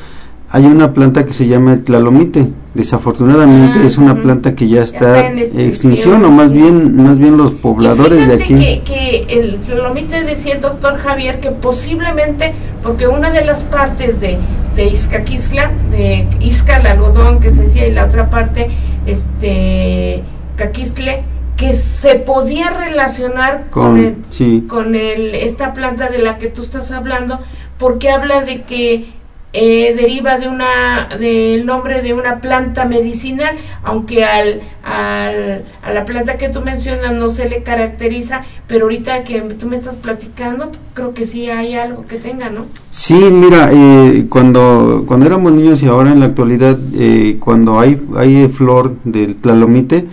hay 0.49 0.65
una 0.65 0.93
planta 0.93 1.25
que 1.25 1.33
se 1.33 1.47
llama 1.47 1.77
tlalomite. 1.77 2.49
Desafortunadamente 2.73 3.79
Ah, 3.81 3.85
es 3.87 3.97
una 3.97 4.21
planta 4.21 4.53
que 4.53 4.67
ya 4.67 4.81
está 4.83 5.17
está 5.17 5.27
en 5.27 5.39
extinción, 5.39 5.69
extinción, 5.69 6.25
o 6.25 6.31
más 6.31 6.49
sí. 6.49 6.55
bien, 6.55 6.95
más 7.03 7.17
bien 7.17 7.37
los 7.37 7.51
pobladores 7.53 8.27
de 8.27 8.33
aquí. 8.35 8.53
Que, 8.55 8.81
que 8.83 9.25
el 9.39 9.59
tlalomite 9.59 10.23
decía 10.23 10.55
el 10.55 10.61
doctor 10.61 10.95
Javier 10.95 11.39
que 11.39 11.51
posiblemente, 11.51 12.53
porque 12.83 13.07
una 13.07 13.31
de 13.31 13.43
las 13.43 13.63
partes 13.63 14.19
de, 14.19 14.37
de 14.75 14.85
Izcaquisla, 14.85 15.71
de 15.91 16.27
Izca 16.39 16.77
el 16.77 16.87
algodón 16.87 17.39
que 17.39 17.51
se 17.51 17.63
decía, 17.63 17.87
y 17.87 17.91
la 17.91 18.05
otra 18.05 18.29
parte, 18.29 18.69
este, 19.05 20.23
Caquistle, 20.57 21.23
que 21.57 21.73
se 21.73 22.15
podía 22.15 22.69
relacionar 22.69 23.69
con, 23.69 23.91
Con, 23.91 23.97
el, 23.97 24.15
sí, 24.29 24.65
con 24.67 24.95
el, 24.95 25.35
esta 25.35 25.73
planta 25.73 26.09
de 26.09 26.19
la 26.19 26.37
que 26.37 26.47
tú 26.47 26.61
estás 26.61 26.91
hablando, 26.91 27.39
porque 27.77 28.09
habla 28.09 28.41
de 28.41 28.63
que 28.63 29.13
eh, 29.55 29.95
deriva 29.95 30.37
de 30.37 30.49
una 30.49 31.07
del 31.17 31.65
nombre 31.65 32.01
de 32.01 32.13
una 32.13 32.41
planta 32.41 32.85
medicinal, 32.85 33.55
aunque 33.83 34.25
al, 34.25 34.61
a 34.83 35.91
la 35.93 36.05
planta 36.05 36.37
que 36.37 36.49
tú 36.49 36.61
mencionas 36.61 37.13
no 37.13 37.29
se 37.29 37.49
le 37.49 37.63
caracteriza, 37.63 38.43
pero 38.67 38.85
ahorita 38.85 39.23
que 39.23 39.41
tú 39.41 39.67
me 39.67 39.75
estás 39.75 39.97
platicando, 39.97 40.71
creo 40.93 41.13
que 41.13 41.25
sí 41.25 41.49
hay 41.49 41.75
algo 41.75 42.05
que 42.05 42.17
tenga, 42.17 42.49
¿no? 42.49 42.65
Sí, 42.89 43.13
mira, 43.13 43.69
eh, 43.71 44.25
cuando, 44.29 45.05
cuando 45.07 45.25
éramos 45.25 45.53
niños 45.53 45.81
y 45.83 45.87
ahora 45.87 46.11
en 46.11 46.19
la 46.19 46.25
actualidad, 46.25 46.77
eh, 46.93 47.37
cuando 47.39 47.79
hay, 47.79 48.01
hay 48.17 48.47
flor 48.49 48.97
del 49.03 49.37
tlalomite, 49.37 50.05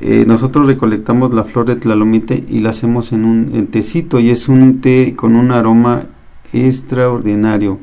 eh, 0.00 0.24
nosotros 0.26 0.66
recolectamos 0.66 1.34
la 1.34 1.44
flor 1.44 1.66
de 1.66 1.76
tlalomite 1.76 2.44
y 2.48 2.60
la 2.60 2.70
hacemos 2.70 3.12
en 3.12 3.24
un 3.24 3.50
en 3.54 3.66
tecito 3.66 4.20
y 4.20 4.30
es 4.30 4.48
un 4.48 4.80
té 4.80 5.14
con 5.16 5.34
un 5.34 5.50
aroma 5.50 6.02
extraordinario. 6.52 7.78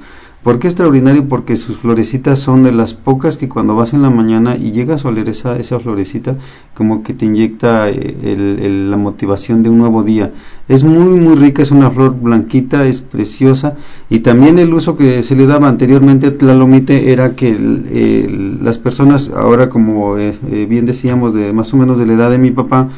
¿Por 0.45 0.59
qué 0.59 0.67
extraordinario? 0.67 1.27
Porque 1.27 1.57
sus 1.57 1.77
florecitas 1.77 2.37
son 2.37 2.61
de 2.61 2.71
las 2.71 2.93
pocas 2.93 3.35
que 3.35 3.49
cuando 3.49 3.75
vas 3.75 3.93
en 3.93 4.03
la 4.03 4.11
mañana 4.11 4.55
y 4.55 4.71
llegas 4.73 5.03
a 5.03 5.07
oler 5.07 5.27
esa, 5.27 5.57
esa 5.57 5.79
florecita, 5.79 6.35
como 6.75 7.01
que 7.01 7.15
te 7.15 7.25
inyecta 7.25 7.89
eh, 7.89 8.15
el- 8.23 8.91
la 8.91 8.95
motivación 8.97 9.63
de 9.63 9.71
un 9.71 9.79
nuevo 9.79 10.03
día. 10.03 10.31
Es 10.69 10.83
muy, 10.83 11.19
muy 11.19 11.33
rica, 11.35 11.63
es 11.63 11.71
una 11.71 11.89
flor 11.89 12.15
blanquita, 12.21 12.85
es 12.85 13.01
preciosa. 13.01 13.73
Y 14.07 14.19
también 14.19 14.59
el 14.59 14.71
uso 14.71 14.95
que 14.95 15.23
se 15.23 15.35
le 15.35 15.47
daba 15.47 15.67
anteriormente 15.67 16.27
a 16.27 16.37
Tlalomite 16.37 17.11
era 17.11 17.31
que 17.35 17.57
las 18.61 18.77
personas, 18.77 19.31
ahora 19.35 19.67
como 19.69 20.19
eh, 20.19 20.35
eh, 20.51 20.67
bien 20.69 20.85
decíamos, 20.85 21.33
de 21.33 21.53
más 21.53 21.73
o 21.73 21.77
menos 21.77 21.97
de 21.97 22.05
la 22.05 22.13
edad 22.13 22.29
de 22.29 22.37
mi 22.37 22.51
papá, 22.51 22.89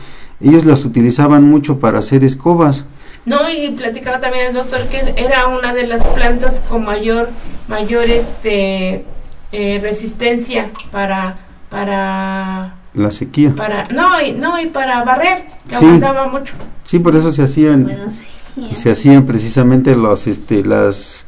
ellos 0.41 0.65
las 0.65 0.83
utilizaban 0.83 1.45
mucho 1.45 1.79
para 1.79 1.99
hacer 1.99 2.25
escobas. 2.25 2.85
No, 3.27 3.37
y 3.49 3.69
platicaba 3.71 4.19
también 4.19 4.47
el 4.47 4.53
doctor 4.53 4.87
que 4.87 5.13
era 5.17 5.47
una 5.47 5.73
de 5.73 5.85
las 5.85 6.03
plantas 6.03 6.61
con 6.69 6.83
mayor, 6.85 7.29
mayor 7.67 8.05
este 8.05 9.05
eh, 9.51 9.79
resistencia 9.81 10.69
para, 10.91 11.37
para, 11.69 12.75
La 12.93 13.11
sequía. 13.11 13.53
para, 13.55 13.87
no, 13.89 14.19
y, 14.21 14.31
no, 14.31 14.59
y 14.61 14.67
para 14.67 15.03
barrer, 15.03 15.45
que 15.69 15.75
Sí. 15.75 15.85
aguantaba 15.85 16.27
mucho. 16.29 16.53
Sí, 16.85 16.99
por 16.99 17.15
eso 17.17 17.31
se 17.31 17.43
hacían 17.43 17.83
Bueno, 17.83 18.03
sí. 18.11 18.75
se 18.75 18.91
hacían 18.91 19.25
precisamente 19.25 19.95
los 19.95 20.25
este 20.27 20.63
las 20.63 21.25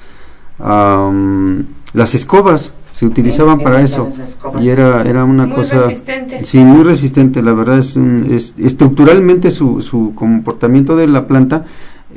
am, 0.58 1.66
las 1.94 2.16
escobas 2.16 2.74
se 2.92 3.06
utilizaban 3.06 3.58
Sí, 3.60 3.64
para 3.64 3.82
eso 3.82 4.10
y 4.62 4.70
era 4.70 5.04
era 5.04 5.24
una 5.24 5.46
Muy 5.46 5.56
cosa 5.56 5.78
resistente. 5.88 6.44
sí 6.44 6.58
muy 6.60 6.84
resistente 6.84 7.42
la 7.42 7.54
verdad 7.54 7.78
es, 7.80 7.96
un- 7.96 8.26
es- 8.32 8.56
estructuralmente 8.58 9.52
su, 9.52 9.82
su 9.82 10.14
comportamiento 10.16 10.96
de 10.98 11.08
la 11.08 11.28
planta 11.28 11.66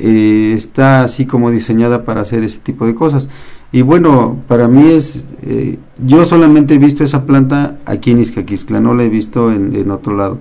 eh, 0.03 0.53
está 0.55 1.03
así 1.03 1.25
como 1.27 1.51
diseñada 1.51 2.05
para 2.05 2.21
hacer 2.21 2.43
ese 2.45 2.59
tipo 2.59 2.87
de 2.87 2.95
cosas 2.95 3.29
y 3.73 3.83
bueno 3.83 4.39
para 4.49 4.69
mí 4.69 4.91
es 4.91 5.31
eh, 5.43 5.79
yo 6.05 6.25
solamente 6.25 6.75
he 6.75 6.79
visto 6.79 7.05
esa 7.05 7.25
planta 7.25 7.79
aquí 7.87 8.11
en 8.11 8.19
Izcaquiscla 8.19 8.81
no 8.81 8.95
la 8.95 9.05
he 9.05 9.09
visto 9.09 9.53
en, 9.53 9.75
en 9.75 9.91
otro 9.91 10.17
lado 10.17 10.39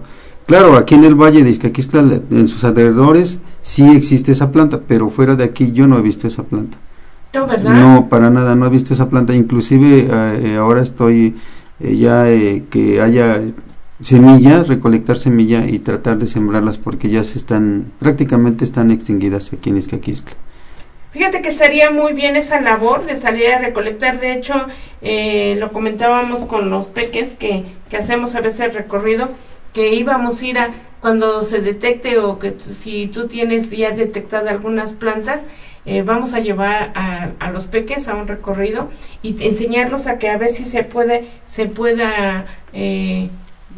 Claro, 0.52 0.76
aquí 0.76 0.96
en 0.96 1.06
el 1.06 1.16
valle 1.16 1.46
de 1.46 1.50
Izcaquiscla, 1.50 2.02
en 2.30 2.48
sus 2.48 2.66
alrededores, 2.66 3.40
sí 3.62 3.90
existe 3.96 4.34
esa 4.34 4.52
planta, 4.52 4.82
pero 4.86 5.10
fuera 5.10 5.38
de 5.38 5.46
aquí 5.46 5.72
yo 5.72 5.88
no 5.88 5.98
he 5.98 6.02
visto 6.02 6.28
esa 6.28 6.44
planta. 6.44 6.78
No, 7.34 7.48
¿verdad? 7.48 7.74
No, 7.74 8.10
para 8.10 8.30
nada, 8.30 8.54
no 8.56 8.66
he 8.66 8.70
visto 8.70 8.94
esa 8.94 9.10
planta. 9.10 9.34
Inclusive 9.34 10.08
eh, 10.10 10.58
ahora 10.58 10.82
estoy 10.82 11.36
eh, 11.80 11.96
ya 11.96 12.30
eh, 12.30 12.66
que 12.70 13.02
haya 13.02 13.42
semilla, 14.02 14.64
recolectar 14.64 15.18
semilla 15.18 15.66
y 15.66 15.80
tratar 15.80 16.18
de 16.18 16.28
sembrarlas 16.28 16.78
porque 16.78 17.10
ya 17.10 17.24
se 17.24 17.38
están, 17.38 17.92
prácticamente 18.00 18.64
están 18.64 18.92
extinguidas 18.92 19.54
aquí 19.54 19.70
en 19.70 19.78
Izcaquiscla. 19.78 20.36
Fíjate 21.12 21.42
que 21.42 21.52
sería 21.52 21.92
muy 21.92 22.14
bien 22.14 22.36
esa 22.38 22.62
labor 22.62 23.06
de 23.06 23.18
salir 23.18 23.50
a 23.50 23.60
recolectar. 23.60 24.20
De 24.20 24.34
hecho, 24.34 24.54
eh, 25.02 25.58
lo 25.60 25.72
comentábamos 25.74 26.46
con 26.46 26.70
los 26.70 26.86
peques 26.86 27.36
que, 27.36 27.66
que 27.90 27.98
hacemos 27.98 28.36
a 28.36 28.42
veces 28.42 28.74
recorrido, 28.74 29.30
que 29.74 29.94
íbamos 29.94 30.42
a 30.42 30.46
ir 30.46 30.60
a 30.60 30.70
cuando 31.02 31.44
se 31.44 31.60
detecte 31.60 32.20
o 32.20 32.40
que 32.40 32.56
si 32.60 33.08
tú 33.08 33.28
tienes 33.28 33.72
ya 33.72 33.92
detectada 33.92 34.52
algunas 34.52 34.94
plantas, 34.94 35.44
eh, 35.86 36.04
vamos 36.04 36.34
a 36.36 36.40
llevar 36.40 36.94
a, 36.96 37.32
a 37.40 37.52
los 37.52 37.66
peques 37.66 38.08
a 38.08 38.16
un 38.16 38.28
recorrido 38.28 38.90
y 39.24 39.36
enseñarlos 39.44 40.06
a 40.06 40.20
que 40.20 40.30
a 40.30 40.38
ver 40.38 40.52
si 40.52 40.64
se 40.64 40.84
puede 40.84 41.26
se 41.48 41.66
pueda 41.66 42.46
eh, 42.72 43.30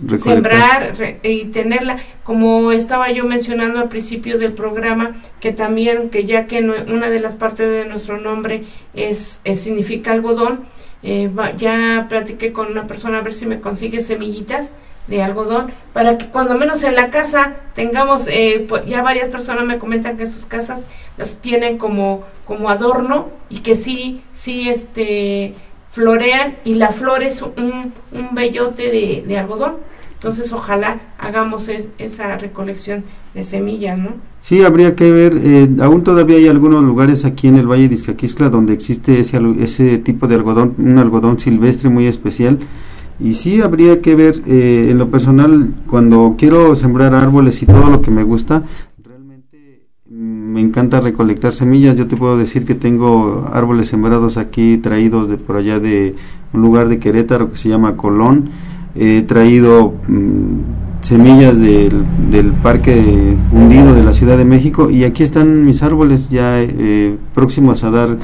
Recolectar. 0.01 0.95
sembrar 0.95 1.17
y 1.23 1.45
tenerla 1.45 1.97
como 2.23 2.71
estaba 2.71 3.11
yo 3.11 3.25
mencionando 3.25 3.79
al 3.79 3.89
principio 3.89 4.37
del 4.37 4.53
programa 4.53 5.15
que 5.39 5.51
también 5.51 6.09
que 6.09 6.25
ya 6.25 6.47
que 6.47 6.61
no- 6.61 6.73
una 6.87 7.09
de 7.09 7.19
las 7.19 7.35
partes 7.35 7.69
de 7.69 7.85
nuestro 7.85 8.19
nombre 8.19 8.63
es, 8.93 9.41
significa 9.55 10.11
algodón 10.11 10.61
eh, 11.03 11.29
ya 11.57 12.07
platiqué 12.09 12.51
con 12.53 12.71
una 12.71 12.87
persona 12.87 13.19
a 13.19 13.21
ver 13.21 13.33
si 13.33 13.45
me 13.45 13.59
consigue 13.59 14.01
semillitas 14.01 14.71
de 15.07 15.21
algodón 15.21 15.71
para 15.91 16.17
que 16.17 16.27
cuando 16.27 16.55
menos 16.57 16.81
en 16.83 16.95
la 16.95 17.09
casa 17.09 17.57
tengamos 17.75 18.27
eh, 18.29 18.65
pues, 18.67 18.85
ya 18.85 19.01
varias 19.01 19.27
personas 19.29 19.65
me 19.65 19.77
comentan 19.77 20.15
que 20.17 20.25
sus 20.25 20.45
casas 20.45 20.85
los 21.17 21.35
tienen 21.37 21.77
como 21.77 22.23
como 22.45 22.69
adorno 22.69 23.29
y 23.49 23.59
que 23.59 23.75
sí 23.75 24.21
sí 24.31 24.69
este 24.69 25.53
florean 25.93 26.55
y 26.65 26.73
la 26.75 26.89
flor 26.89 27.23
es 27.23 27.41
un, 27.41 27.93
un 28.11 28.35
bellote 28.35 28.83
de, 28.91 29.23
de 29.25 29.37
algodón 29.37 29.75
entonces 30.15 30.51
ojalá 30.53 30.99
hagamos 31.17 31.67
e- 31.69 31.87
esa 31.97 32.37
recolección 32.37 33.03
de 33.33 33.43
semillas 33.43 33.97
no 33.97 34.11
Sí, 34.41 34.61
habría 34.61 34.93
que 34.93 35.09
ver, 35.09 35.39
eh, 35.41 35.69
aún 35.79 36.03
todavía 36.03 36.35
hay 36.35 36.49
algunos 36.49 36.83
lugares 36.83 37.23
aquí 37.23 37.47
en 37.47 37.55
el 37.55 37.65
Valle 37.65 37.87
de 37.87 37.93
Izcaquixtla 37.93 38.49
donde 38.49 38.73
existe 38.73 39.17
ese, 39.21 39.39
ese 39.61 39.99
tipo 39.99 40.27
de 40.27 40.35
algodón, 40.35 40.75
un 40.79 40.97
algodón 40.97 41.39
silvestre 41.39 41.87
muy 41.89 42.07
especial. 42.07 42.59
Y 43.21 43.35
sí, 43.35 43.61
habría 43.61 44.01
que 44.01 44.15
ver, 44.15 44.41
eh, 44.45 44.89
en 44.91 44.97
lo 44.97 45.09
personal, 45.09 45.69
cuando 45.89 46.35
quiero 46.37 46.75
sembrar 46.75 47.13
árboles 47.15 47.63
y 47.63 47.67
todo 47.67 47.89
lo 47.89 48.01
que 48.01 48.11
me 48.11 48.23
gusta, 48.23 48.63
me 50.53 50.61
encanta 50.61 51.01
recolectar 51.01 51.53
semillas. 51.53 51.95
Yo 51.95 52.07
te 52.07 52.15
puedo 52.15 52.37
decir 52.37 52.63
que 52.63 52.75
tengo 52.75 53.49
árboles 53.51 53.87
sembrados 53.87 54.37
aquí, 54.37 54.77
traídos 54.77 55.27
de 55.27 55.37
por 55.37 55.55
allá 55.55 55.79
de 55.79 56.15
un 56.53 56.61
lugar 56.61 56.89
de 56.89 56.99
Querétaro 56.99 57.49
que 57.49 57.57
se 57.57 57.69
llama 57.69 57.95
Colón. 57.95 58.49
He 58.95 59.23
traído 59.23 59.95
mm, 60.07 61.01
semillas 61.01 61.59
del, 61.59 62.03
del 62.29 62.51
parque 62.51 63.35
hundido 63.51 63.95
de 63.95 64.03
la 64.03 64.13
Ciudad 64.13 64.37
de 64.37 64.45
México 64.45 64.91
y 64.91 65.05
aquí 65.05 65.23
están 65.23 65.65
mis 65.65 65.81
árboles 65.81 66.29
ya 66.29 66.61
eh, 66.61 67.17
próximos 67.33 67.83
a 67.83 67.89
dar 67.89 68.17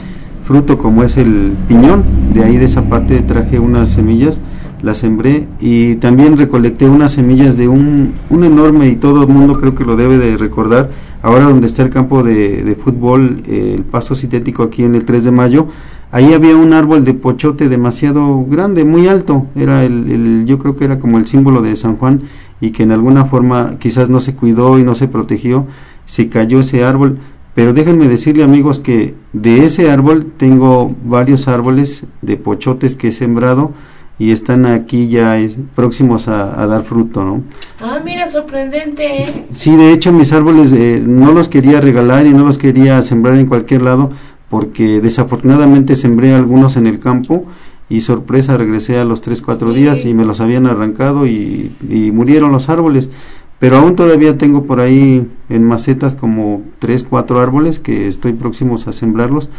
fruto 0.44 0.78
como 0.78 1.04
es 1.04 1.18
el 1.18 1.54
piñón. 1.68 2.04
De 2.32 2.44
ahí 2.44 2.58
de 2.58 2.66
esa 2.66 2.84
parte 2.84 3.20
traje 3.24 3.58
unas 3.58 3.90
semillas, 3.90 4.40
las 4.82 5.00
sembré 5.00 5.48
y 5.60 5.96
también 5.96 6.38
recolecté 6.38 6.88
unas 6.90 7.12
semillas 7.14 7.58
de 7.58 7.68
un, 7.68 8.14
un 8.30 8.44
enorme 8.44 8.88
y 8.90 8.96
todo 8.96 9.24
el 9.24 9.28
mundo 9.30 9.60
creo 9.60 9.76
que 9.76 9.86
lo 9.86 9.96
debe 9.96 10.18
de 10.18 10.38
recordar. 10.38 10.90
Ahora 11.22 11.46
donde 11.46 11.68
está 11.68 11.84
el 11.84 11.90
campo 11.90 12.24
de, 12.24 12.64
de 12.64 12.76
fútbol, 12.76 13.42
eh, 13.46 13.74
el 13.78 13.84
pasto 13.84 14.16
sintético 14.16 14.64
aquí 14.64 14.84
en 14.84 14.96
el 14.96 15.04
3 15.04 15.26
de 15.26 15.32
mayo, 15.32 15.68
ahí 16.12 16.34
había 16.34 16.56
un 16.56 16.72
árbol 16.74 17.04
de 17.04 17.14
pochote 17.14 17.68
demasiado 17.68 18.46
grande, 18.46 18.86
muy 18.86 19.08
alto. 19.08 19.48
Era 19.56 19.84
el, 19.84 20.10
el- 20.10 20.46
yo 20.46 20.58
creo 20.60 20.76
que 20.78 20.86
era 20.86 20.98
como 20.98 21.18
el 21.18 21.28
símbolo 21.28 21.62
de 21.62 21.76
San 21.76 21.98
Juan 21.98 22.22
y 22.62 22.72
que 22.72 22.84
en 22.84 22.92
alguna 22.94 23.26
forma 23.26 23.76
quizás 23.80 24.10
no 24.10 24.20
se 24.22 24.34
cuidó 24.34 24.80
y 24.80 24.84
no 24.84 24.96
se 24.96 25.08
protegió, 25.10 25.66
se 26.06 26.30
cayó 26.30 26.62
ese 26.62 26.84
árbol. 26.86 27.18
Pero 27.54 27.74
déjenme 27.74 28.08
decirle 28.08 28.44
amigos 28.44 28.80
que 28.80 29.16
de 29.34 29.66
ese 29.66 29.92
árbol 29.92 30.26
tengo 30.38 30.96
varios 31.06 31.50
árboles 31.50 32.06
de 32.22 32.38
pochotes 32.38 32.96
que 32.96 33.10
he 33.10 33.12
sembrado 33.12 33.72
y 34.20 34.32
están 34.32 34.66
aquí 34.68 35.08
ya 35.08 35.38
es- 35.40 35.58
próximos 35.76 36.28
a, 36.28 36.62
a 36.62 36.68
dar 36.68 36.84
fruto, 36.84 37.24
¿no? 37.24 37.42
ah 37.82 38.00
mira 38.04 38.28
sorprendente 38.28 39.24
¿eh? 39.24 39.46
Sí, 39.52 39.76
de 39.76 39.92
hecho 39.94 40.12
mis 40.14 40.34
árboles 40.34 40.72
eh, 40.74 41.02
no 41.04 41.32
los 41.32 41.48
quería 41.50 41.82
regalar 41.82 42.28
y 42.28 42.34
no 42.34 42.46
los 42.46 42.58
quería 42.58 43.02
sembrar 43.02 43.36
en 43.38 43.46
cualquier 43.48 43.82
lado 43.82 44.12
porque 44.50 45.00
desafortunadamente 45.02 45.96
sembré 45.96 46.34
algunos 46.36 46.76
en 46.76 46.86
el 46.88 47.00
campo 47.00 47.46
y 47.88 48.02
sorpresa 48.02 48.58
regresé 48.58 49.00
a 49.00 49.06
los 49.06 49.22
3, 49.22 49.42
4 49.42 49.74
días 49.74 50.06
y 50.06 50.14
me 50.14 50.26
los 50.26 50.42
habían 50.42 50.68
arrancado 50.68 51.26
y, 51.26 51.72
y 51.90 52.12
murieron 52.12 52.52
los 52.52 52.70
árboles. 52.70 53.10
Pero 53.58 53.78
aún 53.78 53.96
todavía 53.96 54.38
tengo 54.38 54.64
por 54.66 54.80
ahí 54.80 55.28
en 55.50 55.64
macetas 55.64 56.16
como 56.16 56.62
3, 56.80 57.04
4 57.10 57.42
árboles 57.42 57.80
que 57.80 58.08
estoy 58.08 58.34
próximos 58.34 58.88
a 58.88 58.92
sembrarlos 58.94 59.50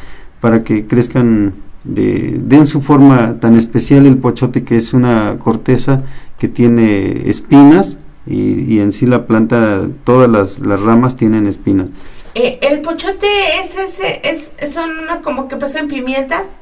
para 0.41 0.63
que 0.65 0.87
crezcan, 0.87 1.53
de, 1.85 2.39
den 2.43 2.67
su 2.67 2.83
forma 2.83 3.41
tan 3.41 3.57
especial 3.57 4.07
el 4.07 4.19
pochote 4.19 4.65
que 4.65 4.77
es 4.77 4.93
una 4.93 5.39
corteza 5.39 6.03
que 6.39 6.49
tiene 6.49 7.29
espinas 7.29 7.99
y, 8.27 8.75
y 8.75 8.81
en 8.81 8.93
sí 8.93 9.07
la 9.07 9.27
planta, 9.27 9.89
todas 10.05 10.29
las, 10.29 10.61
las 10.61 10.81
ramas 10.81 11.17
tienen 11.17 11.47
espinas. 11.47 11.91
Eh, 12.35 12.59
el 12.63 12.81
pochote 12.81 13.27
es 13.63 13.77
ese 13.77 14.21
es, 14.25 14.53
son 14.73 14.91
unas 15.01 15.19
como 15.19 15.49
que 15.49 15.57
pasan 15.57 15.89
pimientas 15.89 16.61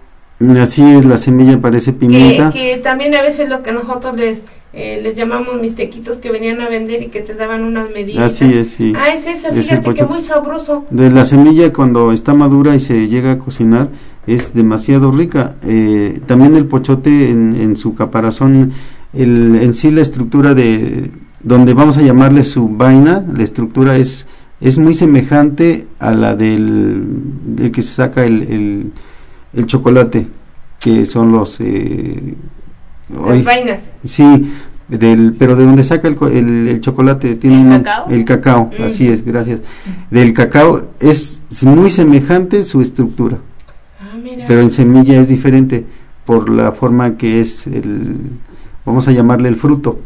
Así 0.60 0.84
es, 0.84 1.04
la 1.04 1.16
semilla 1.16 1.60
parece 1.60 1.92
que, 1.92 1.98
pimienta. 1.98 2.50
que 2.52 2.76
también 2.76 3.14
a 3.16 3.22
veces 3.22 3.48
lo 3.48 3.62
que 3.62 3.72
nosotros 3.72 4.16
les 4.16 4.42
eh, 4.72 5.00
les 5.02 5.16
llamamos 5.16 5.60
mistequitos 5.60 6.18
que 6.18 6.30
venían 6.30 6.60
a 6.60 6.68
vender 6.68 7.02
y 7.02 7.06
que 7.08 7.20
te 7.20 7.34
daban 7.34 7.64
unas 7.64 7.90
medidas 7.90 8.32
Así 8.32 8.52
es, 8.52 8.68
sí. 8.70 8.92
ah 8.94 9.08
es 9.08 9.26
ese 9.26 9.48
Es 9.48 9.56
el 9.56 9.62
fíjate 9.64 9.94
que 9.94 10.04
muy 10.04 10.20
sabroso 10.20 10.84
De 10.90 11.10
la 11.10 11.24
semilla 11.24 11.72
cuando 11.72 12.12
está 12.12 12.34
madura 12.34 12.74
y 12.74 12.80
se 12.80 13.08
llega 13.08 13.32
a 13.32 13.38
cocinar 13.38 13.88
es 14.26 14.52
demasiado 14.52 15.10
rica. 15.10 15.56
Eh, 15.62 16.20
también 16.26 16.54
el 16.54 16.66
pochote 16.66 17.30
en, 17.30 17.56
en 17.56 17.76
su 17.76 17.94
caparazón, 17.94 18.72
el, 19.14 19.56
en 19.56 19.72
sí 19.72 19.90
la 19.90 20.02
estructura 20.02 20.52
de 20.52 21.10
donde 21.42 21.72
vamos 21.72 21.96
a 21.96 22.02
llamarle 22.02 22.44
su 22.44 22.68
vaina, 22.68 23.24
la 23.34 23.42
estructura 23.42 23.96
es 23.96 24.26
es 24.60 24.76
muy 24.76 24.92
semejante 24.92 25.86
a 26.00 26.12
la 26.12 26.34
del, 26.34 27.04
del 27.56 27.70
que 27.70 27.80
se 27.80 27.94
saca 27.94 28.24
el, 28.26 28.42
el, 28.42 28.92
el 29.54 29.66
chocolate, 29.66 30.26
que 30.80 31.06
son 31.06 31.32
los 31.32 31.60
eh, 31.60 32.34
vainas 33.44 33.92
Sí, 34.04 34.52
del, 34.88 35.34
pero 35.38 35.54
de 35.56 35.64
donde 35.64 35.84
saca 35.84 36.08
el, 36.08 36.16
el, 36.32 36.68
el 36.68 36.80
chocolate 36.80 37.36
tiene 37.36 37.76
¿El 37.76 37.82
cacao? 37.82 38.06
el 38.10 38.24
cacao, 38.24 38.70
Mm. 38.78 38.82
así 38.84 39.08
es, 39.08 39.24
gracias. 39.24 39.62
Del 40.10 40.32
cacao 40.32 40.88
es, 41.00 41.42
muy 41.64 41.90
semejante 41.90 42.62
su 42.62 42.80
estructura, 42.80 43.38
ah 44.00 44.16
mira 44.22 44.44
pero 44.48 44.60
en 44.62 44.70
semilla 44.70 45.20
es 45.20 45.28
diferente 45.28 45.84
por 46.24 46.48
la 46.50 46.72
forma 46.72 47.16
que 47.16 47.40
es 47.40 47.66
el, 47.66 48.16
vamos 48.86 49.08
a 49.08 49.12
llamarle 49.12 49.48
el 49.48 49.56
fruto. 49.56 49.98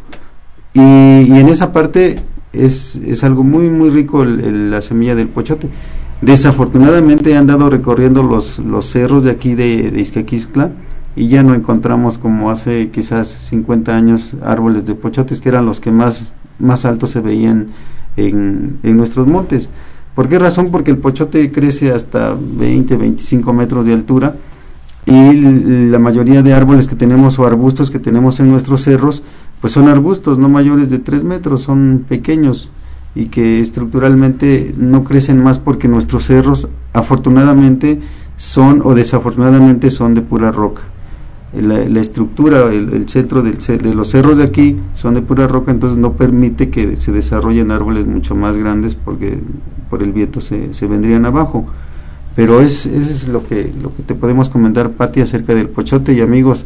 Y, 0.74 0.80
y 0.80 1.32
en 1.38 1.48
esa 1.48 1.72
parte 1.72 2.16
es, 2.52 2.96
es 3.06 3.22
algo 3.24 3.44
muy 3.44 3.68
muy 3.68 3.90
rico 3.90 4.22
el- 4.22 4.40
el- 4.40 4.70
la 4.70 4.80
semilla 4.82 5.14
del 5.14 5.28
pochote. 5.28 5.68
Desafortunadamente 6.22 7.30
he 7.32 7.36
andado 7.36 7.68
recorriendo 7.68 8.22
los, 8.22 8.58
los 8.60 8.86
cerros 8.86 9.24
de 9.24 9.32
aquí 9.32 9.54
de, 9.54 9.90
de 9.90 10.00
y 11.14 11.28
ya 11.28 11.42
no 11.42 11.54
encontramos 11.54 12.18
como 12.18 12.50
hace 12.50 12.90
quizás 12.90 13.28
50 13.28 13.94
años 13.94 14.36
árboles 14.42 14.84
de 14.84 14.94
pochotes 14.94 15.40
que 15.40 15.48
eran 15.48 15.66
los 15.66 15.80
que 15.80 15.90
más, 15.90 16.34
más 16.58 16.84
altos 16.84 17.10
se 17.10 17.20
veían 17.20 17.68
en, 18.16 18.78
en 18.82 18.96
nuestros 18.96 19.26
montes. 19.26 19.68
¿Por 20.14 20.28
qué 20.28 20.38
razón? 20.38 20.70
Porque 20.70 20.90
el 20.90 20.98
pochote 20.98 21.50
crece 21.50 21.92
hasta 21.92 22.36
20, 22.38 22.96
25 22.96 23.52
metros 23.52 23.86
de 23.86 23.94
altura 23.94 24.34
y 25.06 25.32
la 25.90 25.98
mayoría 25.98 26.42
de 26.42 26.52
árboles 26.52 26.86
que 26.86 26.94
tenemos 26.94 27.38
o 27.38 27.46
arbustos 27.46 27.90
que 27.90 27.98
tenemos 27.98 28.38
en 28.40 28.50
nuestros 28.50 28.82
cerros 28.82 29.22
pues 29.60 29.72
son 29.72 29.88
arbustos 29.88 30.38
no 30.38 30.48
mayores 30.48 30.90
de 30.90 30.98
3 30.98 31.24
metros, 31.24 31.62
son 31.62 32.04
pequeños 32.08 32.68
y 33.14 33.26
que 33.26 33.60
estructuralmente 33.60 34.74
no 34.76 35.04
crecen 35.04 35.42
más 35.42 35.58
porque 35.58 35.88
nuestros 35.88 36.24
cerros 36.24 36.68
afortunadamente 36.92 38.00
son 38.36 38.82
o 38.84 38.94
desafortunadamente 38.94 39.90
son 39.90 40.14
de 40.14 40.22
pura 40.22 40.50
roca. 40.50 40.82
La, 41.52 41.86
la 41.86 42.00
estructura, 42.00 42.72
el, 42.72 43.08
centro 43.08 43.42
del, 43.42 43.58
de 43.58 43.94
los 43.94 44.08
cerros 44.08 44.38
de 44.38 44.44
aquí 44.44 44.76
son 44.94 45.14
de 45.14 45.20
pura 45.20 45.46
roca, 45.46 45.70
entonces 45.70 45.98
no 45.98 46.14
permite 46.14 46.70
que 46.70 46.96
se 46.96 47.12
desarrollen 47.12 47.70
árboles 47.70 48.06
mucho 48.06 48.34
más 48.34 48.56
grandes 48.56 48.94
porque 48.94 49.38
por 49.90 50.02
el 50.02 50.12
viento 50.12 50.40
se, 50.40 50.72
se 50.72 50.86
vendrían 50.86 51.26
abajo. 51.26 51.66
Pero 52.34 52.62
es, 52.62 52.86
eso 52.86 53.10
es 53.10 53.28
lo 53.28 53.44
que, 53.46 53.70
lo 53.82 53.94
que 53.94 54.02
te 54.02 54.14
podemos 54.14 54.48
comentar, 54.48 54.92
Pati, 54.92 55.20
acerca 55.20 55.54
del 55.54 55.68
pochote 55.68 56.14
y 56.14 56.22
amigos 56.22 56.64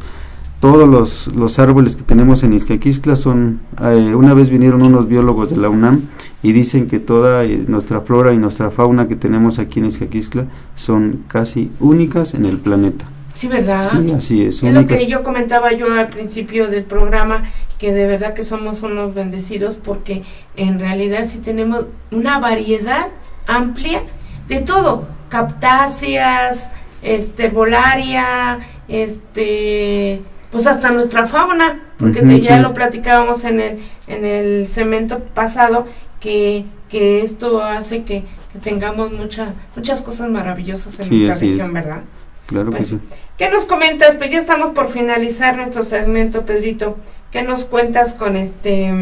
todos 0.60 0.88
los, 0.88 1.28
los 1.36 1.58
árboles 1.58 1.96
que 1.96 2.02
tenemos 2.02 2.42
en 2.42 2.54
Izcaquixtla 2.54 3.14
son, 3.14 3.60
eh, 3.82 4.14
una 4.14 4.32
vez 4.32 4.48
vinieron 4.48 4.82
unos 4.82 5.06
biólogos 5.06 5.50
de 5.50 5.58
la 5.58 5.68
UNAM 5.68 6.02
y 6.42 6.52
dicen 6.52 6.86
que 6.86 6.98
toda 6.98 7.44
eh, 7.44 7.64
nuestra 7.68 8.00
flora 8.00 8.32
y 8.32 8.38
nuestra 8.38 8.70
fauna 8.70 9.06
que 9.06 9.16
tenemos 9.16 9.58
aquí 9.58 9.80
en 9.80 9.86
Izcaquixtla 9.86 10.46
son 10.74 11.24
casi 11.28 11.70
únicas 11.78 12.34
en 12.34 12.46
el 12.46 12.58
planeta. 12.58 13.06
Sí 13.36 13.46
verdad 13.48 13.88
Sí, 13.88 14.12
así 14.16 14.44
es, 14.46 14.62
Es 14.62 14.74
lo 14.74 14.86
que 14.86 15.06
yo 15.06 15.22
comentaba 15.22 15.72
yo 15.72 15.92
al 15.92 16.08
principio 16.08 16.66
del 16.68 16.82
programa, 16.84 17.44
que 17.78 17.92
de 17.92 18.06
verdad 18.06 18.34
que 18.34 18.42
somos 18.42 18.82
unos 18.82 19.14
bendecidos 19.14 19.76
porque 19.76 20.22
en 20.56 20.80
realidad 20.80 21.24
sí 21.24 21.38
tenemos 21.38 21.86
una 22.10 22.38
variedad 22.40 23.08
amplia 23.46 24.02
de 24.48 24.60
todo, 24.60 25.06
captáceas, 25.28 26.72
este, 27.02 27.44
herbolaria, 27.46 28.58
este, 28.88 30.22
pues 30.50 30.66
hasta 30.66 30.90
nuestra 30.90 31.26
fauna, 31.26 31.80
porque 31.98 32.22
te- 32.22 32.40
ya 32.40 32.56
sí. 32.56 32.62
lo 32.62 32.72
platicábamos 32.74 33.44
en 33.44 33.60
el, 33.60 33.78
en 34.08 34.24
el 34.24 34.66
cemento 34.66 35.20
pasado, 35.34 35.86
que, 36.20 36.64
que 36.88 37.22
esto 37.22 37.62
hace 37.62 38.02
que, 38.04 38.24
que 38.52 38.58
tengamos 38.60 39.12
muchas 39.12 39.50
muchas 39.76 40.00
cosas 40.02 40.28
maravillosas 40.30 40.98
en 41.00 41.04
Sí, 41.06 41.26
nuestra 41.26 41.34
es. 41.34 41.40
región, 41.52 41.72
¿verdad? 41.74 42.02
Claro 42.46 42.70
Pues, 42.70 42.86
que 42.86 42.90
sí. 42.90 43.00
¿Qué 43.38 43.50
nos 43.50 43.64
comentas? 43.64 44.16
Pues 44.16 44.30
ya 44.30 44.38
estamos 44.38 44.70
por 44.70 44.88
finalizar 44.88 45.56
nuestro 45.56 45.82
segmento, 45.82 46.44
Pedrito. 46.44 46.96
¿Qué 47.30 47.42
nos 47.42 47.64
cuentas 47.64 48.14
con 48.14 48.36
este 48.36 48.92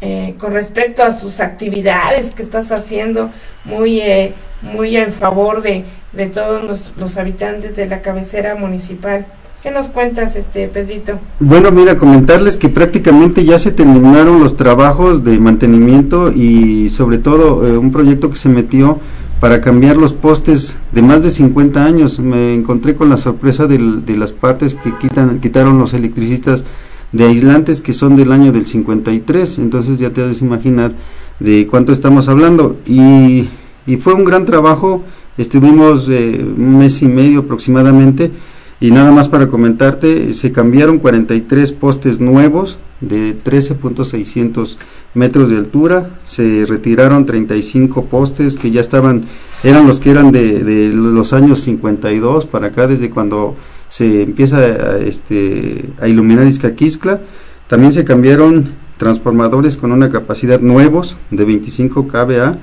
eh, 0.00 0.34
con 0.38 0.52
respecto 0.52 1.02
a 1.02 1.12
sus 1.12 1.40
actividades 1.40 2.32
que 2.32 2.42
estás 2.42 2.72
haciendo 2.72 3.30
muy 3.64 4.00
eh, 4.00 4.34
muy 4.62 4.96
en 4.96 5.12
favor 5.12 5.62
de, 5.62 5.84
de 6.12 6.26
todos 6.26 6.64
los, 6.64 6.92
los 6.96 7.16
habitantes 7.16 7.76
de 7.76 7.86
la 7.86 8.02
cabecera 8.02 8.54
municipal 8.56 9.26
¿Qué 9.64 9.70
nos 9.70 9.88
cuentas, 9.88 10.36
este 10.36 10.68
Pedrito? 10.68 11.18
Bueno, 11.40 11.70
mira, 11.70 11.96
comentarles 11.96 12.58
que 12.58 12.68
prácticamente 12.68 13.46
ya 13.46 13.58
se 13.58 13.72
terminaron 13.72 14.42
los 14.42 14.56
trabajos 14.56 15.24
de 15.24 15.38
mantenimiento 15.38 16.30
y 16.30 16.90
sobre 16.90 17.16
todo 17.16 17.66
eh, 17.66 17.78
un 17.78 17.90
proyecto 17.90 18.28
que 18.28 18.36
se 18.36 18.50
metió 18.50 18.98
para 19.40 19.60
cambiar 19.60 19.96
los 19.96 20.12
postes 20.12 20.78
de 20.92 21.02
más 21.02 21.22
de 21.22 21.30
50 21.30 21.84
años. 21.84 22.18
Me 22.18 22.54
encontré 22.54 22.94
con 22.94 23.08
la 23.10 23.16
sorpresa 23.16 23.66
de 23.66 24.16
las 24.16 24.32
partes 24.32 24.74
que 24.74 24.96
quitan, 24.98 25.40
quitaron 25.40 25.78
los 25.78 25.94
electricistas 25.94 26.64
de 27.12 27.24
aislantes 27.24 27.80
que 27.80 27.92
son 27.92 28.16
del 28.16 28.32
año 28.32 28.50
del 28.50 28.66
53, 28.66 29.58
entonces 29.58 29.98
ya 29.98 30.10
te 30.10 30.20
has 30.20 30.40
de 30.40 30.46
imaginar 30.46 30.94
de 31.38 31.66
cuánto 31.68 31.92
estamos 31.92 32.28
hablando. 32.28 32.76
Y, 32.86 33.48
y 33.86 33.96
fue 33.96 34.14
un 34.14 34.24
gran 34.24 34.44
trabajo, 34.44 35.04
estuvimos 35.38 36.08
eh, 36.08 36.44
un 36.44 36.78
mes 36.78 37.02
y 37.02 37.06
medio 37.06 37.40
aproximadamente 37.40 38.32
y 38.80 38.90
nada 38.90 39.12
más 39.12 39.28
para 39.28 39.48
comentarte, 39.48 40.32
se 40.32 40.50
cambiaron 40.52 40.98
43 40.98 41.72
postes 41.72 42.20
nuevos 42.20 42.78
de 43.04 43.36
13.600 43.36 44.76
metros 45.14 45.50
de 45.50 45.56
altura, 45.56 46.10
se 46.24 46.64
retiraron 46.66 47.26
35 47.26 48.06
postes 48.06 48.56
que 48.56 48.70
ya 48.70 48.80
estaban, 48.80 49.24
eran 49.62 49.86
los 49.86 50.00
que 50.00 50.10
eran 50.10 50.32
de, 50.32 50.64
de 50.64 50.88
los 50.88 51.32
años 51.32 51.60
52 51.60 52.46
para 52.46 52.68
acá, 52.68 52.86
desde 52.86 53.10
cuando 53.10 53.56
se 53.88 54.22
empieza 54.22 54.58
a, 54.58 54.98
este, 54.98 55.88
a 56.00 56.08
iluminar 56.08 56.46
Izcaquiscla. 56.46 57.20
También 57.68 57.92
se 57.92 58.04
cambiaron 58.04 58.72
transformadores 58.96 59.76
con 59.76 59.92
una 59.92 60.10
capacidad 60.10 60.60
nuevos 60.60 61.16
de 61.30 61.44
25 61.44 62.08
kVA. 62.08 62.56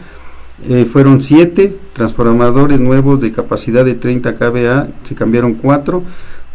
Eh, 0.69 0.85
fueron 0.91 1.21
7 1.21 1.75
transformadores 1.93 2.79
nuevos 2.79 3.19
de 3.19 3.31
capacidad 3.31 3.83
de 3.83 3.95
30 3.95 4.35
kVA, 4.35 4.87
se 5.03 5.15
cambiaron 5.15 5.53
4. 5.53 6.03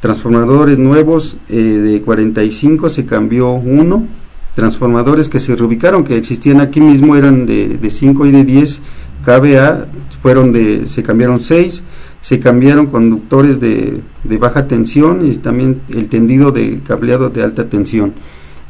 Transformadores 0.01 0.79
nuevos 0.79 1.37
eh, 1.49 1.57
de 1.57 2.03
45 2.03 2.89
se 2.89 3.05
cambió 3.05 3.51
uno. 3.53 4.07
Transformadores 4.55 5.29
que 5.29 5.39
se 5.39 5.55
reubicaron, 5.55 6.05
que 6.05 6.17
existían 6.17 6.61
aquí 6.61 6.81
mismo, 6.81 7.17
eran 7.17 7.47
de, 7.47 7.69
de 7.69 7.91
5 7.91 8.27
y 8.27 8.31
de 8.31 8.45
10 8.45 8.81
kVA, 9.25 9.87
fueron 10.23 10.53
de, 10.53 10.87
se 10.87 11.03
cambiaron 11.03 11.41
6 11.41 11.83
se 12.27 12.41
cambiaron 12.41 12.87
conductores 12.87 13.61
de, 13.61 14.01
de, 14.25 14.39
baja 14.39 14.67
tensión 14.67 15.25
y 15.31 15.33
también 15.37 15.81
el 15.91 16.09
tendido 16.09 16.51
de 16.51 16.81
cableado 16.81 17.31
de 17.31 17.45
alta 17.45 17.69
tensión. 17.69 18.15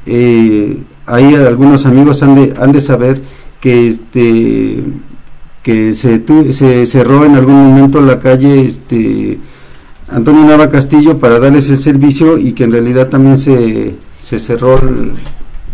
Eh, 0.05 0.77
ahí 1.07 1.35
algunos 1.35 1.87
amigos 1.87 2.23
han 2.23 2.35
de, 2.35 2.55
han 2.61 2.73
de 2.73 2.83
saber 2.83 3.23
que 3.61 3.89
este 3.89 4.85
que 5.63 5.95
se, 5.95 6.23
se 6.53 6.85
cerró 6.85 7.25
en 7.25 7.35
algún 7.35 7.55
momento 7.55 8.03
la 8.03 8.21
calle 8.21 8.61
este 8.61 9.39
Antonio 10.09 10.45
Nava 10.45 10.71
Castillo 10.71 11.19
para 11.19 11.39
darles 11.39 11.69
el 11.71 11.79
servicio 11.79 12.39
y 12.39 12.53
que 12.53 12.65
en 12.65 12.73
realidad 12.73 13.09
también 13.09 13.39
se, 13.39 13.97
se 14.21 14.39
cerró 14.39 14.79
el, 14.79 15.13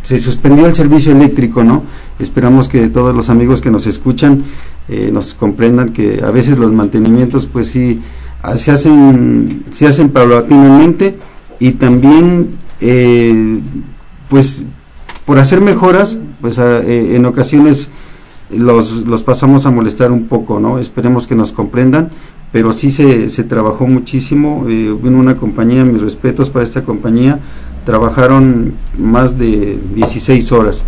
se 0.02 0.18
suspendió 0.18 0.66
el 0.66 0.74
servicio 0.74 1.12
eléctrico, 1.12 1.62
¿no? 1.62 1.84
Esperamos 2.18 2.68
que 2.68 2.88
todos 2.88 3.14
los 3.14 3.30
amigos 3.30 3.60
que 3.60 3.70
nos 3.70 3.86
escuchan 3.86 4.44
eh, 4.88 5.10
nos 5.12 5.34
comprendan 5.34 5.90
que 5.90 6.22
a 6.24 6.30
veces 6.30 6.58
los 6.58 6.72
mantenimientos 6.72 7.46
pues 7.46 7.68
sí 7.68 8.00
se 8.56 8.72
hacen 8.72 9.64
se 9.70 9.86
hacen 9.86 10.10
paulatinamente 10.10 11.16
y 11.60 11.72
también 11.72 12.50
eh, 12.80 13.60
pues 14.28 14.66
por 15.24 15.38
hacer 15.38 15.60
mejoras 15.60 16.18
pues 16.40 16.58
a, 16.58 16.80
eh, 16.80 17.14
en 17.14 17.24
ocasiones 17.26 17.90
los, 18.50 19.06
los 19.06 19.22
pasamos 19.22 19.64
a 19.64 19.70
molestar 19.70 20.10
un 20.10 20.26
poco 20.26 20.58
no 20.58 20.80
esperemos 20.80 21.28
que 21.28 21.36
nos 21.36 21.52
comprendan 21.52 22.10
pero 22.52 22.72
sí 22.72 22.90
se, 22.90 23.28
se 23.30 23.44
trabajó 23.44 23.86
muchísimo 23.86 24.66
eh, 24.68 24.96
vino 25.02 25.18
una 25.18 25.36
compañía 25.36 25.84
mis 25.84 26.00
respetos 26.00 26.50
para 26.50 26.64
esta 26.64 26.84
compañía 26.84 27.40
trabajaron 27.84 28.74
más 28.98 29.38
de 29.38 29.78
16 29.94 30.52
horas 30.52 30.84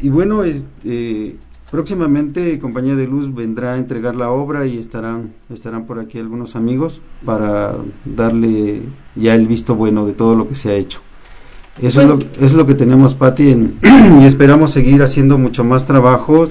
y 0.00 0.08
bueno 0.08 0.42
este 0.42 1.36
Próximamente 1.72 2.58
Compañía 2.58 2.96
de 2.96 3.06
Luz 3.06 3.34
vendrá 3.34 3.72
a 3.72 3.78
entregar 3.78 4.14
la 4.14 4.30
obra 4.30 4.66
y 4.66 4.76
estarán, 4.76 5.32
estarán 5.48 5.86
por 5.86 5.98
aquí 6.00 6.18
algunos 6.18 6.54
amigos 6.54 7.00
para 7.24 7.76
darle 8.04 8.82
ya 9.16 9.34
el 9.34 9.46
visto 9.46 9.74
bueno 9.74 10.04
de 10.04 10.12
todo 10.12 10.36
lo 10.36 10.46
que 10.46 10.54
se 10.54 10.68
ha 10.68 10.74
hecho. 10.74 11.00
Eso, 11.80 12.00
bueno. 12.02 12.18
es, 12.18 12.24
lo, 12.24 12.30
eso 12.32 12.44
es 12.44 12.52
lo 12.52 12.66
que 12.66 12.74
tenemos, 12.74 13.14
Patti, 13.14 13.52
en, 13.52 13.78
y 14.20 14.26
esperamos 14.26 14.70
seguir 14.70 15.02
haciendo 15.02 15.38
mucho 15.38 15.64
más 15.64 15.86
trabajo 15.86 16.44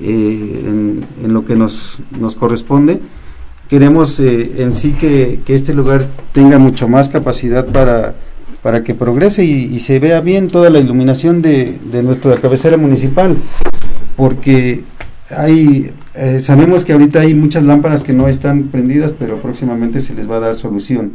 eh, 0.00 0.62
en, 0.64 1.06
en, 1.22 1.34
lo 1.34 1.44
que 1.44 1.54
nos, 1.54 1.98
nos 2.18 2.34
corresponde. 2.34 3.02
Queremos 3.68 4.20
eh, 4.20 4.62
en 4.62 4.72
sí 4.72 4.92
que, 4.92 5.40
este 5.46 5.74
lugar 5.74 6.06
tenga 6.32 6.58
mucho 6.58 6.88
más 6.88 7.08
capacidad 7.08 7.66
para, 7.66 8.14
para 8.62 8.84
que 8.84 8.94
progrese 8.94 9.44
y, 9.44 9.78
se 9.80 9.98
vea 9.98 10.20
bien 10.20 10.48
toda 10.48 10.70
la 10.70 10.78
iluminación 10.78 11.42
de, 11.42 11.78
de 11.92 12.02
nuestra 12.02 12.36
cabecera 12.36 12.76
municipal 12.76 13.36
porque 14.16 14.84
hay 15.30 15.90
eh, 16.16 16.40
sabemos 16.40 16.84
que 16.84 16.94
ahorita 16.94 17.20
hay 17.20 17.34
muchas 17.34 17.64
lámparas 17.64 18.02
que 18.02 18.14
no 18.14 18.26
están 18.26 18.68
prendidas, 18.68 19.12
pero 19.12 19.42
próximamente 19.42 20.00
se 20.00 20.14
les 20.14 20.30
va 20.30 20.36
a 20.36 20.40
dar 20.40 20.56
solución. 20.56 21.12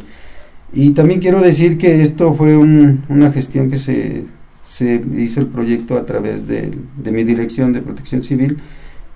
Y 0.72 0.92
también 0.92 1.20
quiero 1.20 1.40
decir 1.40 1.76
que 1.76 2.02
esto 2.02 2.32
fue 2.34 2.56
un, 2.56 3.04
una 3.08 3.32
gestión 3.32 3.68
que 3.68 3.78
se, 3.78 4.24
se, 4.62 5.02
hizo 5.18 5.40
el 5.40 5.48
proyecto 5.48 5.96
a 5.96 6.06
través 6.06 6.46
de, 6.46 6.70
mi 7.10 7.24
dirección 7.24 7.72
de 7.72 7.82
protección 7.82 8.22
civil 8.22 8.58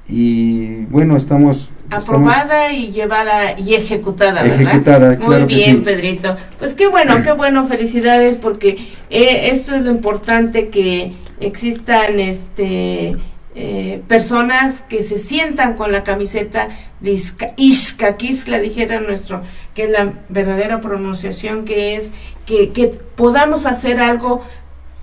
y 0.08 0.84
bueno, 0.86 1.16
estamos... 1.16 1.70
Aprobada 1.88 2.66
estamos, 2.66 2.88
y 2.88 2.92
llevada 2.92 3.58
y 3.58 3.74
ejecutada, 3.74 4.42
¿verdad? 4.42 4.60
Ejecutada, 4.60 5.08
Muy 5.16 5.26
claro 5.26 5.46
bien, 5.46 5.76
sí. 5.76 5.82
Pedrito. 5.84 6.36
Pues 6.58 6.74
qué 6.74 6.88
bueno, 6.88 7.22
qué 7.22 7.32
bueno, 7.32 7.66
felicidades 7.68 8.36
porque 8.36 8.76
eh, 9.08 9.50
esto 9.52 9.76
es 9.76 9.82
lo 9.82 9.90
importante 9.90 10.68
que 10.68 11.12
existan 11.40 12.18
este 12.18 13.16
eh, 13.58 14.02
personas 14.06 14.82
que 14.82 15.02
se 15.02 15.18
sientan 15.18 15.76
con 15.76 15.90
la 15.90 16.04
camiseta 16.04 16.68
de 17.00 17.18
Izcaquisla, 17.56 18.58
dijera 18.58 19.00
nuestro, 19.00 19.42
que 19.74 19.84
es 19.84 19.90
la 19.90 20.12
verdadera 20.28 20.82
pronunciación, 20.82 21.64
que 21.64 21.96
es 21.96 22.12
que, 22.44 22.72
que 22.72 22.88
podamos 22.88 23.64
hacer 23.64 23.98
algo, 23.98 24.44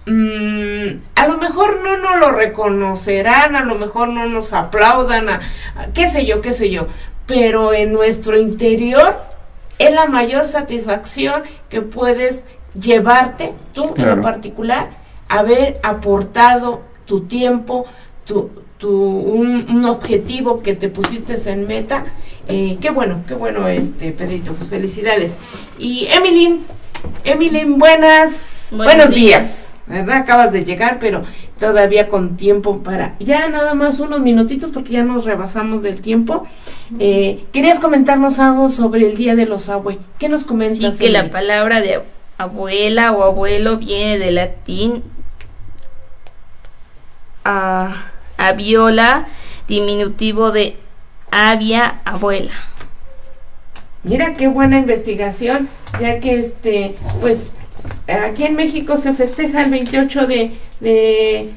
mmm, 0.06 0.99
a 1.16 1.28
lo 1.28 1.38
mejor 1.38 1.82
no 1.84 1.97
nos 1.97 2.20
lo 2.20 2.32
reconocerán, 2.32 3.56
a 3.56 3.64
lo 3.64 3.76
mejor 3.76 4.10
no 4.10 4.26
nos 4.26 4.54
aplaudan, 4.54 5.30
a, 5.30 5.39
a, 5.76 5.88
qué 5.93 6.08
sé 6.08 6.26
yo, 6.26 6.41
qué 6.41 6.54
sé 6.54 6.70
yo, 6.70 6.88
pero 7.26 7.74
en 7.74 7.93
nuestro 7.93 8.38
interior 8.38 9.22
es 9.80 9.93
la 9.93 10.06
mayor 10.06 10.47
satisfacción 10.47 11.43
que 11.70 11.82
puedes 11.82 12.45
llevarte, 12.80 13.54
tú 13.74 13.93
claro. 13.93 14.12
en 14.12 14.18
lo 14.18 14.24
particular, 14.24 14.89
haber 15.30 15.80
aportado 15.84 16.82
tu 17.06 17.22
tiempo, 17.22 17.86
tu, 18.26 18.51
tu 18.78 18.89
un, 18.89 19.70
un, 19.70 19.86
objetivo 19.86 20.62
que 20.62 20.76
te 20.76 20.89
pusiste 20.89 21.36
en 21.49 21.68
meta. 21.68 22.06
Eh, 22.47 22.78
qué 22.82 22.89
bueno, 22.91 23.24
qué 23.28 23.34
bueno, 23.34 23.68
este 23.68 24.12
Pedrito, 24.12 24.54
pues 24.54 24.70
felicidades. 24.70 25.38
Y 25.78 26.08
Emily, 26.12 26.62
Emily, 27.24 27.64
buenas, 27.66 28.68
buenos, 28.72 28.86
buenos 28.86 29.10
días. 29.16 29.41
días. 29.41 29.62
¿Verdad? 29.86 30.17
Acabas 30.17 30.53
de 30.53 30.63
llegar, 30.63 30.97
pero 30.99 31.23
todavía 31.59 32.07
con 32.07 32.38
tiempo 32.38 32.79
para 32.84 33.15
ya 33.19 33.49
nada 33.49 33.73
más 33.73 33.99
unos 33.99 34.21
minutitos 34.21 34.71
porque 34.73 34.93
ya 34.93 35.03
nos 35.03 35.25
rebasamos 35.25 35.84
del 35.84 36.01
tiempo. 36.01 36.47
Eh, 36.99 37.43
¿Querías 37.51 37.79
comentarnos 37.79 38.39
algo 38.39 38.69
sobre 38.69 39.09
el 39.09 39.17
Día 39.17 39.36
de 39.36 39.45
los 39.45 39.67
Abue? 39.67 39.99
¿Qué 40.19 40.29
nos 40.29 40.45
comentas? 40.45 40.97
Sí, 40.97 41.05
que 41.05 41.11
la 41.11 41.29
palabra 41.29 41.81
de 41.81 41.99
abuela 42.38 43.11
o 43.11 43.23
abuelo 43.23 43.77
viene 43.77 44.19
del 44.19 44.36
latín 44.36 45.03
a 47.43 48.11
aviola, 48.38 49.27
diminutivo 49.67 50.51
de 50.51 50.77
avia, 51.31 52.01
abuela. 52.05 52.51
Mira 54.03 54.36
qué 54.36 54.47
buena 54.47 54.79
investigación, 54.79 55.69
ya 55.99 56.19
que 56.19 56.39
este, 56.39 56.95
pues 57.21 57.55
aquí 58.07 58.43
en 58.43 58.55
México 58.55 58.97
se 58.97 59.13
festeja 59.13 59.63
el 59.63 59.71
28 59.71 60.27
de, 60.27 60.51
de, 60.79 61.49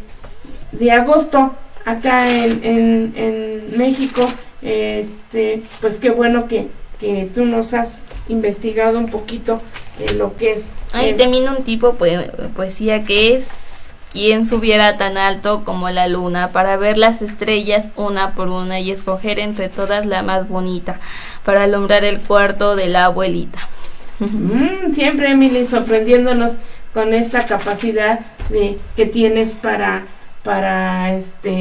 de 0.72 0.92
agosto, 0.92 1.52
acá 1.84 2.28
en, 2.28 2.64
en, 2.64 3.12
en, 3.16 3.78
México, 3.78 4.26
este, 4.62 5.62
pues 5.80 5.98
qué 5.98 6.10
bueno 6.10 6.48
que, 6.48 6.68
que 7.00 7.28
tú 7.34 7.44
nos 7.44 7.74
has 7.74 8.00
investigado 8.28 8.98
un 8.98 9.08
poquito 9.08 9.60
de 9.98 10.14
lo 10.14 10.36
que 10.36 10.52
es. 10.52 10.70
Termina 11.16 11.54
un 11.56 11.64
tipo 11.64 11.92
de 11.92 12.30
poesía 12.54 13.04
que 13.04 13.36
es 13.36 13.66
quien 14.12 14.46
subiera 14.46 14.96
tan 14.96 15.18
alto 15.18 15.62
como 15.64 15.90
la 15.90 16.08
luna 16.08 16.48
para 16.48 16.76
ver 16.76 16.96
las 16.96 17.20
estrellas 17.20 17.88
una 17.96 18.32
por 18.32 18.48
una 18.48 18.80
y 18.80 18.90
escoger 18.90 19.38
entre 19.38 19.68
todas 19.68 20.06
la 20.06 20.22
más 20.22 20.48
bonita 20.48 21.00
para 21.44 21.64
alumbrar 21.64 22.02
el 22.04 22.20
cuarto 22.20 22.76
de 22.76 22.86
la 22.86 23.06
abuelita. 23.06 23.68
Siempre 24.92 25.30
Emily 25.30 25.66
sorprendiéndonos 25.66 26.56
con 26.94 27.12
esta 27.12 27.46
capacidad 27.46 28.20
de 28.48 28.78
que 28.96 29.06
tienes 29.06 29.54
para 29.54 30.04
para 30.42 31.12
este 31.14 31.50